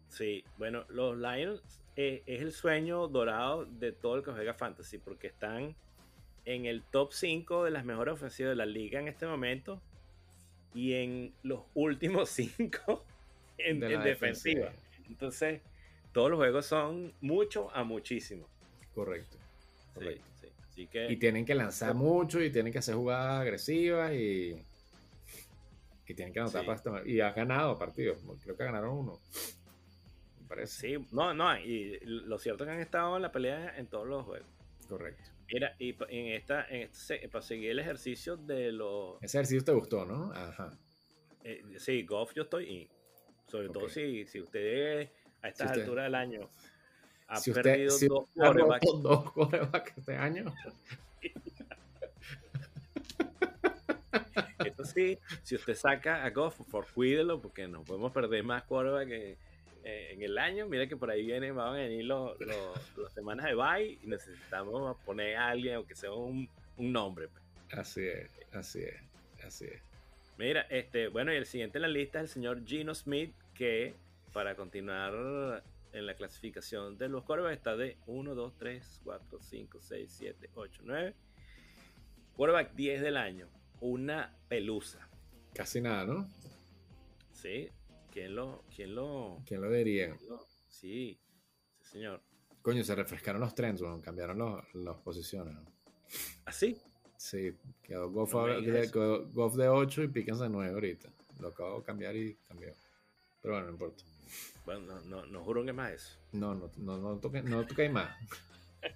Sí, 0.09 0.43
bueno, 0.57 0.85
los 0.89 1.17
Lions 1.17 1.61
eh, 1.95 2.21
es 2.25 2.41
el 2.41 2.51
sueño 2.51 3.07
dorado 3.07 3.65
de 3.65 3.91
todo 3.91 4.15
el 4.17 4.23
que 4.23 4.31
juega 4.31 4.53
fantasy, 4.53 4.97
porque 4.97 5.27
están 5.27 5.75
en 6.45 6.65
el 6.65 6.83
top 6.83 7.13
5 7.13 7.63
de 7.63 7.71
las 7.71 7.85
mejores 7.85 8.13
ofensivas 8.15 8.51
de 8.51 8.55
la 8.55 8.65
liga 8.65 8.99
en 8.99 9.07
este 9.07 9.25
momento 9.25 9.81
y 10.73 10.93
en 10.93 11.33
los 11.43 11.61
últimos 11.75 12.29
5 12.29 13.05
en, 13.57 13.79
de 13.79 13.85
en 13.87 13.93
la 13.93 14.03
defensiva. 14.03 14.71
Entonces, 15.07 15.61
todos 16.13 16.29
los 16.29 16.37
juegos 16.37 16.65
son 16.65 17.13
mucho 17.21 17.69
a 17.73 17.83
muchísimo. 17.83 18.47
Correcto. 18.93 19.37
Correcto. 19.93 20.23
sí. 20.25 20.30
Así 20.71 20.87
que 20.87 21.11
Y 21.11 21.17
tienen 21.17 21.45
que 21.45 21.53
lanzar 21.53 21.93
mucho 21.93 22.41
y 22.41 22.49
tienen 22.51 22.71
que 22.71 22.79
hacer 22.79 22.95
jugadas 22.95 23.41
agresivas 23.41 24.13
y, 24.13 24.55
y 26.07 26.13
tienen 26.13 26.33
que 26.33 26.39
anotar 26.39 26.61
Sí. 26.61 26.67
para 26.83 27.07
Y 27.07 27.19
han 27.21 27.33
ganado 27.35 27.77
partidos. 27.77 28.19
Creo 28.43 28.55
que 28.57 28.63
ganaron 28.63 28.97
uno. 28.97 29.19
Me 30.41 30.47
parece. 30.47 30.97
sí, 30.97 31.05
no, 31.11 31.33
no, 31.33 31.57
y 31.59 31.99
lo 32.03 32.37
cierto 32.39 32.63
es 32.63 32.67
que 32.69 32.73
han 32.73 32.81
estado 32.81 33.15
en 33.15 33.21
la 33.21 33.31
pelea 33.31 33.77
en 33.77 33.87
todos 33.87 34.07
los 34.07 34.25
juegos. 34.25 34.47
Correcto. 34.87 35.29
Mira, 35.53 35.75
y 35.79 35.95
en 36.09 36.27
esta, 36.27 36.65
en 36.69 36.83
este, 36.83 37.27
para 37.27 37.41
seguir 37.41 37.71
el 37.71 37.79
ejercicio 37.79 38.37
de 38.37 38.71
los 38.71 39.21
Ese 39.21 39.37
ejercicio 39.37 39.63
te 39.65 39.71
gustó, 39.73 40.05
¿no? 40.05 40.31
Ajá. 40.33 40.71
Eh, 41.43 41.61
sí, 41.77 42.03
golf 42.03 42.33
yo 42.33 42.43
estoy 42.43 42.65
in. 42.69 42.87
Sobre 43.47 43.67
todo 43.69 43.89
si, 43.89 44.25
si 44.25 44.39
usted 44.39 45.09
a 45.41 45.49
estas 45.49 45.67
usted- 45.67 45.81
alturas 45.81 46.05
del 46.05 46.15
año 46.15 46.49
ha 47.31 47.37
si 47.37 47.51
usted, 47.51 47.63
perdido 47.63 47.91
si 47.91 48.07
dos 48.07 48.25
roto 48.35 48.97
dos 49.01 49.31
quarterbacks 49.31 49.97
este 49.97 50.15
año, 50.17 50.53
eso 54.65 54.85
sí, 54.85 55.17
si 55.43 55.55
usted 55.55 55.75
saca 55.75 56.23
a 56.23 56.29
golf, 56.29 56.59
por 56.69 56.85
cuídelo, 56.91 57.41
porque 57.41 57.67
no 57.67 57.83
podemos 57.83 58.11
perder 58.11 58.43
más 58.43 58.63
eh, 59.83 60.09
en 60.11 60.21
el 60.21 60.37
año. 60.37 60.67
Mira 60.67 60.87
que 60.87 60.97
por 60.97 61.09
ahí 61.09 61.25
vienen, 61.25 61.55
van 61.55 61.69
a 61.69 61.77
venir 61.77 62.05
los, 62.05 62.39
los- 62.39 62.97
las 62.97 63.13
semanas 63.13 63.45
de 63.45 63.55
bye 63.55 63.97
y 64.03 64.07
necesitamos 64.07 64.97
poner 65.05 65.37
a 65.37 65.49
alguien, 65.49 65.75
aunque 65.75 65.95
sea 65.95 66.11
un, 66.11 66.47
un 66.77 66.91
nombre. 66.91 67.27
pues. 67.29 67.79
así 67.79 68.05
es, 68.05 68.29
así 68.53 68.83
es, 68.83 68.95
así 69.45 69.65
es. 69.65 69.81
Mira, 70.37 70.61
este, 70.69 71.07
bueno, 71.07 71.31
y 71.33 71.37
el 71.37 71.45
siguiente 71.45 71.77
en 71.77 71.83
la 71.83 71.87
lista 71.87 72.19
es 72.19 72.23
el 72.23 72.29
señor 72.29 72.65
Gino 72.65 72.93
Smith, 72.95 73.33
que 73.53 73.93
para 74.33 74.55
continuar 74.55 75.63
en 75.93 76.05
la 76.05 76.15
clasificación 76.15 76.97
de 76.97 77.09
los 77.09 77.23
quarterbacks 77.23 77.57
está 77.57 77.75
de 77.75 77.97
1, 78.07 78.35
2, 78.35 78.57
3, 78.57 79.01
4, 79.03 79.39
5, 79.41 79.79
6, 79.81 80.13
7, 80.17 80.49
8, 80.55 80.81
9. 80.85 81.15
Quarterback 82.35 82.73
10 82.73 83.01
del 83.01 83.17
año. 83.17 83.47
Una 83.81 84.35
pelusa. 84.47 85.07
Casi 85.53 85.81
nada, 85.81 86.05
¿no? 86.05 86.29
¿Sí? 87.33 87.69
¿Quién 88.11 88.35
lo...? 88.35 88.63
¿Quién 88.75 88.95
lo...? 88.95 89.41
¿Quién 89.45 89.61
lo 89.61 89.69
diría? 89.71 90.15
quién 90.15 90.29
lo- 90.29 90.45
Sí, 90.67 91.19
sí, 91.79 91.89
señor. 91.91 92.21
Coño, 92.61 92.83
se 92.83 92.95
refrescaron 92.95 93.41
los 93.41 93.53
trends, 93.55 93.81
bueno, 93.81 94.01
cambiaron 94.01 94.37
los, 94.37 94.73
las 94.75 94.97
posiciones. 94.97 95.53
¿no? 95.55 95.65
¿Así? 96.45 96.77
Sí, 97.17 97.55
quedó 97.83 98.09
Goff, 98.11 98.33
No 98.33 98.45
de, 98.61 98.87
Goff 98.87 99.55
de 99.55 99.67
8 99.67 100.03
y 100.03 100.07
Pickens 100.07 100.39
de 100.39 100.49
9 100.49 100.73
ahorita. 100.73 101.09
Lo 101.39 101.49
acabo 101.49 101.79
de 101.79 101.83
cambiar 101.83 102.15
y 102.15 102.35
cambió. 102.47 102.73
Pero 103.41 103.53
bueno, 103.55 103.67
no 103.67 103.73
importa. 103.73 104.03
Bueno, 104.65 104.81
no, 104.81 105.01
no, 105.01 105.25
no 105.25 105.43
juro 105.43 105.65
que 105.65 105.73
más 105.73 105.91
eso. 105.91 106.19
No, 106.33 106.53
no, 106.55 106.69
no, 106.77 106.97
no 106.97 107.17
toque, 107.17 107.41
no 107.41 107.65
toque 107.65 107.89
más. 107.89 108.15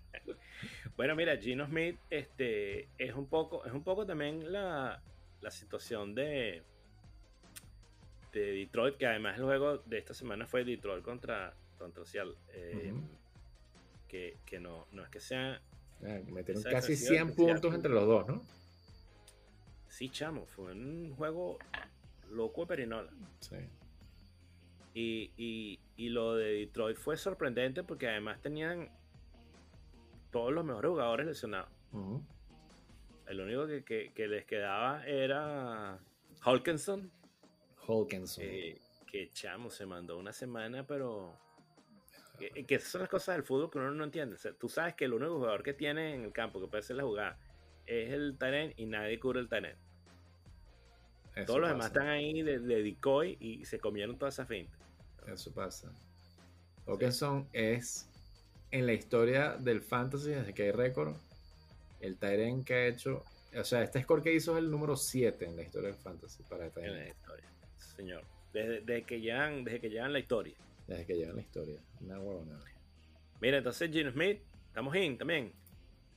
Bueno, 0.96 1.14
mira, 1.16 1.36
Gino 1.38 1.68
Smith 1.68 1.98
este, 2.10 2.88
es, 2.98 3.14
un 3.14 3.28
poco, 3.28 3.66
es 3.66 3.74
un 3.74 3.84
poco 3.84 4.06
también 4.06 4.52
la, 4.52 5.02
la 5.42 5.52
situación 5.52 6.16
de, 6.16 6.64
de 8.32 8.40
Detroit, 8.54 8.96
que 8.96 9.06
además 9.06 9.38
el 9.38 9.44
juego 9.44 9.80
de 9.80 9.98
esta 9.98 10.14
semana 10.14 10.46
fue 10.48 10.64
Detroit 10.64 11.04
contra, 11.04 11.54
contra 11.78 12.06
Seattle. 12.06 12.36
eh, 12.54 12.94
que, 14.08 14.38
que 14.46 14.60
no, 14.60 14.88
no 14.94 15.04
es 15.04 15.10
que 15.10 15.20
sea. 15.20 15.62
Ah, 16.02 16.20
Metieron 16.32 16.64
casi 16.64 16.94
defensiva 16.94 17.26
100 17.26 17.28
de 17.28 17.34
puntos 17.34 17.76
entre 17.76 17.92
los 17.92 18.06
dos, 18.08 18.28
¿no? 18.28 18.42
Sí, 19.90 20.10
chamo, 20.10 20.46
fue 20.46 20.72
un 20.72 21.14
juego 21.16 21.58
loco 22.32 22.62
de 22.62 22.68
Perinola. 22.68 23.12
Sí. 23.42 23.58
Y, 24.98 25.32
y, 25.36 25.80
y 25.98 26.10
lo 26.10 26.36
de 26.36 26.54
Detroit 26.54 26.96
fue 26.98 27.18
sorprendente 27.18 27.84
porque 27.84 28.08
además 28.08 28.42
tenían 28.42 28.90
todos 30.32 30.54
los 30.54 30.64
mejores 30.66 30.90
jugadores 30.90 31.28
lesionados. 31.28 31.70
El 33.28 33.42
único 33.42 33.68
que, 33.68 33.84
que- 33.84 34.12
que 34.14 34.28
les 34.28 34.46
quedaba 34.46 35.06
era 35.06 36.00
Hawkinson. 36.42 37.12
Hawkinson. 37.88 38.44
Eh, 38.48 38.78
que 39.06 39.30
chamo 39.32 39.70
se 39.70 39.86
mandó 39.86 40.18
una 40.18 40.32
semana, 40.34 40.86
pero. 40.88 41.38
Que, 42.40 42.66
que 42.66 42.76
esas 42.76 42.90
son 42.92 43.02
las 43.02 43.10
cosas 43.10 43.36
del 43.36 43.44
fútbol 43.46 43.70
que 43.70 43.78
uno 43.80 43.92
no 43.92 44.04
entiende. 44.06 44.36
O 44.36 44.38
sea, 44.38 44.54
tú 44.54 44.68
sabes 44.70 44.94
que 44.96 45.06
el 45.06 45.14
único 45.14 45.36
jugador 45.36 45.62
que 45.64 45.74
tiene 45.74 46.16
en 46.16 46.24
el 46.24 46.32
campo 46.34 46.60
que 46.62 46.68
puede 46.68 46.80
hacer 46.80 46.96
la 46.96 47.04
jugada 47.04 47.38
es 47.86 48.12
el 48.14 48.38
Taren 48.38 48.74
y 48.78 48.86
nadie 48.86 49.20
cubre 49.20 49.40
el 49.42 49.48
Taren. 49.50 49.76
Todos 51.46 51.60
los 51.60 51.70
demás 51.70 51.88
están 51.88 52.08
ahí 52.08 52.42
de, 52.44 52.60
de 52.60 52.82
decoy 52.84 53.38
y 53.42 53.66
se 53.66 53.78
comieron 53.80 54.18
toda 54.18 54.30
esa 54.30 54.46
finta. 54.46 54.75
Eso 55.32 55.52
pasa. 55.54 55.92
Hawkinson 56.88 57.48
es 57.54 58.08
en 58.72 58.86
la 58.86 58.94
historia 58.94 59.58
del 59.58 59.82
fantasy, 59.82 60.30
desde 60.32 60.54
que 60.54 60.64
hay 60.64 60.72
récord, 60.72 61.16
el 62.00 62.18
Tyren 62.18 62.64
que 62.64 62.74
ha 62.74 62.88
hecho. 62.88 63.24
O 63.58 63.64
sea, 63.64 63.84
este 63.84 64.02
score 64.04 64.22
que 64.22 64.34
hizo 64.34 64.52
es 64.58 64.64
el 64.64 64.70
número 64.70 64.96
7 64.98 65.46
en 65.46 65.56
la 65.56 65.64
historia 65.64 65.90
del 65.90 65.98
fantasy 65.98 66.44
para 66.44 66.66
En 66.66 66.70
la 66.70 66.74
Tyren. 66.76 67.08
historia. 67.08 67.50
Señor. 67.96 68.24
Desde, 68.54 68.82
desde 68.82 69.04
que 69.04 69.20
llevan, 69.22 69.64
desde 69.64 69.80
que 69.82 69.90
llevan 69.90 70.14
la 70.14 70.20
historia. 70.20 70.56
Desde 70.88 71.06
que 71.06 71.16
lleva 71.16 71.30
en 71.32 71.36
la 71.38 71.42
historia. 71.42 71.80
Una 72.02 72.20
huevonada. 72.20 72.64
Mira, 73.42 73.58
entonces 73.58 73.90
Gino 73.92 74.12
Smith, 74.12 74.42
estamos 74.68 74.96
in 74.96 75.18
también. 75.18 75.52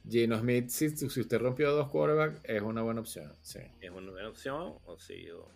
Gino 0.08 0.38
Smith, 0.38 0.68
si, 0.68 0.88
si 0.90 1.20
usted 1.20 1.38
rompió 1.38 1.70
dos 1.72 1.88
quarterbacks, 1.88 2.40
es 2.44 2.62
una 2.62 2.82
buena 2.82 3.00
opción. 3.00 3.32
Sí. 3.42 3.60
Es 3.80 3.90
una 3.90 4.10
buena 4.10 4.28
opción. 4.28 4.74
O 4.86 4.98
sí, 4.98 5.28
o- 5.30 5.48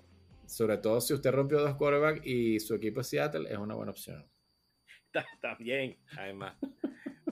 Sobre 0.53 0.77
todo 0.77 1.01
si 1.01 1.15
usted 1.15 1.31
rompió 1.31 1.61
dos 1.61 1.77
quarterbacks 1.77 2.27
y 2.27 2.61
su 2.61 2.75
equipo 2.75 3.01
es 3.01 3.07
Seattle, 3.07 3.51
es 3.51 3.57
una 3.57 3.75
buena 3.75 3.93
opción. 3.93 4.23
Está, 5.07 5.27
está 5.35 5.55
bien, 5.55 5.97
además. 6.17 6.57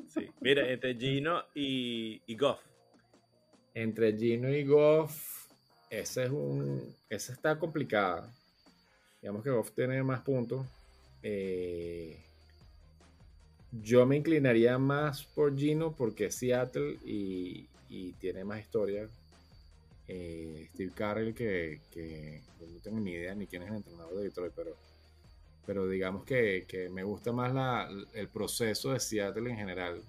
Sí. 0.07 0.29
Mira, 0.41 0.71
entre 0.71 0.95
Gino 0.95 1.45
y, 1.55 2.23
y 2.27 2.37
Goff. 2.37 2.61
Entre 3.75 4.17
Gino 4.17 4.49
y 4.51 4.65
Goff, 4.65 5.51
ese 5.89 6.25
es 6.25 6.31
un. 6.31 6.95
Esa 7.09 7.33
está 7.33 7.59
complicada. 7.59 8.31
Digamos 9.21 9.43
que 9.43 9.51
Goff 9.51 9.73
tiene 9.73 10.03
más 10.03 10.21
puntos. 10.23 10.67
Eh, 11.23 12.23
yo 13.71 14.05
me 14.05 14.17
inclinaría 14.17 14.79
más 14.79 15.25
por 15.25 15.57
Gino 15.57 15.95
porque 15.95 16.27
es 16.27 16.35
Seattle 16.35 16.99
y, 17.05 17.67
y 17.89 18.13
tiene 18.15 18.45
más 18.45 18.61
historia. 18.61 19.09
Eh, 20.13 20.69
Steve 20.75 20.91
Carroll, 20.93 21.33
que, 21.35 21.81
no 22.61 22.81
tengo 22.83 22.99
ni 22.99 23.13
idea 23.13 23.33
ni 23.35 23.47
quién 23.47 23.63
es 23.63 23.69
el 23.71 23.77
entrenador 23.77 24.17
de 24.17 24.25
Detroit, 24.25 24.53
pero, 24.57 24.77
pero 25.65 25.87
digamos 25.89 26.25
que, 26.25 26.65
que 26.67 26.89
me 26.89 27.05
gusta 27.05 27.31
más 27.31 27.55
la, 27.55 27.89
el 28.15 28.29
proceso 28.29 28.93
de 28.93 28.99
Seattle 28.99 29.49
en 29.51 29.57
general. 29.57 30.03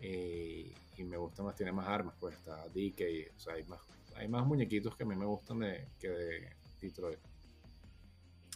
Eh, 0.00 0.72
y 0.96 1.04
me 1.04 1.16
gusta 1.18 1.42
más, 1.42 1.54
tiene 1.54 1.70
más 1.72 1.86
armas, 1.86 2.14
pues 2.18 2.34
está 2.36 2.64
DK, 2.68 3.30
o 3.36 3.38
sea, 3.40 3.54
hay 3.54 3.64
más, 3.64 3.80
hay 4.16 4.26
más 4.28 4.46
muñequitos 4.46 4.96
que 4.96 5.02
a 5.02 5.06
mí 5.06 5.14
me 5.16 5.26
gustan 5.26 5.58
de, 5.60 5.86
que 6.00 6.08
de 6.08 6.48
Detroit. 6.80 7.18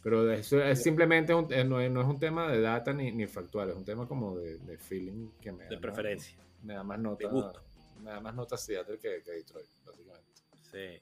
Pero 0.03 0.25
de 0.25 0.37
eso 0.41 0.61
es 0.63 0.83
simplemente 0.83 1.33
un- 1.35 1.53
eh, 1.53 1.63
no, 1.63 1.79
es, 1.81 1.91
no 1.91 2.01
es 2.01 2.07
un 2.09 2.19
tema 2.19 2.51
de 2.51 2.61
data 2.61 2.93
ni, 2.93 3.13
ni 3.13 3.27
factual, 3.27 3.71
es 3.71 3.77
un 3.77 3.85
tema 3.85 4.09
como 4.09 4.37
de, 4.37 4.57
de 4.59 4.79
feeling 4.79 5.29
que 5.41 5.53
me 5.53 5.65
da 5.65 5.71
De 5.71 5.77
más- 5.77 5.83
preferencia. 5.83 6.37
me 6.63 6.75
da 6.75 6.83
más 6.83 6.99
nota, 6.99 7.29
gusto. 7.29 7.63
Me 8.03 8.11
da 8.11 8.21
más 8.21 8.35
nota 8.35 8.57
Seattle 8.57 8.99
que, 8.99 9.23
que 9.23 9.31
Detroit, 9.33 9.67
básicamente. 9.85 10.31
Sí. 10.71 11.01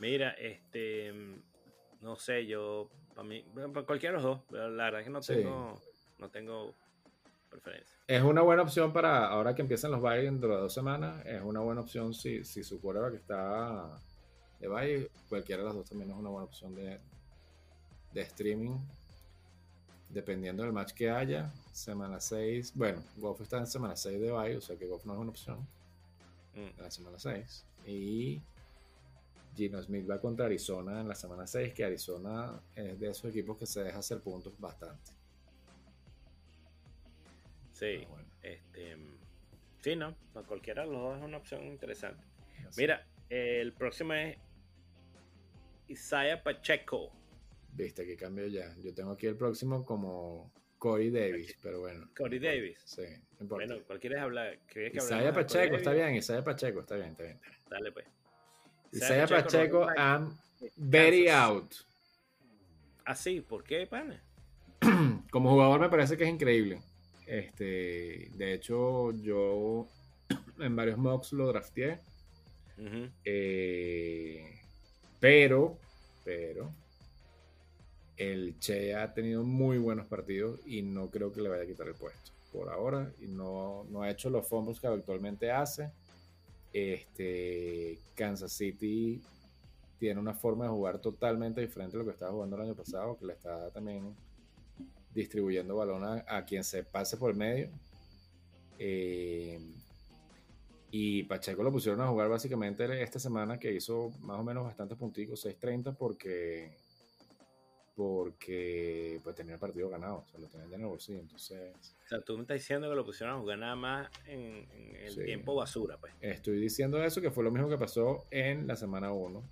Mira, 0.00 0.30
este. 0.32 1.12
No 2.00 2.16
sé, 2.16 2.46
yo. 2.46 2.90
Para 3.14 3.26
mí. 3.26 3.44
Para 3.54 3.86
cualquiera 3.86 4.16
de 4.18 4.22
los 4.22 4.36
dos. 4.36 4.40
Pero 4.50 4.70
la 4.70 4.84
verdad 4.84 5.00
es 5.00 5.06
que 5.06 5.10
no 5.12 5.22
Sí. 5.22 5.34
tengo. 5.34 5.80
No 6.18 6.30
tengo 6.30 6.74
preferencia. 7.50 7.96
Es 8.06 8.22
una 8.22 8.42
buena 8.42 8.62
opción 8.62 8.92
para 8.92 9.26
ahora 9.28 9.54
que 9.54 9.62
empiezan 9.62 9.90
los 9.90 10.00
bye 10.02 10.22
dentro 10.22 10.54
de 10.54 10.60
dos 10.62 10.72
semanas. 10.72 11.24
Es 11.26 11.42
una 11.42 11.60
buena 11.60 11.80
opción 11.80 12.14
si, 12.14 12.44
si 12.44 12.62
su 12.64 12.80
quarterback 12.80 13.14
está 13.14 13.98
de 14.60 14.68
bye. 14.68 15.10
Cualquiera 15.28 15.62
de 15.62 15.66
las 15.68 15.74
dos 15.76 15.88
también 15.88 16.10
es 16.10 16.16
una 16.16 16.30
buena 16.30 16.44
opción 16.44 16.74
de, 16.74 16.98
de 18.12 18.20
streaming. 18.22 18.76
Dependiendo 20.08 20.62
del 20.62 20.72
match 20.72 20.92
que 20.92 21.10
haya. 21.10 21.52
Semana 21.72 22.20
6. 22.20 22.72
Bueno, 22.74 23.02
Goff 23.16 23.40
está 23.40 23.58
en 23.58 23.66
semana 23.66 23.96
6 23.96 24.20
de 24.20 24.30
bye, 24.32 24.56
o 24.56 24.60
sea 24.60 24.76
que 24.76 24.86
Goff 24.86 25.04
no 25.04 25.14
es 25.14 25.18
una 25.18 25.30
opción. 25.30 25.66
Mm, 26.56 26.60
En 26.78 26.82
la 26.82 26.90
semana 26.90 27.18
6. 27.18 27.64
Y 27.86 28.42
Gino 29.54 29.80
Smith 29.82 30.08
va 30.10 30.20
contra 30.20 30.46
Arizona 30.46 31.00
en 31.00 31.08
la 31.08 31.14
semana 31.14 31.46
6, 31.46 31.72
que 31.72 31.84
Arizona 31.84 32.60
es 32.74 32.98
de 32.98 33.10
esos 33.10 33.30
equipos 33.30 33.56
que 33.56 33.66
se 33.66 33.84
deja 33.84 33.98
hacer 33.98 34.20
puntos 34.20 34.58
bastante. 34.58 35.12
Sí. 37.72 38.00
Ah, 38.02 38.08
bueno. 38.10 38.28
Este. 38.42 38.96
Sí, 39.80 39.94
no, 39.94 40.16
no, 40.34 40.46
cualquiera 40.46 40.84
de 40.84 40.90
los 40.90 41.00
dos 41.00 41.18
es 41.18 41.24
una 41.24 41.36
opción 41.36 41.64
interesante. 41.64 42.24
Mira, 42.76 43.06
el 43.28 43.72
próximo 43.72 44.14
es 44.14 44.36
Isaiah 45.88 46.42
Pacheco. 46.42 47.12
Viste 47.72 48.04
que 48.06 48.16
cambio 48.16 48.46
ya. 48.46 48.74
Yo 48.82 48.92
tengo 48.94 49.12
aquí 49.12 49.26
el 49.26 49.36
próximo 49.36 49.84
como 49.84 50.50
Corey 50.86 51.10
Davis, 51.10 51.56
pero 51.60 51.80
bueno. 51.80 52.08
Corey 52.16 52.38
Davis. 52.38 52.78
Sí, 52.84 53.02
no 53.02 53.42
importa. 53.42 53.66
Bueno, 53.66 53.84
cualquiera 53.88 54.22
hablar. 54.22 54.60
Que 54.68 54.92
Isaiah 54.94 55.32
Pacheco, 55.32 55.74
está 55.74 55.92
bien, 55.92 56.14
Isaiah 56.14 56.44
Pacheco, 56.44 56.80
está 56.80 56.94
bien, 56.94 57.08
está 57.10 57.24
bien. 57.24 57.40
Dale 57.68 57.90
pues. 57.90 58.06
Isaiah 58.92 59.26
Pacheco, 59.26 59.88
I'm 59.96 60.38
very 60.76 61.28
out. 61.28 61.74
¿Ah, 63.04 63.16
sí? 63.16 63.40
¿Por 63.40 63.64
qué, 63.64 63.88
pana? 63.88 64.22
Como 65.32 65.50
jugador 65.50 65.80
me 65.80 65.88
parece 65.88 66.16
que 66.16 66.22
es 66.22 66.30
increíble. 66.30 66.80
Este, 67.26 68.30
de 68.32 68.54
hecho, 68.54 69.10
yo 69.10 69.88
en 70.60 70.76
varios 70.76 70.98
mocks 70.98 71.32
lo 71.32 71.48
drafteé. 71.48 71.98
Eh, 73.24 74.60
pero, 75.18 75.78
pero, 76.24 76.70
el 78.16 78.58
Che 78.58 78.94
ha 78.94 79.12
tenido 79.12 79.44
muy 79.44 79.78
buenos 79.78 80.06
partidos 80.06 80.60
y 80.66 80.82
no 80.82 81.10
creo 81.10 81.32
que 81.32 81.42
le 81.42 81.48
vaya 81.48 81.64
a 81.64 81.66
quitar 81.66 81.88
el 81.88 81.94
puesto 81.94 82.32
por 82.52 82.70
ahora. 82.70 83.12
Y 83.20 83.26
no, 83.26 83.84
no 83.90 84.02
ha 84.02 84.10
hecho 84.10 84.30
los 84.30 84.46
fumbles 84.46 84.80
que 84.80 84.86
actualmente 84.86 85.50
hace. 85.50 85.90
Este, 86.72 87.98
Kansas 88.14 88.52
City 88.52 89.22
tiene 89.98 90.20
una 90.20 90.34
forma 90.34 90.64
de 90.64 90.70
jugar 90.70 90.98
totalmente 90.98 91.60
diferente 91.60 91.96
a 91.96 92.00
lo 92.00 92.04
que 92.04 92.12
estaba 92.12 92.32
jugando 92.32 92.56
el 92.56 92.62
año 92.62 92.74
pasado, 92.74 93.16
que 93.18 93.26
le 93.26 93.32
está 93.32 93.70
también 93.70 94.14
distribuyendo 95.14 95.76
balón 95.76 96.22
a, 96.26 96.44
quien 96.44 96.62
se 96.62 96.84
pase 96.84 97.16
por 97.16 97.30
el 97.30 97.36
medio. 97.36 97.70
Eh, 98.78 99.58
y 100.90 101.22
Pacheco 101.24 101.62
lo 101.62 101.72
pusieron 101.72 102.00
a 102.02 102.08
jugar 102.08 102.28
básicamente 102.28 103.02
esta 103.02 103.18
semana 103.18 103.58
que 103.58 103.72
hizo 103.72 104.12
más 104.20 104.38
o 104.38 104.44
menos 104.44 104.64
bastantes 104.64 104.98
punticos, 104.98 105.44
6.30 105.44 105.96
porque 105.96 106.76
porque 107.96 109.18
pues 109.24 109.34
tenía 109.34 109.54
el 109.54 109.58
partido 109.58 109.88
ganado, 109.88 110.18
o 110.18 110.28
sea, 110.30 110.38
lo 110.38 110.46
tenían 110.48 110.74
en 110.74 110.80
el 110.82 110.86
bolsillo, 110.86 111.18
entonces... 111.18 111.74
O 112.04 112.08
sea, 112.08 112.20
tú 112.20 112.36
me 112.36 112.42
estás 112.42 112.58
diciendo 112.58 112.90
que 112.90 112.94
lo 112.94 113.06
pusieron 113.06 113.36
a 113.36 113.40
jugar 113.40 113.58
nada 113.58 113.74
más 113.74 114.10
en, 114.26 114.68
el 115.00 115.24
tiempo 115.24 115.54
basura, 115.54 115.96
pues. 115.96 116.12
Estoy 116.20 116.60
diciendo 116.60 117.02
eso, 117.02 117.22
que 117.22 117.30
fue 117.30 117.42
lo 117.42 117.50
mismo 117.50 117.70
que 117.70 117.78
pasó 117.78 118.26
en 118.30 118.66
la 118.66 118.76
semana 118.76 119.12
1, 119.12 119.42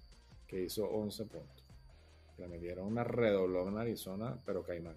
que 0.47 0.63
hizo 0.63 0.85
11 0.85 1.25
puntos. 1.25 1.65
Le 2.37 2.47
metieron 2.49 2.87
una 2.87 3.03
redobló 3.03 3.67
en 3.67 3.79
Arizona, 3.79 4.39
pero 4.45 4.63
Caimán. 4.63 4.97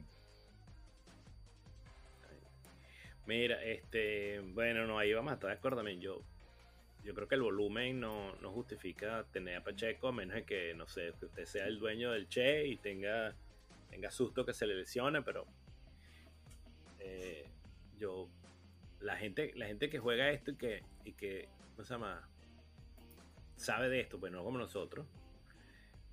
Mira, 3.27 3.63
este, 3.63 4.39
bueno, 4.39 4.85
no, 4.87 4.99
ahí 4.99 5.13
vamos 5.13 5.31
a 5.31 5.35
estar 5.35 5.49
de 5.49 5.55
acuerdo 5.55 5.77
también. 5.77 6.01
Yo, 6.01 6.21
yo 7.08 7.14
creo 7.14 7.26
que 7.26 7.36
el 7.36 7.41
volumen 7.41 8.01
no, 8.01 8.34
justifica 8.51 9.26
tener 9.32 9.55
a 9.55 9.64
Pacheco, 9.64 10.10
a 10.10 10.12
menos 10.12 10.36
de 10.36 10.43
que, 10.43 10.74
no 10.74 10.89
sé, 10.89 11.14
que 11.18 11.28
usted 11.28 11.45
sea 11.45 11.66
el 11.66 11.80
dueño 11.80 12.12
del 12.12 12.28
Che 12.28 12.68
y 12.68 12.76
tenga, 12.76 13.34
tenga 13.89 14.12
susto 14.12 14.45
que 14.45 14.53
se 14.53 14.68
le 14.68 14.76
lesione, 14.76 15.22
pero 15.22 15.45
eh, 16.99 17.49
yo, 17.97 18.28
la 18.99 19.16
gente, 19.16 19.53
la 19.55 19.68
gente 19.68 19.89
que 19.89 19.99
juega 19.99 20.32
esto 20.32 20.51
y 20.51 20.55
que, 20.58 20.84
y 21.05 21.14
que, 21.14 21.47
¿cómo 21.78 21.86
se 21.86 21.93
llama? 21.93 22.28
Sabe 23.55 23.88
de 23.88 24.01
esto, 24.01 24.20
pues 24.20 24.34
no 24.34 24.43
como 24.43 24.58
nosotros, 24.58 25.08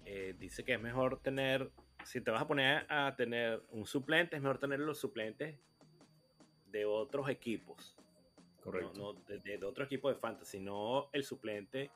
eh, 0.04 0.36
dice 0.38 0.62
que 0.62 0.74
es 0.74 0.80
mejor 0.80 1.20
tener, 1.20 1.72
si 2.04 2.20
te 2.20 2.30
vas 2.30 2.42
a 2.42 2.46
poner 2.46 2.86
a 2.88 3.16
tener 3.16 3.64
un 3.70 3.84
suplente, 3.84 4.36
es 4.36 4.42
mejor 4.42 4.58
tener 4.58 4.78
los 4.78 4.98
suplentes 4.98 5.58
de 6.70 6.84
otros 6.84 7.28
equipos. 7.28 7.96
Correcto. 8.64 8.98
No, 8.98 9.12
de, 9.28 9.62
otro 9.62 9.84
equipo 9.84 10.08
de 10.08 10.14
fantasy, 10.14 10.58
no 10.58 11.10
el 11.12 11.22
suplente 11.22 11.90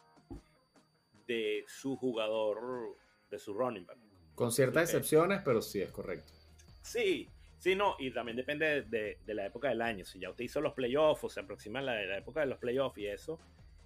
de 1.27 1.65
su 1.67 1.97
jugador, 1.97 2.95
de 3.31 3.39
su 3.39 3.55
running 3.55 3.87
back. 3.87 3.97
Con 4.35 4.53
ciertas 4.53 4.83
excepciones, 4.83 5.41
pero 5.43 5.63
sí 5.63 5.81
es 5.81 5.91
correcto. 5.91 6.31
Sí, 6.83 7.31
sí, 7.59 7.75
no, 7.75 7.97
y 7.99 8.11
también 8.11 8.37
depende 8.37 8.83
de, 8.83 9.19
la 9.29 9.47
época 9.47 9.71
del 9.71 9.81
año. 9.81 10.05
Si 10.05 10.19
ya 10.19 10.29
usted 10.29 10.45
hizo 10.45 10.61
los 10.61 10.75
playoffs 10.75 11.25
o 11.25 11.31
se 11.31 11.41
aproxima 11.41 11.81
la, 11.81 12.05
la 12.05 12.19
época 12.19 12.41
de 12.41 12.47
los 12.47 12.59
playoffs 12.59 12.99
y 12.99 13.07
eso, 13.07 13.41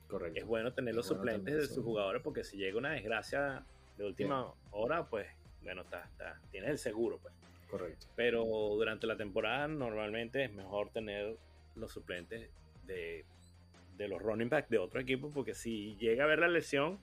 Correcto. 0.08 0.40
es 0.40 0.44
bueno 0.44 0.74
tener 0.74 0.96
los 0.96 1.06
suplentes 1.06 1.54
de 1.54 1.66
sus 1.68 1.84
jugadores 1.84 2.20
porque 2.20 2.42
si 2.42 2.56
llega 2.56 2.78
una 2.78 2.90
desgracia 2.90 3.64
de 3.96 4.04
última 4.04 4.52
hora, 4.72 5.08
pues 5.08 5.28
bueno, 5.62 5.82
está, 5.82 6.02
está, 6.02 6.40
tienes 6.50 6.70
el 6.70 6.78
seguro, 6.78 7.20
pues. 7.22 7.32
Correcto. 7.70 8.08
Pero 8.16 8.44
durante 8.44 9.06
la 9.06 9.16
temporada 9.16 9.68
normalmente 9.68 10.44
es 10.44 10.52
mejor 10.52 10.90
tener 10.90 11.36
los 11.76 11.92
suplentes 11.92 12.50
de, 12.92 14.08
los 14.08 14.20
running 14.20 14.48
backs 14.48 14.68
de 14.68 14.78
otro 14.78 15.00
equipo, 15.00 15.30
porque 15.30 15.54
si 15.54 15.96
llega 15.96 16.24
a 16.24 16.26
ver 16.26 16.40
la 16.40 16.48
lesión, 16.48 16.98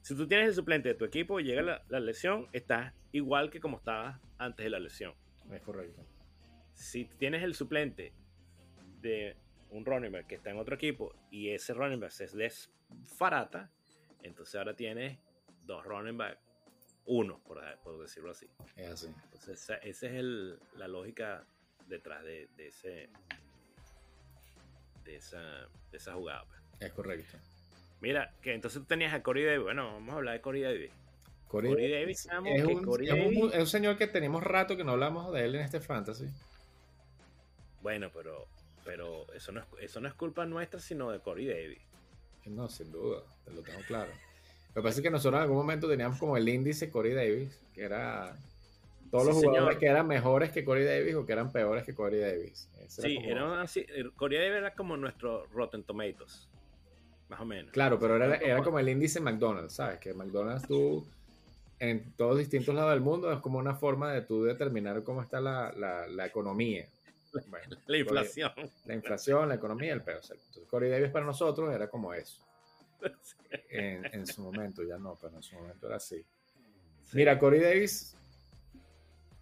si 0.00 0.16
tú 0.16 0.26
tienes 0.26 0.48
el 0.48 0.54
suplente 0.54 0.88
de 0.88 0.94
tu 0.96 1.04
equipo 1.04 1.38
y 1.38 1.44
llega 1.44 1.84
la, 1.88 2.00
lesión, 2.00 2.48
estás 2.52 2.92
igual 3.12 3.48
que 3.48 3.60
como 3.60 3.76
estabas 3.76 4.20
antes 4.38 4.64
de 4.64 4.70
la 4.70 4.80
lesión. 4.80 5.14
Es 5.52 5.62
correcto. 5.62 6.04
Si 6.74 7.04
tienes 7.04 7.44
el 7.44 7.54
suplente 7.54 8.12
de 9.00 9.36
un 9.70 9.84
running 9.84 10.10
back 10.10 10.26
que 10.26 10.34
está 10.34 10.50
en 10.50 10.58
otro 10.58 10.74
equipo 10.74 11.14
y 11.30 11.50
ese 11.50 11.74
running 11.74 12.00
back 12.00 12.10
se 12.10 12.26
desfarata, 12.36 13.70
entonces 14.24 14.56
ahora 14.56 14.74
tienes 14.74 15.18
dos 15.64 15.84
running 15.84 16.16
backs 16.16 16.40
uno, 17.06 17.40
por, 17.44 18.00
decirlo 18.00 18.30
así. 18.30 18.46
Es 18.76 18.88
así. 18.88 19.06
Entonces, 19.24 19.70
esa, 19.82 20.06
es 20.06 20.24
la 20.76 20.88
lógica 20.88 21.44
detrás 21.88 22.22
de, 22.24 22.48
ese 22.58 23.10
de 25.04 25.16
esa, 25.16 25.40
de 25.90 25.96
esa 25.96 26.14
jugada. 26.14 26.44
Pues. 26.44 26.60
Es 26.80 26.92
correcto. 26.92 27.38
Mira, 28.00 28.32
que 28.42 28.54
entonces 28.54 28.80
tú 28.80 28.86
tenías 28.86 29.14
a 29.14 29.22
Corey 29.22 29.44
Davis. 29.44 29.62
Bueno, 29.62 29.92
vamos 29.92 30.14
a 30.14 30.16
hablar 30.16 30.34
de 30.34 30.40
Corey 30.40 30.62
Davis. 30.62 30.90
Corey, 31.48 31.90
Davis, 31.92 32.26
es, 32.46 33.58
un, 33.58 33.66
señor 33.66 33.98
que 33.98 34.06
tenemos 34.06 34.42
rato 34.42 34.74
que 34.74 34.84
no 34.84 34.92
hablamos 34.92 35.30
de 35.34 35.44
él 35.44 35.54
en 35.54 35.60
este 35.60 35.80
fantasy. 35.80 36.26
Bueno, 37.82 38.10
pero, 38.14 38.46
pero 38.86 39.30
eso, 39.34 39.52
no 39.52 39.60
es, 39.60 39.66
eso 39.82 40.00
no 40.00 40.08
es 40.08 40.14
culpa 40.14 40.46
nuestra, 40.46 40.80
sino 40.80 41.10
de 41.10 41.20
Corey 41.20 41.46
Davis. 41.46 41.82
No, 42.46 42.70
sin 42.70 42.90
duda, 42.90 43.22
te 43.44 43.52
lo 43.52 43.60
tengo 43.60 43.80
claro. 43.86 44.10
Lo 44.74 44.80
que 44.80 44.88
pasa 44.88 45.00
es 45.00 45.02
que 45.02 45.10
nosotros 45.10 45.38
en 45.38 45.42
algún 45.42 45.58
momento 45.58 45.88
teníamos 45.90 46.18
como 46.18 46.38
el 46.38 46.48
índice 46.48 46.90
Corey 46.90 47.12
Davis, 47.12 47.60
que 47.74 47.82
era 47.82 48.34
todos 49.12 49.26
los 49.26 49.36
jugadores 49.36 49.76
que 49.76 49.84
eran 49.84 50.06
mejores 50.06 50.50
que 50.52 50.64
Corey 50.64 50.84
Davis 50.84 51.14
o 51.14 51.26
que 51.26 51.34
eran 51.34 51.52
peores 51.52 51.84
que 51.84 51.94
Corey 51.94 52.18
Davis. 52.18 52.70
sí, 52.88 53.18
era 53.22 53.60
así. 53.60 53.84
Corey 54.16 54.38
Davis 54.38 54.56
era 54.56 54.74
como 54.74 54.96
nuestro 54.96 55.44
Rotten 55.52 55.84
Tomatoes, 55.84 56.48
más 57.28 57.38
o 57.38 57.44
menos. 57.44 57.70
Claro, 57.72 58.00
pero 58.00 58.16
era, 58.16 58.36
era 58.36 58.62
como 58.62 58.78
el 58.78 58.88
índice 58.88 59.20
McDonald's, 59.20 59.74
¿sabes? 59.74 59.98
Que 59.98 60.14
McDonald's 60.14 60.66
tú, 60.66 61.06
en 61.78 62.10
todos 62.16 62.38
distintos 62.38 62.74
lados 62.74 62.92
del 62.92 63.02
mundo, 63.02 63.30
es 63.30 63.40
como 63.40 63.58
una 63.58 63.74
forma 63.74 64.14
de 64.14 64.22
tú 64.22 64.44
determinar 64.44 65.02
cómo 65.02 65.20
está 65.20 65.42
la, 65.42 65.70
la, 66.08 66.24
economía. 66.24 66.86
la 67.86 67.98
inflación. 67.98 68.52
la 68.86 68.94
inflación, 68.94 69.46
la 69.50 69.56
economía, 69.56 69.92
el 69.92 70.00
pedo. 70.00 70.20
Entonces, 70.22 70.66
Corey 70.70 70.90
Davis 70.90 71.10
para 71.10 71.26
nosotros 71.26 71.70
era 71.74 71.86
como 71.90 72.14
eso. 72.14 72.40
en, 73.68 74.26
su 74.26 74.40
momento, 74.40 74.82
ya 74.82 74.96
no, 74.96 75.18
pero 75.20 75.36
en 75.36 75.42
su 75.42 75.54
momento 75.54 75.86
era 75.86 75.96
así. 75.96 76.24
Mira, 77.12 77.38
Corey 77.38 77.60
Davis, 77.60 78.16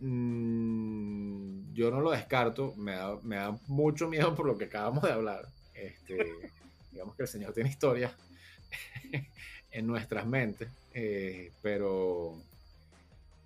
mm, 0.00 1.72
yo 1.74 1.90
no 1.90 2.00
lo 2.00 2.10
descarto, 2.10 2.74
me 2.76 2.92
da, 2.92 3.18
me 3.22 3.36
da, 3.36 3.58
mucho 3.66 4.08
miedo 4.08 4.34
por 4.34 4.46
lo 4.46 4.58
que 4.58 4.64
acabamos 4.64 5.02
de 5.02 5.12
hablar. 5.12 5.46
Este, 5.74 6.16
digamos 6.92 7.14
que 7.16 7.22
el 7.22 7.28
señor 7.28 7.52
tiene 7.52 7.70
historia 7.70 8.14
en 9.70 9.86
nuestras 9.86 10.26
mentes, 10.26 10.68
eh, 10.92 11.52
pero, 11.62 12.34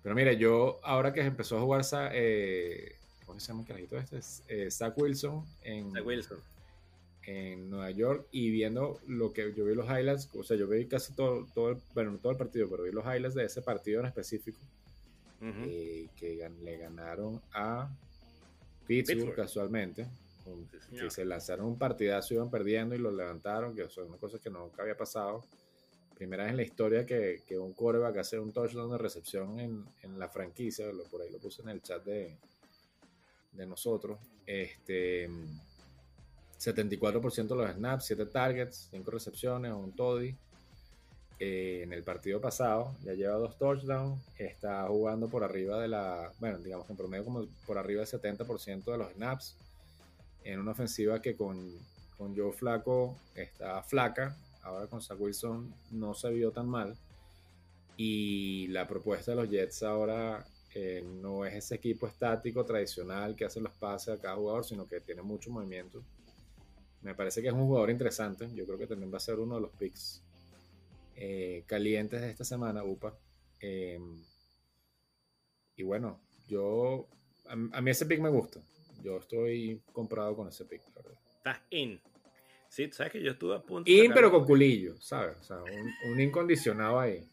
pero 0.03 0.15
mira, 0.15 0.33
yo 0.33 0.79
ahora 0.83 1.13
que 1.13 1.21
empezó 1.21 1.57
a 1.57 1.61
jugar, 1.61 1.85
eh, 2.13 2.95
¿cómo 3.25 3.39
se 3.39 3.47
llama 3.47 3.61
el 3.61 3.67
carajito 3.67 3.97
este? 3.97 4.19
Eh, 4.47 4.71
Zach 4.71 4.97
Wilson 4.97 5.45
en, 5.63 5.91
Zach 5.91 6.05
Wilson 6.05 6.39
en 7.27 7.69
Nueva 7.69 7.91
York 7.91 8.27
y 8.31 8.51
viendo 8.51 8.99
lo 9.07 9.33
que 9.33 9.53
yo 9.55 9.65
vi 9.65 9.75
los 9.75 9.87
highlights, 9.87 10.29
o 10.35 10.43
sea, 10.43 10.57
yo 10.57 10.67
vi 10.67 10.85
casi 10.85 11.13
todo, 11.13 11.47
todo 11.53 11.71
el, 11.71 11.77
bueno, 11.93 12.11
no 12.11 12.17
todo 12.17 12.31
el 12.31 12.37
partido, 12.37 12.69
pero 12.69 12.83
vi 12.83 12.91
los 12.91 13.05
highlights 13.05 13.35
de 13.35 13.45
ese 13.45 13.61
partido 13.61 13.99
en 13.99 14.07
específico, 14.07 14.59
eh, 15.41 16.07
que 16.15 16.49
le 16.63 16.77
ganaron 16.77 17.41
a 17.53 17.89
Pittsburgh, 18.87 19.35
casualmente, 19.35 20.07
que 20.91 21.09
se 21.09 21.25
lanzaron 21.25 21.67
un 21.67 21.77
partidazo, 21.77 22.33
iban 22.33 22.49
perdiendo 22.49 22.95
y 22.95 22.99
lo 22.99 23.11
levantaron, 23.11 23.75
que 23.75 23.83
eso 23.83 24.01
es 24.01 24.07
una 24.07 24.17
cosa 24.17 24.39
que 24.39 24.49
nunca 24.49 24.81
había 24.81 24.97
pasado. 24.97 25.43
Primera 26.15 26.43
vez 26.43 26.51
en 26.51 26.57
la 26.57 26.63
historia 26.63 27.05
que, 27.05 27.41
que 27.45 27.57
un 27.57 27.73
coreback 27.73 28.17
hace 28.17 28.39
un 28.39 28.53
touchdown 28.53 28.91
de 28.91 28.97
recepción 28.97 29.59
en, 29.59 29.85
en 30.01 30.17
la 30.17 30.29
franquicia, 30.29 30.85
por 31.11 31.21
ahí 31.21 31.29
lo 31.29 31.39
puse 31.39 31.61
en 31.61 31.69
el 31.69 31.81
chat 31.81 32.03
de, 32.05 32.37
de 33.51 33.65
nosotros. 33.65 34.19
Este 34.45 35.29
74% 36.59 37.47
de 37.47 37.55
los 37.55 37.71
snaps, 37.71 38.05
7 38.05 38.25
targets, 38.27 38.87
5 38.91 39.11
recepciones, 39.11 39.73
un 39.73 39.91
toddy. 39.91 40.35
Eh, 41.37 41.81
en 41.83 41.91
el 41.91 42.01
partido 42.03 42.39
pasado 42.39 42.95
ya 43.03 43.13
lleva 43.13 43.35
dos 43.35 43.57
touchdowns, 43.57 44.21
está 44.37 44.87
jugando 44.87 45.27
por 45.27 45.43
arriba 45.43 45.81
de 45.81 45.89
la, 45.89 46.31
bueno, 46.39 46.59
digamos 46.59 46.89
en 46.89 46.95
promedio 46.95 47.25
como 47.25 47.45
por 47.67 47.77
arriba 47.77 48.03
del 48.05 48.21
70% 48.21 48.85
de 48.85 48.97
los 48.97 49.11
snaps, 49.13 49.57
en 50.45 50.61
una 50.61 50.71
ofensiva 50.71 51.21
que 51.21 51.35
con, 51.35 51.73
con 52.17 52.37
Joe 52.37 52.53
Flaco 52.53 53.17
está 53.35 53.83
flaca, 53.83 54.37
ahora 54.63 54.87
con 54.87 55.01
Zach 55.01 55.19
Wilson 55.19 55.73
no 55.91 56.13
se 56.13 56.29
vio 56.31 56.51
tan 56.51 56.69
mal. 56.69 56.95
Y 57.97 58.67
la 58.67 58.87
propuesta 58.87 59.31
de 59.31 59.37
los 59.37 59.49
Jets 59.49 59.83
ahora 59.83 60.45
eh, 60.73 61.03
no 61.21 61.45
es 61.45 61.53
ese 61.53 61.75
equipo 61.75 62.07
estático 62.07 62.65
tradicional 62.65 63.35
que 63.35 63.45
hace 63.45 63.59
los 63.59 63.73
pases 63.73 64.17
a 64.17 64.21
cada 64.21 64.35
jugador, 64.35 64.65
sino 64.65 64.87
que 64.87 65.01
tiene 65.01 65.21
mucho 65.21 65.51
movimiento. 65.51 66.01
Me 67.01 67.13
parece 67.13 67.41
que 67.41 67.49
es 67.49 67.53
un 67.53 67.65
jugador 67.65 67.89
interesante. 67.89 68.49
Yo 68.53 68.65
creo 68.65 68.77
que 68.77 68.87
también 68.87 69.13
va 69.13 69.17
a 69.17 69.21
ser 69.21 69.39
uno 69.39 69.55
de 69.55 69.61
los 69.61 69.71
picks 69.71 70.21
eh, 71.15 71.63
calientes 71.67 72.21
de 72.21 72.29
esta 72.29 72.43
semana, 72.43 72.83
UPA. 72.83 73.17
Eh, 73.59 73.99
y 75.75 75.83
bueno, 75.83 76.21
yo. 76.47 77.07
A, 77.47 77.81
mí 77.81 77.91
ese 77.91 78.05
pick 78.05 78.19
me 78.19 78.29
gusta. 78.29 78.61
Yo 79.03 79.17
estoy 79.17 79.81
comprado 79.91 80.35
con 80.35 80.47
ese 80.47 80.65
pick, 80.65 80.81
Estás 81.37 81.61
in. 81.69 82.01
Sí, 82.69 82.91
sabes 82.91 83.13
que 83.13 83.21
yo 83.21 83.31
estuve 83.31 83.55
a 83.55 83.61
punto. 83.61 83.89
In, 83.89 84.11
pero 84.13 84.31
con 84.31 84.45
culillo, 84.45 84.99
¿sabes? 84.99 85.37
O 85.39 85.43
sea, 85.43 85.57
un, 85.61 86.19
incondicionado 86.19 86.99
ahí. 86.99 87.29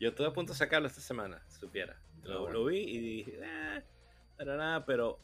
yo 0.00 0.08
estuve 0.08 0.26
a 0.26 0.32
punto 0.32 0.52
de 0.52 0.58
sacarlo 0.58 0.88
esta 0.88 1.00
semana, 1.00 1.42
supiera. 1.48 2.00
Lo, 2.22 2.50
lo 2.50 2.64
vi 2.64 2.78
y 2.78 2.98
dije, 2.98 3.38
eh, 3.40 3.82
pero 4.36 4.56
nada, 4.56 4.84
pero 4.84 5.20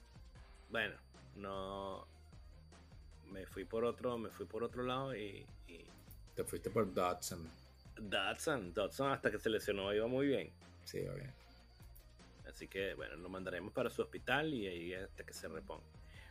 bueno, 0.70 0.94
no. 1.36 2.06
Me 3.30 3.46
fui 3.46 3.64
por 3.64 3.84
otro, 3.84 4.18
me 4.18 4.28
fui 4.30 4.46
por 4.46 4.62
otro 4.62 4.82
lado 4.82 5.16
y. 5.16 5.46
Te 6.34 6.44
fuiste 6.44 6.70
por 6.70 6.92
Dodson. 6.92 7.48
Dodson, 7.96 8.72
Dodson 8.72 9.10
hasta 9.12 9.30
que 9.30 9.38
se 9.38 9.50
lesionó 9.50 9.92
iba 9.92 10.06
muy 10.06 10.26
bien. 10.26 10.50
Sí, 10.84 11.00
va 11.02 11.14
bien. 11.14 11.32
Así 12.48 12.68
que 12.68 12.94
bueno, 12.94 13.16
lo 13.16 13.28
mandaremos 13.28 13.72
para 13.72 13.90
su 13.90 14.02
hospital 14.02 14.52
y 14.52 14.66
ahí 14.66 14.94
hasta 14.94 15.24
que 15.24 15.32
se 15.32 15.48
reponga. 15.48 15.84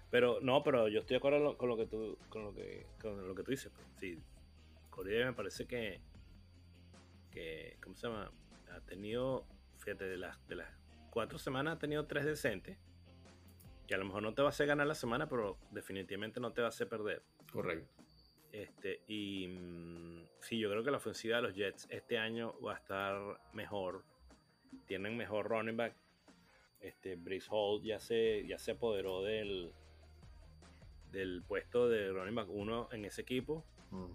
Pero 0.09 0.39
no, 0.41 0.61
pero 0.61 0.87
yo 0.89 0.99
estoy 0.99 1.15
de 1.15 1.17
acuerdo 1.19 1.57
con 1.57 1.69
lo 1.69 1.77
que 1.77 1.85
tú, 1.85 2.17
con 2.29 2.43
lo 2.43 2.53
que, 2.53 2.85
con 3.01 3.27
lo 3.27 3.33
que 3.33 3.43
tú 3.43 3.51
dices. 3.51 3.71
Sí, 3.99 4.19
Corea 4.89 5.27
me 5.27 5.33
parece 5.33 5.65
que, 5.65 6.01
que, 7.31 7.77
¿cómo 7.81 7.95
se 7.95 8.07
llama? 8.07 8.29
Ha 8.75 8.81
tenido, 8.81 9.45
fíjate, 9.79 10.05
de 10.05 10.17
las, 10.17 10.37
de 10.47 10.55
las 10.55 10.69
cuatro 11.11 11.39
semanas 11.39 11.77
ha 11.77 11.79
tenido 11.79 12.05
tres 12.05 12.25
decentes. 12.25 12.77
Que 13.87 13.95
a 13.95 13.97
lo 13.97 14.05
mejor 14.05 14.23
no 14.23 14.33
te 14.33 14.41
va 14.41 14.49
a 14.49 14.51
hacer 14.51 14.67
ganar 14.67 14.87
la 14.87 14.95
semana, 14.95 15.27
pero 15.27 15.57
definitivamente 15.71 16.39
no 16.39 16.51
te 16.51 16.61
va 16.61 16.67
a 16.67 16.69
hacer 16.69 16.89
perder. 16.89 17.23
Correcto. 17.51 18.00
Este, 18.51 19.01
y 19.07 19.47
mm, 19.47 20.27
sí, 20.41 20.59
yo 20.59 20.69
creo 20.69 20.83
que 20.83 20.91
la 20.91 20.97
ofensiva 20.97 21.37
de 21.37 21.41
los 21.43 21.55
Jets 21.55 21.87
este 21.89 22.17
año 22.17 22.53
va 22.61 22.73
a 22.73 22.77
estar 22.77 23.39
mejor. 23.53 24.03
Tienen 24.85 25.15
mejor 25.17 25.49
running 25.49 25.77
back. 25.77 25.95
Este, 26.81 27.15
Brice 27.15 27.47
Hall 27.49 27.81
ya 27.83 27.99
se, 27.99 28.45
ya 28.47 28.57
se 28.57 28.71
apoderó 28.71 29.21
del, 29.21 29.71
del 31.11 31.43
puesto 31.47 31.87
de 31.87 32.11
running 32.11 32.35
back 32.35 32.49
1 32.49 32.89
en 32.91 33.05
ese 33.05 33.21
equipo. 33.21 33.63
Mm. 33.91 34.11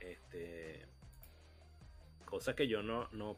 Este, 0.00 0.86
cosa 2.24 2.54
que 2.54 2.68
yo 2.68 2.82
no, 2.82 3.08
no, 3.12 3.36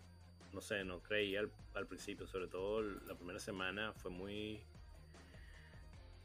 no 0.53 0.61
sé, 0.61 0.85
no 0.85 1.01
creía 1.01 1.41
al, 1.75 1.87
principio, 1.87 2.27
sobre 2.27 2.49
todo 2.49 2.83
la 2.83 3.15
primera 3.15 3.39
semana 3.39 3.93
fue 3.95 4.11
muy, 4.11 4.61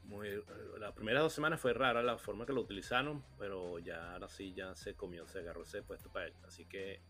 muy, 0.05 0.43
las 0.79 0.93
primeras 0.93 1.23
dos 1.23 1.33
semanas 1.33 1.59
fue 1.59 1.73
rara 1.73 2.03
la 2.03 2.17
forma 2.17 2.45
que 2.45 2.53
lo 2.53 2.61
utilizaron, 2.61 3.23
pero 3.37 3.79
ya 3.79 4.13
ahora 4.13 4.27
sí 4.27 4.53
ya 4.53 4.75
se 4.75 4.95
comió, 4.95 5.27
se 5.27 5.39
agarró 5.39 5.63
ese 5.63 5.83
puesto 5.83 6.11
para 6.11 6.27
él, 6.27 6.33
así 6.43 6.65
que 6.65 7.01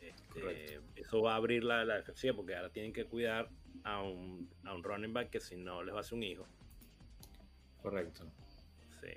este, 0.00 0.80
eso 0.96 1.22
va 1.22 1.34
a 1.34 1.36
abrir 1.36 1.64
la, 1.64 1.84
la 1.84 1.96
defensiva 1.96 2.34
porque 2.36 2.54
ahora 2.54 2.70
tienen 2.70 2.92
que 2.92 3.04
cuidar 3.04 3.48
a 3.84 4.02
un, 4.02 4.48
a 4.64 4.74
un 4.74 4.82
running 4.82 5.12
back 5.12 5.30
que 5.30 5.40
si 5.40 5.56
no 5.56 5.82
les 5.82 5.94
va 5.94 5.98
a 5.98 6.00
hacer 6.00 6.14
un 6.14 6.22
hijo. 6.22 6.46
Correcto. 7.82 8.24
Sí. 9.00 9.12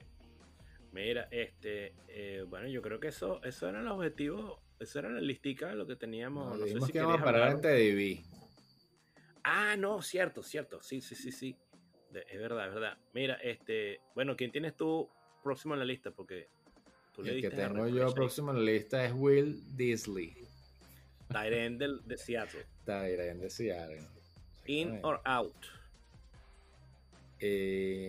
Mira, 0.91 1.28
este, 1.32 1.93
eh, 2.07 2.43
bueno, 2.47 2.68
yo 2.68 2.82
creo 2.82 2.99
que 2.99 3.07
eso, 3.07 3.41
eso 3.43 3.70
era 3.70 3.80
el 3.80 3.88
objetivo, 3.88 4.62
eso 4.80 4.99
era 4.99 5.09
la 5.09 5.22
listica 5.22 5.74
lo 5.74 5.88
que 5.88 5.95
teníamos. 5.95 6.59
No, 6.59 6.66
sé 6.66 6.80
si 6.82 6.91
que 6.91 7.01
vamos 7.01 7.22
a 7.22 7.24
parar 7.24 7.47
antes 7.49 7.72
de 7.72 8.24
Ah, 9.43 9.76
no, 9.78 10.01
cierto, 10.01 10.43
cierto. 10.43 10.82
Sí, 10.82 11.01
sí, 11.01 11.16
sí, 11.16 11.32
sí. 11.32 11.57
Es 12.14 12.39
verdad, 12.39 12.68
es 12.68 12.74
verdad. 12.74 12.97
Mira, 13.14 13.36
este, 13.36 14.01
bueno, 14.16 14.36
¿quién 14.36 14.51
tienes 14.51 14.76
tú 14.76 15.09
próximo 15.43 15.74
en 15.74 15.80
la 15.80 15.86
lista? 15.86 16.12
Porque 16.12 16.47
tú 17.16 17.24
le 17.24 17.36
El 17.36 17.41
que 17.41 17.49
tengo 17.49 17.88
yo 17.88 18.14
próximo 18.14 18.51
en 18.51 18.57
la 18.57 18.72
lista 18.72 19.05
es 19.05 19.14
Will 19.16 19.76
Disley. 19.76 20.36
Tyren 21.32 21.78
de 21.78 22.18
Seattle. 22.18 22.66
Tyren 22.86 23.39
de 23.39 23.49
Seattle. 23.49 24.01
In 24.68 24.99
or 25.03 25.22
out. 25.26 25.55
Eh, 27.39 28.01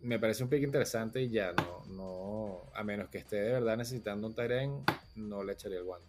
me 0.00 0.18
parece 0.18 0.42
un 0.42 0.48
pick 0.50 0.64
interesante 0.64 1.22
y 1.22 1.30
ya 1.30 1.52
no, 1.52 1.84
no, 1.86 2.62
a 2.74 2.82
menos 2.82 3.08
que 3.08 3.18
esté 3.18 3.36
de 3.36 3.52
verdad 3.52 3.76
necesitando 3.76 4.26
un 4.26 4.34
Tyren, 4.34 4.82
no 5.14 5.44
le 5.44 5.52
echaría 5.52 5.78
el 5.78 5.84
guante. 5.84 6.08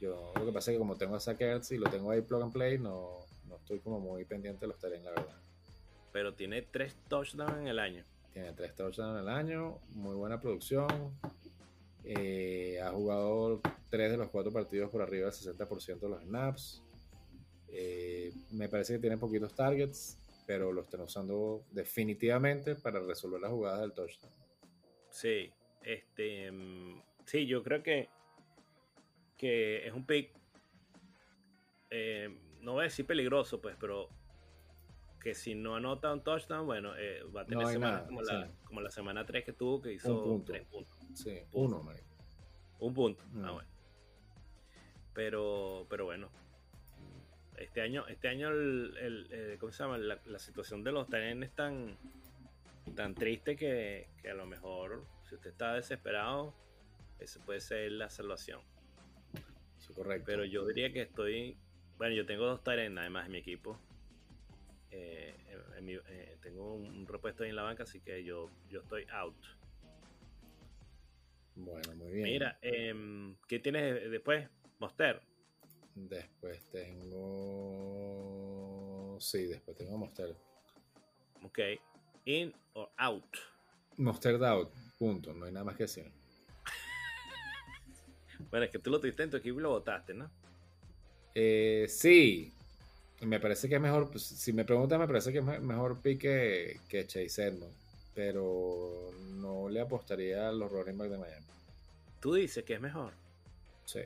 Yo 0.00 0.32
lo 0.34 0.46
que 0.46 0.52
pasa 0.52 0.70
es 0.70 0.76
que 0.76 0.78
como 0.78 0.96
tengo 0.96 1.14
a 1.16 1.20
Zach 1.20 1.40
y 1.70 1.76
lo 1.76 1.90
tengo 1.90 2.10
ahí 2.10 2.20
plug 2.22 2.42
and 2.42 2.52
play, 2.52 2.78
no, 2.78 3.27
no 3.48 3.56
estoy 3.56 3.80
como 3.80 4.00
muy 4.00 4.24
pendiente 4.24 4.60
de 4.60 4.68
los 4.68 4.78
Tyren, 4.78 5.04
la 5.04 5.10
verdad. 5.10 5.36
Pero 6.12 6.34
tiene 6.34 6.62
tres 6.62 6.96
touchdowns 7.08 7.58
en 7.58 7.68
el 7.68 7.78
año. 7.78 8.04
Tiene 8.32 8.52
tres 8.52 8.74
touchdowns 8.74 9.16
en 9.16 9.22
el 9.22 9.28
año, 9.28 9.78
muy 9.90 10.14
buena 10.14 10.40
producción. 10.40 10.88
Eh, 12.04 12.80
ha 12.82 12.90
jugado 12.90 13.60
tres 13.90 14.10
de 14.10 14.16
los 14.16 14.28
cuatro 14.28 14.52
partidos 14.52 14.90
por 14.90 15.02
arriba 15.02 15.30
del 15.30 15.34
60% 15.34 15.98
de 15.98 16.08
los 16.08 16.22
snaps. 16.22 16.82
Eh, 17.70 18.32
me 18.50 18.68
parece 18.68 18.94
que 18.94 18.98
tiene 18.98 19.18
poquitos 19.18 19.54
targets, 19.54 20.18
pero 20.46 20.72
lo 20.72 20.82
están 20.82 21.00
usando 21.02 21.64
definitivamente 21.70 22.74
para 22.74 23.00
resolver 23.00 23.40
las 23.40 23.50
jugadas 23.50 23.80
del 23.80 23.92
touchdown. 23.92 24.32
Sí, 25.10 25.52
este, 25.82 26.50
mm, 26.50 27.02
sí, 27.26 27.46
yo 27.46 27.62
creo 27.62 27.82
que, 27.82 28.08
que 29.36 29.86
es 29.86 29.92
un 29.92 30.06
pick, 30.06 30.30
eh, 31.90 32.34
no 32.68 32.74
voy 32.74 32.82
a 32.82 32.84
decir 32.84 33.06
peligroso, 33.06 33.62
pues, 33.62 33.76
pero 33.80 34.10
que 35.22 35.34
si 35.34 35.54
no 35.54 35.74
anota 35.74 36.12
un 36.12 36.22
touchdown, 36.22 36.66
bueno, 36.66 36.92
eh, 36.98 37.22
va 37.34 37.40
a 37.40 37.46
tener 37.46 37.66
semanas 37.66 38.02
como, 38.02 38.20
la, 38.20 38.50
como 38.64 38.82
la 38.82 38.90
semana 38.90 39.24
3 39.24 39.42
que 39.42 39.54
tuvo, 39.54 39.80
que 39.80 39.94
hizo 39.94 40.14
un 40.14 40.44
punto. 40.44 40.52
puntos. 40.70 40.94
Sí, 41.14 41.38
uno, 41.52 41.82
Un 42.78 42.92
punto, 42.92 43.24
ah, 43.24 43.32
mm. 43.32 43.52
bueno. 43.54 43.68
Pero, 45.14 45.86
pero 45.88 46.04
bueno, 46.04 46.28
este 47.56 47.80
año, 47.80 48.06
este 48.06 48.28
año 48.28 48.50
el, 48.50 49.26
eh, 49.30 49.56
¿cómo 49.58 49.72
se 49.72 49.82
llama? 49.82 49.96
La, 49.96 50.38
situación 50.38 50.84
de 50.84 50.92
los 50.92 51.08
TN 51.08 51.44
es 51.44 51.54
tan, 51.54 51.96
tan 52.94 53.14
triste 53.14 53.56
que, 53.56 54.08
a 54.30 54.34
lo 54.34 54.44
mejor 54.44 55.06
si 55.26 55.36
usted 55.36 55.52
está 55.52 55.72
desesperado, 55.72 56.52
ese 57.18 57.40
puede 57.40 57.60
ser 57.60 57.92
la 57.92 58.10
salvación. 58.10 58.60
correcto. 59.94 60.24
Pero 60.26 60.44
yo 60.44 60.66
diría 60.66 60.92
que 60.92 61.00
estoy, 61.00 61.56
bueno, 61.98 62.14
yo 62.14 62.24
tengo 62.24 62.46
dos 62.46 62.62
TN 62.62 62.96
además 62.96 63.26
en 63.26 63.32
mi 63.32 63.38
equipo. 63.38 63.78
Eh, 64.90 65.34
eh, 65.76 66.38
tengo 66.40 66.74
un, 66.74 67.06
repuesto 67.06 67.42
ahí 67.42 67.50
en 67.50 67.56
la 67.56 67.62
banca, 67.62 67.82
así 67.82 68.00
que 68.00 68.24
yo, 68.24 68.48
yo 68.70 68.80
estoy 68.80 69.04
out. 69.12 69.36
Bueno, 71.56 71.94
muy 71.96 72.12
bien. 72.12 72.24
Mira, 72.24 72.58
em, 72.62 73.36
¿qué 73.48 73.58
tienes 73.58 74.10
después? 74.10 74.48
Monster. 74.78 75.20
Después 75.94 76.62
tengo. 76.70 77.18
Sí, 79.20 79.46
después 79.46 79.76
tengo 79.76 79.98
Monster. 79.98 80.36
Ok. 81.42 81.58
In 82.24 82.54
or 82.74 82.88
out. 82.96 83.36
Monster 83.96 84.42
out. 84.44 84.72
Punto. 84.98 85.34
No 85.34 85.46
hay 85.46 85.52
nada 85.52 85.64
más 85.64 85.76
que 85.76 85.82
decir. 85.84 86.12
bueno, 88.50 88.66
es 88.66 88.70
que 88.70 88.78
tú 88.78 88.90
lo 88.90 89.00
tuviste 89.00 89.24
en 89.24 89.30
tu 89.30 89.38
equipo 89.38 89.58
y 89.58 89.62
lo 89.62 89.70
votaste, 89.70 90.14
¿no? 90.14 90.30
Eh, 91.34 91.86
sí. 91.88 92.52
Me 93.20 93.40
parece 93.40 93.68
que 93.68 93.76
es 93.76 93.80
mejor. 93.80 94.10
Pues, 94.10 94.22
si 94.24 94.52
me 94.52 94.64
preguntas, 94.64 94.98
me 94.98 95.06
parece 95.06 95.32
que 95.32 95.38
es 95.38 95.44
mejor 95.44 96.00
pique 96.00 96.80
que 96.88 97.06
Chase 97.06 97.48
Edmond. 97.48 97.72
Pero 98.14 99.10
no 99.34 99.68
le 99.68 99.80
apostaría 99.80 100.48
a 100.48 100.52
los 100.52 100.70
running 100.70 100.98
back 100.98 101.10
de 101.10 101.18
Miami. 101.18 101.46
¿Tú 102.20 102.34
dices 102.34 102.64
que 102.64 102.74
es 102.74 102.80
mejor? 102.80 103.12
Sí. 103.84 104.00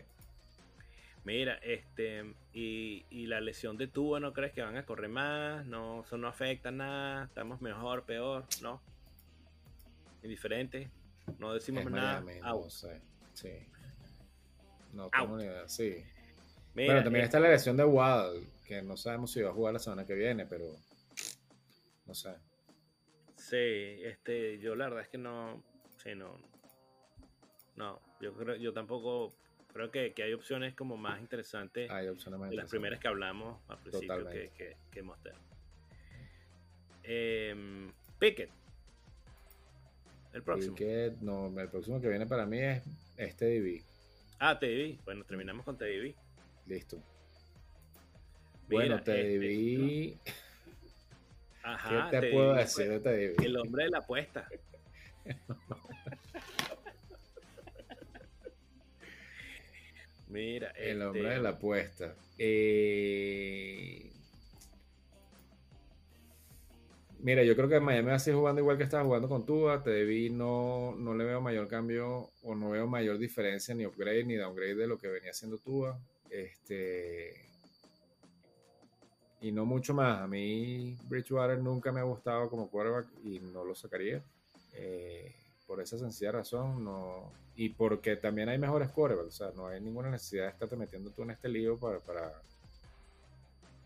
Mira, 1.25 1.55
este, 1.63 2.35
y, 2.53 3.05
y, 3.11 3.27
la 3.27 3.41
lesión 3.41 3.77
de 3.77 3.87
tubo, 3.87 4.19
¿no 4.19 4.33
crees 4.33 4.53
que 4.53 4.61
van 4.61 4.77
a 4.77 4.85
correr 4.85 5.09
más? 5.09 5.65
No, 5.67 6.03
eso 6.03 6.17
no 6.17 6.27
afecta 6.27 6.73
nada, 6.73 7.25
estamos 7.25 7.61
mejor, 7.63 8.03
peor, 8.03 8.45
¿no? 8.61 8.81
Indiferente, 10.25 10.91
no 11.39 11.55
decimos 11.55 11.85
nada. 11.91 12.21
no 12.21 12.69
sé, 12.69 13.01
sí. 13.35 13.51
No 14.93 15.09
tengo 15.11 15.37
ni 15.37 15.45
idea, 15.45 15.69
sí. 15.69 16.05
Bueno, 16.75 17.03
también 17.03 17.23
eh, 17.23 17.27
está 17.27 17.41
la 17.41 17.51
lesión 17.51 17.77
de 17.77 17.85
Waddle, 17.85 18.47
que 18.67 18.83
no 18.83 18.97
sabemos 18.97 19.33
si 19.33 19.43
va 19.43 19.51
a 19.51 19.55
jugar 19.55 19.75
la 19.75 19.79
semana 19.79 20.07
que 20.07 20.15
viene, 20.15 20.47
pero 20.47 20.65
no 22.07 22.15
sé. 22.15 22.35
Sí, 23.37 23.57
este, 23.57 24.59
yo 24.59 24.75
la 24.75 24.85
verdad 24.85 25.03
es 25.03 25.09
que 25.09 25.19
no, 25.19 25.63
sí, 26.03 26.15
no, 26.15 26.39
no, 27.77 28.01
yo 28.21 28.33
creo, 28.35 28.57
yo 28.57 28.73
tampoco 28.73 29.35
creo 29.73 29.91
que, 29.91 30.13
que, 30.13 30.23
hay 30.23 30.33
opciones 30.33 30.75
como 30.75 30.97
más 30.97 31.21
interesantes. 31.21 31.91
Hay 31.91 32.09
opciones 32.09 32.39
más 32.39 32.55
Las 32.55 32.71
primeras 32.71 33.01
que 33.01 33.09
hablamos 33.09 33.59
al 33.69 33.79
principio 33.79 34.29
que, 34.29 34.51
que, 34.57 34.77
que 34.91 35.05
em, 37.05 37.91
Pickett. 38.19 38.51
El 40.33 40.43
próximo. 40.43 40.75
Pickett, 40.75 41.21
no, 41.21 41.49
el 41.61 41.69
próximo 41.69 42.01
que 42.01 42.09
viene 42.09 42.27
para 42.27 42.47
mí 42.47 42.59
es 42.59 42.83
este 43.17 43.61
DB. 43.61 43.83
Ah, 44.39 44.59
TDB. 44.59 44.99
Bueno, 45.05 45.25
terminamos 45.25 45.65
con 45.65 45.77
TDB. 45.77 46.15
Listo. 46.67 46.97
Mira, 48.69 48.83
bueno, 48.83 48.97
este, 48.97 49.13
TDB. 49.13 50.19
Ajá, 51.65 52.09
¿Qué 52.11 52.21
te 52.21 52.33
puedo 52.33 52.55
decir 52.55 52.87
pues, 52.89 53.03
de 53.03 53.35
TDB? 53.35 53.45
El 53.45 53.57
hombre 53.57 53.85
de 53.85 53.91
la 53.91 53.99
apuesta. 53.99 54.49
Mira, 60.29 60.71
El 60.77 61.03
hombre 61.03 61.23
este, 61.23 61.35
de 61.35 61.41
la 61.41 61.49
apuesta. 61.51 62.15
Eh, 62.39 64.13
Mira, 67.23 67.45
yo 67.45 67.55
creo 67.55 67.69
que 67.69 67.79
Miami 67.79 68.09
va 68.09 68.17
a 68.17 68.19
seguir 68.19 68.37
jugando 68.37 68.61
igual 68.61 68.77
que 68.77 68.83
estaba 68.83 69.05
jugando 69.05 69.29
con 69.29 69.47
Tua. 69.47 69.81
TDB 69.81 70.33
no, 70.33 70.97
no 70.99 71.15
le 71.15 71.25
veo 71.25 71.41
mayor 71.41 71.69
cambio 71.69 72.31
o 72.43 72.55
no 72.57 72.71
veo 72.71 72.89
mayor 72.89 73.17
diferencia 73.17 73.77
ni 73.77 73.87
upgrade 73.87 74.25
ni 74.25 74.35
downgrade 74.35 74.75
de 74.75 74.89
lo 74.89 74.99
que 74.99 75.07
venía 75.07 75.31
haciendo 75.31 75.57
Tua. 75.59 76.01
Este. 76.33 77.35
Y 79.43 79.53
no 79.53 79.67
mucho 79.67 79.93
más. 79.93 80.21
A 80.21 80.27
mí, 80.27 80.97
Bridgewater 81.05 81.59
nunca 81.59 81.93
me 81.93 82.01
ha 82.01 82.05
gustado 82.05 82.49
como 82.49 82.71
quarterback 82.71 83.07
y 83.23 83.39
no 83.41 83.65
lo 83.65 83.75
sacaría. 83.75 84.23
Eh, 84.73 85.35
por 85.67 85.81
esa 85.81 85.99
sencilla 85.99 86.33
razón, 86.33 86.85
no. 86.85 87.31
Y 87.55 87.69
porque 87.71 88.17
también 88.17 88.49
hay 88.49 88.59
mejores 88.59 88.91
quarterbacks. 88.91 89.29
O 89.29 89.37
sea, 89.45 89.51
no 89.55 89.67
hay 89.67 89.81
ninguna 89.81 90.11
necesidad 90.11 90.45
de 90.45 90.51
estarte 90.51 90.77
metiendo 90.77 91.11
tú 91.11 91.23
en 91.23 91.33
este 91.33 91.49
lío 91.49 91.79
para, 91.79 91.99
para, 91.99 92.41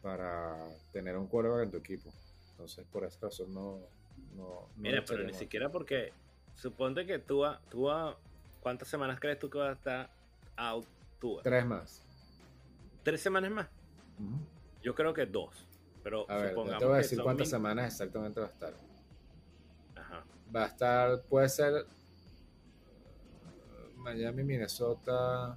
para 0.02 0.68
tener 0.92 1.16
un 1.16 1.26
quarterback 1.26 1.64
en 1.64 1.70
tu 1.72 1.78
equipo. 1.78 2.12
Entonces, 2.52 2.86
por 2.92 3.04
esa 3.04 3.26
razón 3.26 3.52
no. 3.52 3.80
no, 4.36 4.44
no 4.44 4.68
Mira, 4.76 5.04
pero 5.04 5.24
ni 5.24 5.34
siquiera 5.34 5.70
porque. 5.70 6.12
Suponte 6.54 7.04
que 7.04 7.18
tú, 7.18 7.42
tú 7.68 7.90
¿Cuántas 8.60 8.88
semanas 8.88 9.20
crees 9.20 9.38
tú 9.38 9.50
que 9.50 9.58
va 9.58 9.70
a 9.70 9.72
estar 9.74 10.10
out 10.56 10.86
más. 11.22 11.42
Tres 11.42 11.66
más. 11.66 12.05
¿Tres 13.06 13.20
semanas 13.20 13.52
más? 13.52 13.68
Yo 14.82 14.92
creo 14.92 15.14
que 15.14 15.26
dos. 15.26 15.64
Pero 16.02 16.28
A 16.28 16.38
ver, 16.38 16.48
supongamos 16.48 16.78
te 16.80 16.84
voy 16.86 16.94
a 16.94 16.96
decir 16.98 17.22
cuántas 17.22 17.48
semanas 17.48 17.86
exactamente 17.92 18.40
va 18.40 18.46
a 18.46 18.50
estar. 18.50 18.74
Ajá. 19.94 20.24
Va 20.54 20.64
a 20.64 20.66
estar, 20.66 21.22
puede 21.22 21.48
ser 21.48 21.72
eh, 21.76 21.84
Miami, 23.94 24.42
Minnesota. 24.42 25.56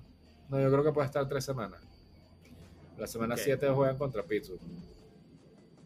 No, 0.50 0.62
yo 0.62 0.70
creo 0.70 0.84
que 0.84 0.92
puede 0.92 1.08
estar 1.08 1.28
tres 1.28 1.44
semanas. 1.44 1.82
La 3.00 3.08
semana 3.08 3.34
Ok. 3.34 3.42
7 3.44 3.68
juegan 3.70 3.98
contra 3.98 4.22
Pittsburgh. 4.22 4.62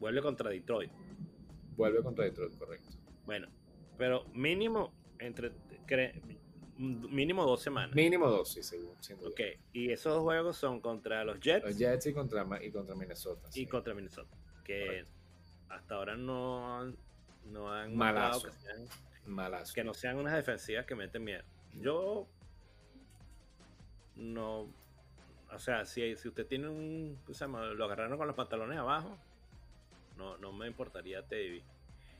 Vuelve 0.01 0.21
contra 0.21 0.49
Detroit. 0.49 0.91
Vuelve 1.77 2.03
contra 2.03 2.25
Detroit, 2.25 2.57
correcto. 2.59 2.89
Bueno, 3.25 3.47
pero 3.97 4.25
mínimo 4.33 4.91
entre 5.17 5.53
cre- 5.87 6.21
mínimo 6.83 7.45
dos 7.45 7.61
semanas. 7.61 7.95
Mínimo 7.95 8.29
dos, 8.29 8.49
sí, 8.51 8.77
duda. 8.77 8.95
Ok, 9.27 9.39
y 9.73 9.91
esos 9.91 10.13
dos 10.13 10.23
juegos 10.23 10.57
son 10.57 10.79
contra 10.81 11.23
los 11.23 11.39
Jets 11.39 11.65
Los 11.65 11.77
Jets 11.77 12.05
y 12.07 12.13
contra, 12.13 12.45
y 12.63 12.71
contra 12.71 12.95
Minnesota. 12.95 13.47
y 13.49 13.53
sí. 13.53 13.65
contra 13.67 13.93
Minnesota. 13.93 14.35
Que 14.63 14.85
Correcto. 14.85 15.11
hasta 15.69 15.95
ahora 15.95 16.15
no 16.17 16.79
han, 16.79 16.97
no 17.45 17.71
han 17.71 17.95
Malazo. 17.95 18.47
que, 18.47 18.51
sean- 18.53 18.87
Malazo. 19.25 19.73
que 19.73 19.83
no 19.83 19.93
sean 19.93 20.17
unas 20.17 20.33
defensivas 20.33 20.85
que 20.85 20.95
meten 20.95 21.23
miedo. 21.23 21.43
Yo 21.75 22.27
no. 24.15 24.69
O 25.51 25.59
sea, 25.59 25.85
si, 25.85 26.15
si 26.15 26.27
usted 26.27 26.45
tiene 26.47 26.67
un. 26.69 27.17
¿cómo 27.25 27.33
se 27.33 27.45
llama? 27.45 27.65
Lo 27.67 27.85
agarraron 27.85 28.17
con 28.17 28.27
los 28.27 28.35
pantalones 28.35 28.77
abajo. 28.77 29.17
No, 30.17 30.37
no 30.37 30.51
me 30.51 30.67
importaría 30.67 31.23
TDB. 31.23 31.61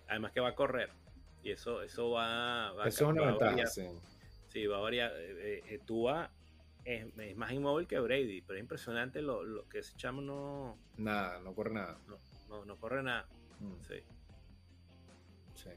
Además 0.08 0.32
que 0.32 0.40
va 0.40 0.50
a 0.50 0.56
correr. 0.56 0.90
Y 1.44 1.52
eso, 1.52 1.82
eso 1.82 2.12
va, 2.12 2.72
va 2.74 2.86
a- 2.86 2.88
Eso 2.88 3.06
es 3.06 3.10
una 3.12 3.26
ventaja, 3.26 3.68
sí. 3.68 3.88
Sí, 4.54 4.68
va 4.68 4.78
a 4.78 4.82
variar. 4.82 5.12
Eh, 5.18 5.64
eh, 5.68 5.80
Tua 5.86 6.30
es, 6.86 7.08
es 7.18 7.36
más 7.36 7.52
inmóvil 7.52 7.88
que 7.88 8.00
Brady, 8.00 8.42
pero 8.42 8.58
es 8.58 8.62
impresionante 8.62 9.22
lo, 9.22 9.44
lo 9.44 9.68
que 9.68 9.80
ese 9.80 9.96
chamo 9.98 10.22
no, 10.22 10.78
Nada, 10.98 11.40
no 11.40 11.54
corre 11.56 11.74
nada. 11.74 11.98
no, 12.08 12.18
no, 12.50 12.64
no 12.66 12.78
corre 12.78 13.02
nada. 13.02 13.28
Mm, 13.60 13.74
Sí. 13.88 13.96
sí. 15.56 15.70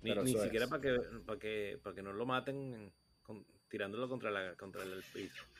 Ni, 0.00 0.14
ni 0.14 0.34
siquiera 0.38 0.68
para 0.68 0.80
que, 0.80 0.98
para 1.26 1.38
que, 1.38 1.78
para 1.82 1.94
que 1.96 2.02
no 2.02 2.12
lo 2.12 2.24
maten 2.24 2.90
con- 3.22 3.44
tirándolo 3.68 4.08
contra, 4.08 4.30
la, 4.30 4.54
contra 4.54 4.82
el 4.82 5.02
piso. 5.12 5.42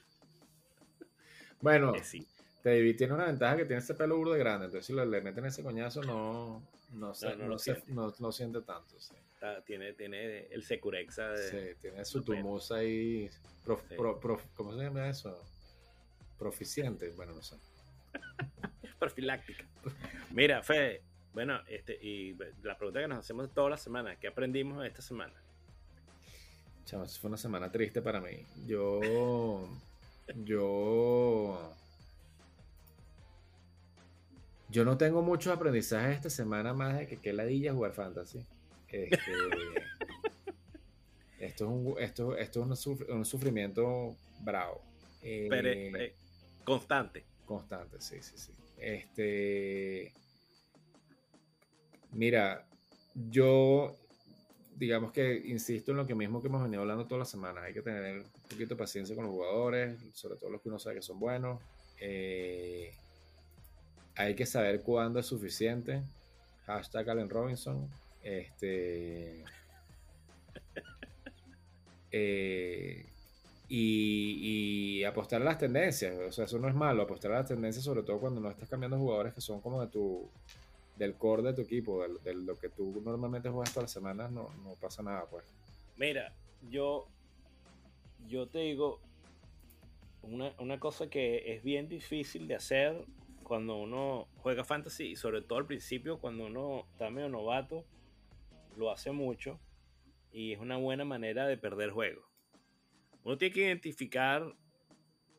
Bueno, 1.61 1.93
Eh, 1.95 2.05
sí. 2.05 2.25
David 2.63 2.97
tiene 2.97 3.15
una 3.15 3.27
ventaja 3.27 3.57
que 3.57 3.65
tiene 3.65 3.81
ese 3.83 3.95
pelo 3.95 4.17
burdo 4.17 4.33
de 4.35 4.39
grande. 4.39 4.67
Entonces, 4.67 4.87
si 4.87 4.93
le, 4.93 5.05
le 5.05 5.21
meten 5.21 5.45
ese 5.45 5.63
coñazo, 5.63 6.03
no, 6.03 6.63
no, 6.93 7.15
se- 7.15 7.27
No, 7.31 7.33
no 7.37 7.43
no 7.45 7.49
lo 7.51 7.59
siente. 7.59 7.93
no 7.93 8.33
siente 8.33 8.61
tanto. 8.63 8.99
Sí. 9.01 9.15
Está- 9.39 9.63
tiene, 9.63 9.93
tiene 9.93 10.47
el 10.47 10.65
Securexa 10.65 11.29
de. 11.29 11.49
Sí, 11.73 11.79
tiene 11.81 12.05
su 12.05 12.23
tumusa 12.25 12.75
ahí. 12.79 13.31
prof- 13.65 13.85
Sí. 13.89 13.95
pro- 13.97 14.19
prof- 14.19 14.45
¿Cómo 14.57 14.73
se 14.77 14.83
llama 14.83 15.09
eso? 15.09 15.41
Proficiente. 16.37 17.11
Bueno, 17.11 17.35
no 17.35 17.43
sé. 17.43 17.55
profiláctica. 18.99 19.65
Mira, 20.33 20.61
Fede, 20.65 21.03
bueno, 21.35 21.61
este, 21.69 21.95
y 22.05 22.37
la 22.65 22.77
pregunta 22.77 22.99
que 23.01 23.07
nos 23.07 23.19
hacemos 23.21 23.55
toda 23.55 23.71
la 23.71 23.77
semana, 23.77 24.17
¿qué 24.19 24.27
aprendimos 24.27 24.85
esta 24.85 25.03
semana? 25.03 25.35
Chavos, 26.85 27.17
fue 27.21 27.29
una 27.29 27.37
semana 27.37 27.71
triste 27.71 28.03
para 28.03 28.21
mí. 28.21 28.45
Yo. 28.67 29.69
Yo. 30.35 31.77
Yo 34.69 34.85
no 34.85 34.99
tengo 34.99 35.23
muchos 35.23 35.55
aprendizajes 35.55 36.17
esta 36.17 36.29
semana 36.31 36.75
más 36.75 36.99
de 36.99 37.07
que 37.07 37.19
qué 37.19 37.33
ladilla 37.33 37.73
jugar 37.73 37.93
fantasy. 37.93 38.45
Este, 38.91 39.33
esto 41.39 41.65
es 41.65 41.71
un, 41.71 41.95
esto, 41.99 42.37
esto 42.37 42.61
es 42.61 42.67
un, 42.67 42.77
suf- 42.77 43.09
un 43.09 43.25
sufrimiento 43.25 44.17
bravo. 44.41 44.83
Eh, 45.23 45.47
Pero, 45.51 45.69
eh, 45.69 46.15
constante. 46.65 47.25
Constante, 47.45 48.01
sí, 48.01 48.17
sí, 48.23 48.37
sí. 48.37 48.53
Este. 48.79 50.13
Mira, 52.13 52.67
yo 53.31 53.97
digamos 54.77 55.13
que 55.13 55.35
insisto 55.47 55.91
en 55.91 55.97
lo 55.97 56.07
que 56.07 56.15
mismo 56.15 56.41
que 56.41 56.47
hemos 56.49 56.63
venido 56.63 56.83
hablando 56.83 57.05
todas 57.05 57.21
las 57.21 57.31
semanas. 57.31 57.65
Hay 57.65 57.75
que 57.75 57.83
tener 57.83 58.19
un 58.19 58.31
poquito 58.49 58.75
de 58.75 58.77
paciencia 58.77 59.15
con 59.17 59.25
los 59.25 59.33
jugadores, 59.35 59.99
sobre 60.15 60.37
todo 60.37 60.51
los 60.51 60.63
que 60.63 60.69
uno 60.69 60.79
sabe 60.79 60.97
que 60.97 61.03
son 61.03 61.19
buenos. 61.19 61.61
Eh, 62.01 62.93
hay 64.15 64.35
que 64.35 64.47
saber 64.47 64.83
cuándo 64.83 65.19
es 65.21 65.27
suficiente. 65.27 66.03
Hashtag 66.67 67.11
Allen 67.11 67.29
Robinson. 67.29 67.89
Este. 68.29 69.43
eh, 72.11 73.07
y, 73.71 75.03
apostar 75.05 75.41
a 75.41 75.45
las 75.47 75.59
tendencias. 75.59 76.15
O 76.19 76.33
sea, 76.33 76.45
eso 76.45 76.59
no 76.59 76.69
es 76.69 76.75
malo, 76.75 77.03
apostar 77.03 77.33
a 77.33 77.37
las 77.37 77.49
tendencias, 77.49 77.85
sobre 77.85 78.03
todo 78.03 78.21
cuando 78.21 78.41
no 78.41 78.51
estás 78.51 78.69
cambiando 78.69 78.99
jugadores 78.99 79.33
que 79.33 79.41
son 79.41 79.61
como 79.63 79.81
de 79.81 79.89
tu 79.89 80.29
del 80.97 81.15
core 81.15 81.43
de 81.43 81.55
tu 81.55 81.63
equipo, 81.63 82.05
de, 82.25 82.35
lo 82.35 82.59
que 82.59 82.69
tú 82.71 83.01
normalmente 83.05 83.49
juegas 83.49 83.73
todas 83.73 83.85
las 83.85 83.93
semanas, 83.93 84.33
no, 84.33 84.53
no 84.65 84.75
pasa 84.75 85.01
nada, 85.01 85.27
pues. 85.31 85.45
Mira, 85.97 86.35
yo, 86.69 87.07
yo 88.27 88.49
te 88.49 88.59
digo 88.59 88.99
una, 90.23 90.53
una 90.59 90.81
cosa 90.81 91.09
que 91.09 91.55
es 91.55 91.63
bien 91.63 91.89
difícil 91.89 92.49
de 92.49 92.57
hacer 92.57 93.05
cuando 93.45 93.77
uno 93.77 94.27
juega 94.39 94.65
fantasy 94.65 95.13
y 95.13 95.17
sobre 95.17 95.41
todo 95.41 95.61
al 95.61 95.67
principio 95.67 96.19
cuando 96.19 96.47
uno 96.47 96.85
está 96.93 97.11
medio 97.11 97.29
novato, 97.29 97.85
lo 98.79 98.91
hace 98.91 99.11
mucho 99.11 99.61
y 100.31 100.53
es 100.53 100.61
una 100.61 100.77
buena 100.77 101.05
manera 101.05 101.47
de 101.47 101.57
perder 101.57 101.91
juego. 101.91 102.23
Uno 103.25 103.37
tiene 103.37 103.53
que 103.53 103.61
identificar 103.63 104.55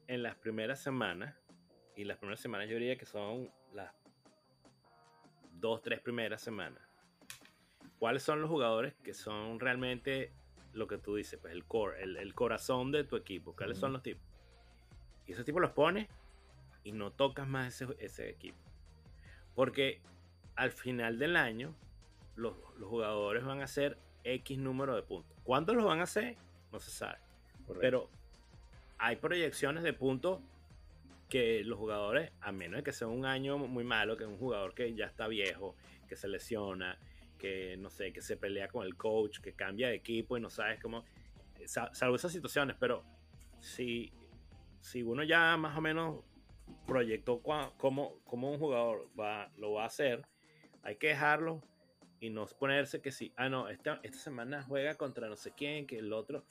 en 0.08 0.24
las 0.24 0.36
primeras 0.36 0.80
semanas, 0.82 1.36
y 1.96 2.04
las 2.04 2.18
primeras 2.18 2.40
semanas 2.40 2.68
yo 2.68 2.76
diría 2.76 2.98
que 2.98 3.06
son 3.06 3.50
las 3.74 3.94
dos, 5.54 5.82
tres 5.82 6.00
primeras 6.02 6.42
semanas, 6.42 6.84
cuáles 7.98 8.24
son 8.24 8.42
los 8.42 8.50
jugadores 8.50 8.94
que 9.04 9.14
son 9.14 9.60
realmente 9.60 10.34
lo 10.74 10.88
que 10.88 10.98
tú 10.98 11.16
dices, 11.16 11.40
pues 11.40 11.54
el 11.54 11.66
core, 11.66 12.04
el, 12.04 12.18
el 12.18 12.34
corazón 12.34 12.92
de 12.92 13.04
tu 13.04 13.16
equipo, 13.16 13.56
cuáles 13.56 13.78
son 13.78 13.94
los 13.94 14.04
tipos. 14.04 14.24
Y 15.26 15.32
esos 15.32 15.46
tipos 15.46 15.62
los 15.62 15.72
pones 15.72 16.08
y 16.84 16.92
no 16.92 17.12
tocas 17.12 17.48
más 17.48 17.82
ese, 17.82 17.96
ese 18.00 18.30
equipo. 18.30 18.58
Porque 19.56 20.02
al 20.56 20.72
final 20.72 21.20
del 21.20 21.36
año, 21.36 21.76
los, 22.40 22.56
los 22.78 22.90
jugadores 22.90 23.44
van 23.44 23.62
a 23.62 23.66
hacer 23.66 23.98
X 24.24 24.58
número 24.58 24.96
de 24.96 25.04
puntos. 25.04 25.38
¿Cuántos 25.44 25.76
los 25.76 25.86
van 25.86 26.00
a 26.00 26.04
hacer? 26.04 26.38
No 26.72 26.80
se 26.80 26.92
sabe. 26.92 27.18
Correcto. 27.66 27.80
Pero 27.82 28.10
hay 28.98 29.16
proyecciones 29.18 29.84
de 29.84 29.94
puntos 29.94 30.42
que 31.30 31.64
los 31.64 31.78
jugadores, 31.78 32.32
a 32.42 32.52
menos 32.52 32.78
de 32.78 32.84
que 32.84 32.92
sea 32.92 33.08
un 33.08 33.26
año 33.26 33.58
muy 33.58 33.84
malo, 33.84 34.18
que 34.18 34.24
es 34.24 34.30
un 34.30 34.38
jugador 34.38 34.74
que 34.74 34.94
ya 34.96 35.06
está 35.06 35.28
viejo, 35.28 35.76
que 36.08 36.16
se 36.16 36.28
lesiona, 36.28 36.98
que 37.38 37.78
no 37.78 37.90
sé, 37.90 38.12
que 38.12 38.22
se 38.22 38.36
pelea 38.36 38.68
con 38.68 38.86
el 38.86 38.96
coach, 38.96 39.40
que 39.40 39.54
cambia 39.54 39.90
de 39.90 39.96
equipo 39.96 40.38
y 40.38 40.42
no 40.42 40.50
sabes 40.50 40.82
cómo, 40.82 41.06
sa- 41.66 41.94
salvo 41.94 42.16
esas 42.16 42.32
situaciones, 42.32 42.76
pero 42.80 43.04
si, 43.60 44.12
si 44.82 45.04
uno 45.04 45.24
ya 45.24 45.56
más 45.56 45.78
o 45.78 45.82
menos 45.82 46.24
proyectó 46.88 47.42
cómo, 47.42 48.16
cómo 48.26 48.52
un 48.52 48.60
jugador 48.60 49.08
va, 49.18 49.52
lo 49.56 49.74
va 49.74 49.84
a 49.84 49.88
hacer, 49.88 50.26
hay 50.82 50.98
que 50.98 51.10
dejarlo 51.10 51.62
y 52.20 52.30
no 52.30 52.46
ponerse 52.46 53.02
que 53.02 53.12
sí, 53.12 53.32
ah, 53.36 53.50
no, 53.50 53.70
esta, 53.70 54.00
esta 54.04 54.18
semana 54.18 54.64
juega 54.64 54.96
contra 54.96 55.30
no 55.30 55.36
sé 55.36 55.52
quién, 55.56 55.88
que 55.88 56.00
el 56.00 56.14
otro, 56.14 56.44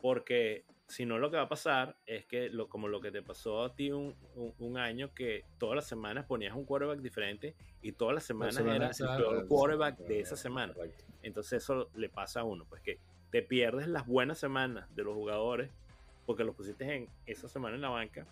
porque 0.00 0.64
si 0.86 1.06
no 1.06 1.18
lo 1.18 1.30
que 1.30 1.36
va 1.36 1.44
a 1.44 1.48
pasar 1.48 1.96
es 2.06 2.26
que, 2.26 2.50
lo, 2.50 2.68
como 2.68 2.88
lo 2.88 3.00
que 3.00 3.10
te 3.10 3.22
pasó 3.22 3.62
a 3.62 3.74
ti 3.74 3.90
un, 3.90 4.14
un, 4.58 4.76
año, 4.76 5.14
que 5.14 5.44
todas 5.58 5.76
las 5.76 5.86
semanas 5.86 6.26
ponías 6.26 6.54
un 6.54 6.64
quarterback 6.64 7.00
diferente 7.00 7.54
y 7.80 7.92
todas 7.92 8.14
las 8.14 8.24
semanas 8.24 8.58
era 8.58 8.90
el 8.90 9.16
peor 9.16 9.46
quarterback 9.48 9.98
de 9.98 10.20
esa 10.20 10.36
semana. 10.36 10.74
Entonces 11.22 11.62
eso 11.62 11.88
le 11.94 12.08
pasa 12.08 12.40
a 12.40 12.44
uno, 12.44 12.66
pues 12.68 12.82
que 12.82 12.98
te 13.30 13.42
pierdes 13.42 13.88
las 13.88 14.06
buenas 14.06 14.38
semanas 14.38 14.94
de 14.94 15.04
los 15.04 15.14
jugadores 15.14 15.70
porque 16.26 16.44
los 16.44 16.54
pusiste 16.54 16.84
en 16.94 17.08
esa 17.26 17.48
semana 17.48 17.74
en 17.76 17.82
la 17.82 17.88
banca 17.88 18.26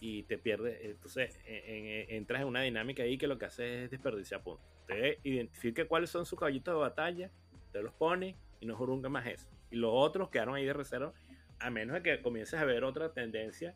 y 0.00 0.22
te 0.24 0.38
pierdes. 0.38 0.78
Entonces 0.82 1.38
entras 1.46 2.42
en 2.42 2.48
una 2.48 2.62
dinámica 2.62 3.02
ahí 3.02 3.18
que 3.18 3.26
lo 3.26 3.38
que 3.38 3.46
hace 3.46 3.84
es 3.84 3.90
desperdiciar 3.90 4.42
puntos. 4.42 4.73
Usted 4.84 5.18
identifique 5.22 5.86
cuáles 5.86 6.10
son 6.10 6.26
sus 6.26 6.38
caballitos 6.38 6.74
de 6.74 6.80
batalla, 6.80 7.30
te 7.72 7.82
los 7.82 7.94
pone 7.94 8.36
y 8.60 8.66
no 8.66 8.76
jurunga 8.76 9.08
más 9.08 9.26
eso. 9.26 9.48
Y 9.70 9.76
los 9.76 9.90
otros 9.94 10.28
quedaron 10.28 10.54
ahí 10.54 10.66
de 10.66 10.74
reserva, 10.74 11.14
a 11.58 11.70
menos 11.70 11.94
de 11.94 12.02
que 12.02 12.22
comiences 12.22 12.60
a 12.60 12.64
ver 12.66 12.84
otra 12.84 13.12
tendencia, 13.12 13.74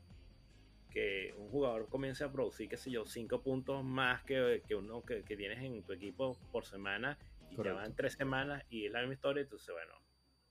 que 0.90 1.34
un 1.38 1.48
jugador 1.48 1.88
comience 1.88 2.24
a 2.24 2.30
producir, 2.30 2.68
qué 2.68 2.76
sé 2.76 2.90
yo, 2.90 3.06
cinco 3.06 3.42
puntos 3.42 3.82
más 3.82 4.22
que, 4.24 4.62
que 4.66 4.74
uno 4.74 5.02
que, 5.02 5.22
que, 5.22 5.36
tienes 5.36 5.58
en 5.62 5.82
tu 5.82 5.92
equipo 5.92 6.38
por 6.52 6.66
semana 6.66 7.18
y 7.50 7.56
ya 7.56 7.72
van 7.72 7.94
tres 7.96 8.12
semanas 8.14 8.64
y 8.68 8.86
es 8.86 8.92
la 8.92 9.00
misma 9.00 9.14
historia, 9.14 9.42
entonces 9.42 9.74
bueno, 9.74 9.94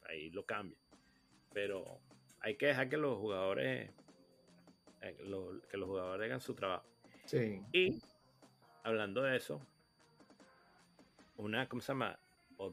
ahí 0.08 0.32
lo 0.32 0.46
cambia. 0.46 0.78
Pero 1.54 2.00
hay 2.40 2.56
que 2.56 2.68
dejar 2.68 2.90
que 2.90 2.98
los 2.98 3.18
jugadores 3.18 3.92
eh, 5.02 5.16
que 5.70 5.78
los 5.78 5.88
jugadores 5.88 6.26
hagan 6.26 6.42
su 6.42 6.56
trabajo. 6.56 6.88
Sí. 7.26 7.62
Y 7.72 8.02
hablando 8.84 9.22
de 9.22 9.38
eso, 9.38 9.62
una, 11.38 11.68
¿cómo 11.70 11.82
se 11.82 11.94
llama? 11.94 12.20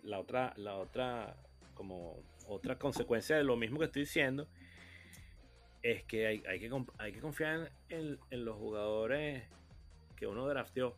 la 0.02 0.18
otra, 0.18 0.54
la 0.56 0.76
otra, 0.76 1.36
como 1.74 2.22
otra 2.46 2.78
consecuencia 2.78 3.36
de 3.36 3.44
lo 3.44 3.56
mismo 3.56 3.78
que 3.78 3.86
estoy 3.86 4.02
diciendo, 4.02 4.48
es 5.82 6.02
que 6.04 6.26
hay, 6.26 6.42
hay, 6.48 6.58
que, 6.58 6.70
hay 6.98 7.12
que 7.12 7.20
confiar 7.20 7.70
en, 7.90 8.18
en, 8.30 8.44
los 8.44 8.56
jugadores 8.56 9.44
que 10.16 10.26
uno 10.26 10.46
drafteó. 10.46 10.96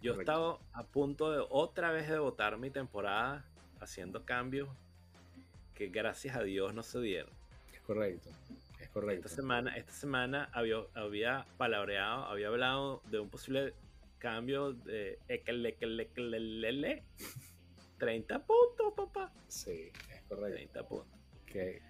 Yo 0.00 0.14
he 0.14 0.18
estado 0.18 0.60
a 0.72 0.84
punto 0.84 1.32
de 1.32 1.44
otra 1.50 1.90
vez 1.90 2.08
de 2.08 2.20
votar 2.20 2.56
mi 2.56 2.70
temporada 2.70 3.44
haciendo 3.80 4.24
cambios 4.24 4.68
que 5.74 5.88
gracias 5.88 6.36
a 6.36 6.42
Dios 6.42 6.72
no 6.72 6.84
se 6.84 7.00
dieron. 7.00 7.32
Es 7.72 7.80
correcto. 7.80 8.30
Es 8.80 8.88
correcto. 8.90 9.26
Esta 9.26 9.42
semana, 9.42 9.76
esta 9.76 9.92
semana 9.92 10.48
había, 10.52 10.76
había 10.94 11.46
palabreado, 11.56 12.26
había 12.26 12.46
hablado 12.46 13.02
de 13.06 13.18
un 13.18 13.28
posible 13.28 13.74
cambio 14.18 14.72
de 14.72 15.18
30 17.98 18.46
puntos, 18.46 18.94
papá. 18.96 19.32
Sí, 19.48 19.90
es 20.12 20.22
correcto. 20.28 20.56
30 20.56 20.88
puntos. 20.88 21.18
Que 21.46 21.82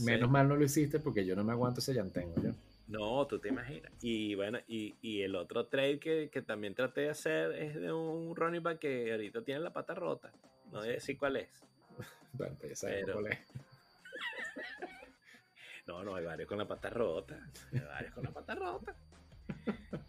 menos 0.00 0.30
mal 0.30 0.48
no 0.48 0.56
lo 0.56 0.64
hiciste 0.64 0.98
porque 0.98 1.24
yo 1.24 1.36
no 1.36 1.44
me 1.44 1.52
aguanto 1.52 1.80
ese 1.80 1.94
llantengo 1.94 2.34
yo. 2.42 2.50
No, 2.86 3.26
tú 3.26 3.38
te 3.38 3.48
imaginas. 3.48 3.90
Y 4.02 4.34
bueno, 4.34 4.58
y, 4.68 4.96
y 5.00 5.22
el 5.22 5.34
otro 5.36 5.68
trade 5.68 5.98
que, 5.98 6.28
que, 6.30 6.42
también 6.42 6.74
traté 6.74 7.02
de 7.02 7.10
hacer 7.10 7.52
es 7.52 7.74
de 7.74 7.92
un 7.92 8.36
running 8.36 8.62
back 8.62 8.78
que 8.78 9.10
ahorita 9.10 9.42
tiene 9.42 9.60
la 9.60 9.72
pata 9.72 9.94
rota. 9.94 10.30
No 10.70 10.80
voy 10.80 10.88
a 10.88 10.92
decir 10.92 11.16
cuál 11.16 11.36
es. 11.36 11.48
bueno, 12.34 12.56
pues 12.58 12.70
ya 12.70 12.76
sabes 12.76 13.06
cuál 13.10 13.28
es. 13.28 13.38
no, 15.86 16.04
no, 16.04 16.14
hay 16.14 16.24
varios 16.24 16.46
con 16.46 16.58
la 16.58 16.68
pata 16.68 16.90
rota. 16.90 17.50
Hay 17.72 17.80
varios 17.80 18.12
con 18.12 18.24
la 18.24 18.32
pata 18.32 18.54
rota. 18.54 18.94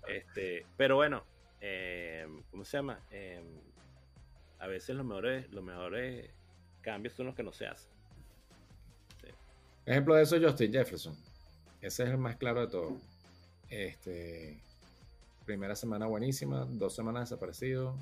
Este, 0.07 0.65
pero 0.75 0.97
bueno, 0.97 1.25
eh, 1.67 2.27
¿cómo 2.51 2.63
se 2.63 2.77
llama? 2.77 2.99
Eh, 3.09 3.41
a 4.59 4.67
veces 4.67 4.95
los 4.95 5.05
mejores, 5.05 5.51
los 5.51 5.63
mejores 5.63 6.29
cambios 6.81 7.15
son 7.15 7.25
los 7.25 7.35
que 7.35 7.41
no 7.41 7.51
se 7.51 7.65
hacen. 7.65 7.91
Ejemplo 9.85 10.15
de 10.15 10.23
eso, 10.23 10.37
Justin 10.39 10.71
Jefferson. 10.71 11.15
Ese 11.81 12.03
es 12.03 12.09
el 12.09 12.17
más 12.17 12.35
claro 12.37 12.61
de 12.61 12.67
todo. 12.67 12.97
Este, 13.69 14.59
primera 15.45 15.75
semana 15.75 16.05
buenísima, 16.05 16.65
dos 16.65 16.95
semanas 16.95 17.29
desaparecido 17.29 17.95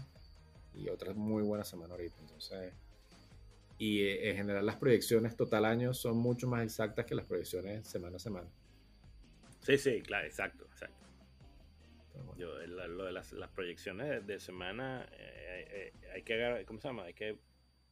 y 0.75 0.89
otra 0.89 1.13
muy 1.13 1.43
buena 1.43 1.63
semana 1.63 1.93
ahorita. 1.93 2.15
Entonces, 2.19 2.73
y 3.77 4.01
eh, 4.01 4.29
en 4.29 4.37
general 4.37 4.65
las 4.65 4.75
proyecciones 4.75 5.35
total 5.37 5.65
año 5.65 5.93
son 5.93 6.17
mucho 6.17 6.47
más 6.47 6.63
exactas 6.63 7.05
que 7.05 7.15
las 7.15 7.25
proyecciones 7.25 7.87
semana 7.87 8.17
a 8.17 8.19
semana. 8.19 8.47
Sí, 9.61 9.77
sí, 9.77 10.01
claro, 10.01 10.27
exacto, 10.27 10.65
exacto. 10.65 11.03
Yo, 12.37 12.57
lo 12.67 13.05
de 13.05 13.11
las, 13.11 13.33
proyecciones 13.55 14.25
de, 14.25 14.39
semana 14.39 15.07
eh, 15.13 15.91
eh, 15.93 16.11
hay 16.13 16.23
que 16.23 16.63
¿cómo 16.65 16.79
se 16.79 16.87
llama? 16.87 17.03
Hay 17.03 17.13
que 17.13 17.39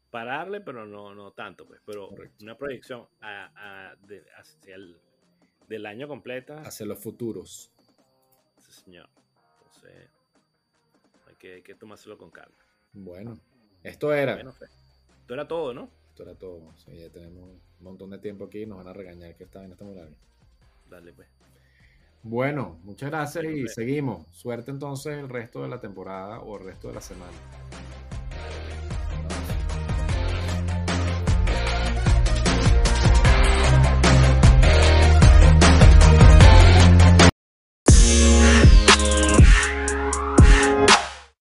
pararle, 0.09 0.61
pero 0.61 0.85
no, 0.85 1.15
no 1.15 1.31
tanto, 1.31 1.65
pues. 1.65 1.81
Pero 1.85 2.09
una 2.41 2.57
proyección 2.57 3.07
a, 3.21 3.95
hacia 4.37 4.75
el 4.75 4.99
del 5.67 5.85
año 5.85 6.07
completa. 6.07 6.61
Hacia 6.61 6.85
los 6.85 6.99
futuros. 6.99 7.71
Sí, 8.59 8.71
señor. 8.71 9.09
Entonces, 9.57 10.09
hay 11.27 11.35
que, 11.35 11.53
hay 11.55 11.61
que 11.61 11.75
tomárselo 11.75 12.17
con 12.17 12.29
calma. 12.29 12.57
Bueno, 12.93 13.39
esto 13.83 14.13
era. 14.13 14.39
esto 14.39 15.33
era 15.33 15.47
todo, 15.47 15.73
¿no? 15.73 15.89
Esto 16.09 16.23
era 16.23 16.35
todo. 16.35 16.73
ya 16.87 17.09
tenemos 17.09 17.43
un 17.43 17.61
montón 17.79 18.09
de 18.09 18.19
tiempo 18.19 18.45
aquí 18.45 18.63
y 18.63 18.65
nos 18.65 18.77
van 18.77 18.87
a 18.87 18.93
regañar 18.93 19.35
que 19.35 19.45
está 19.45 19.63
en 19.63 19.71
esta 19.71 19.85
moral. 19.85 20.13
Dale, 20.89 21.13
pues. 21.13 21.29
Bueno, 22.23 22.77
muchas 22.83 23.09
gracias 23.09 23.45
y 23.45 23.67
seguimos. 23.67 24.27
Suerte 24.31 24.69
entonces 24.69 25.17
el 25.17 25.27
resto 25.27 25.63
de 25.63 25.69
la 25.69 25.79
temporada 25.79 26.39
o 26.39 26.57
el 26.57 26.65
resto 26.65 26.89
de 26.89 26.93
la 26.93 27.01
semana. 27.01 27.31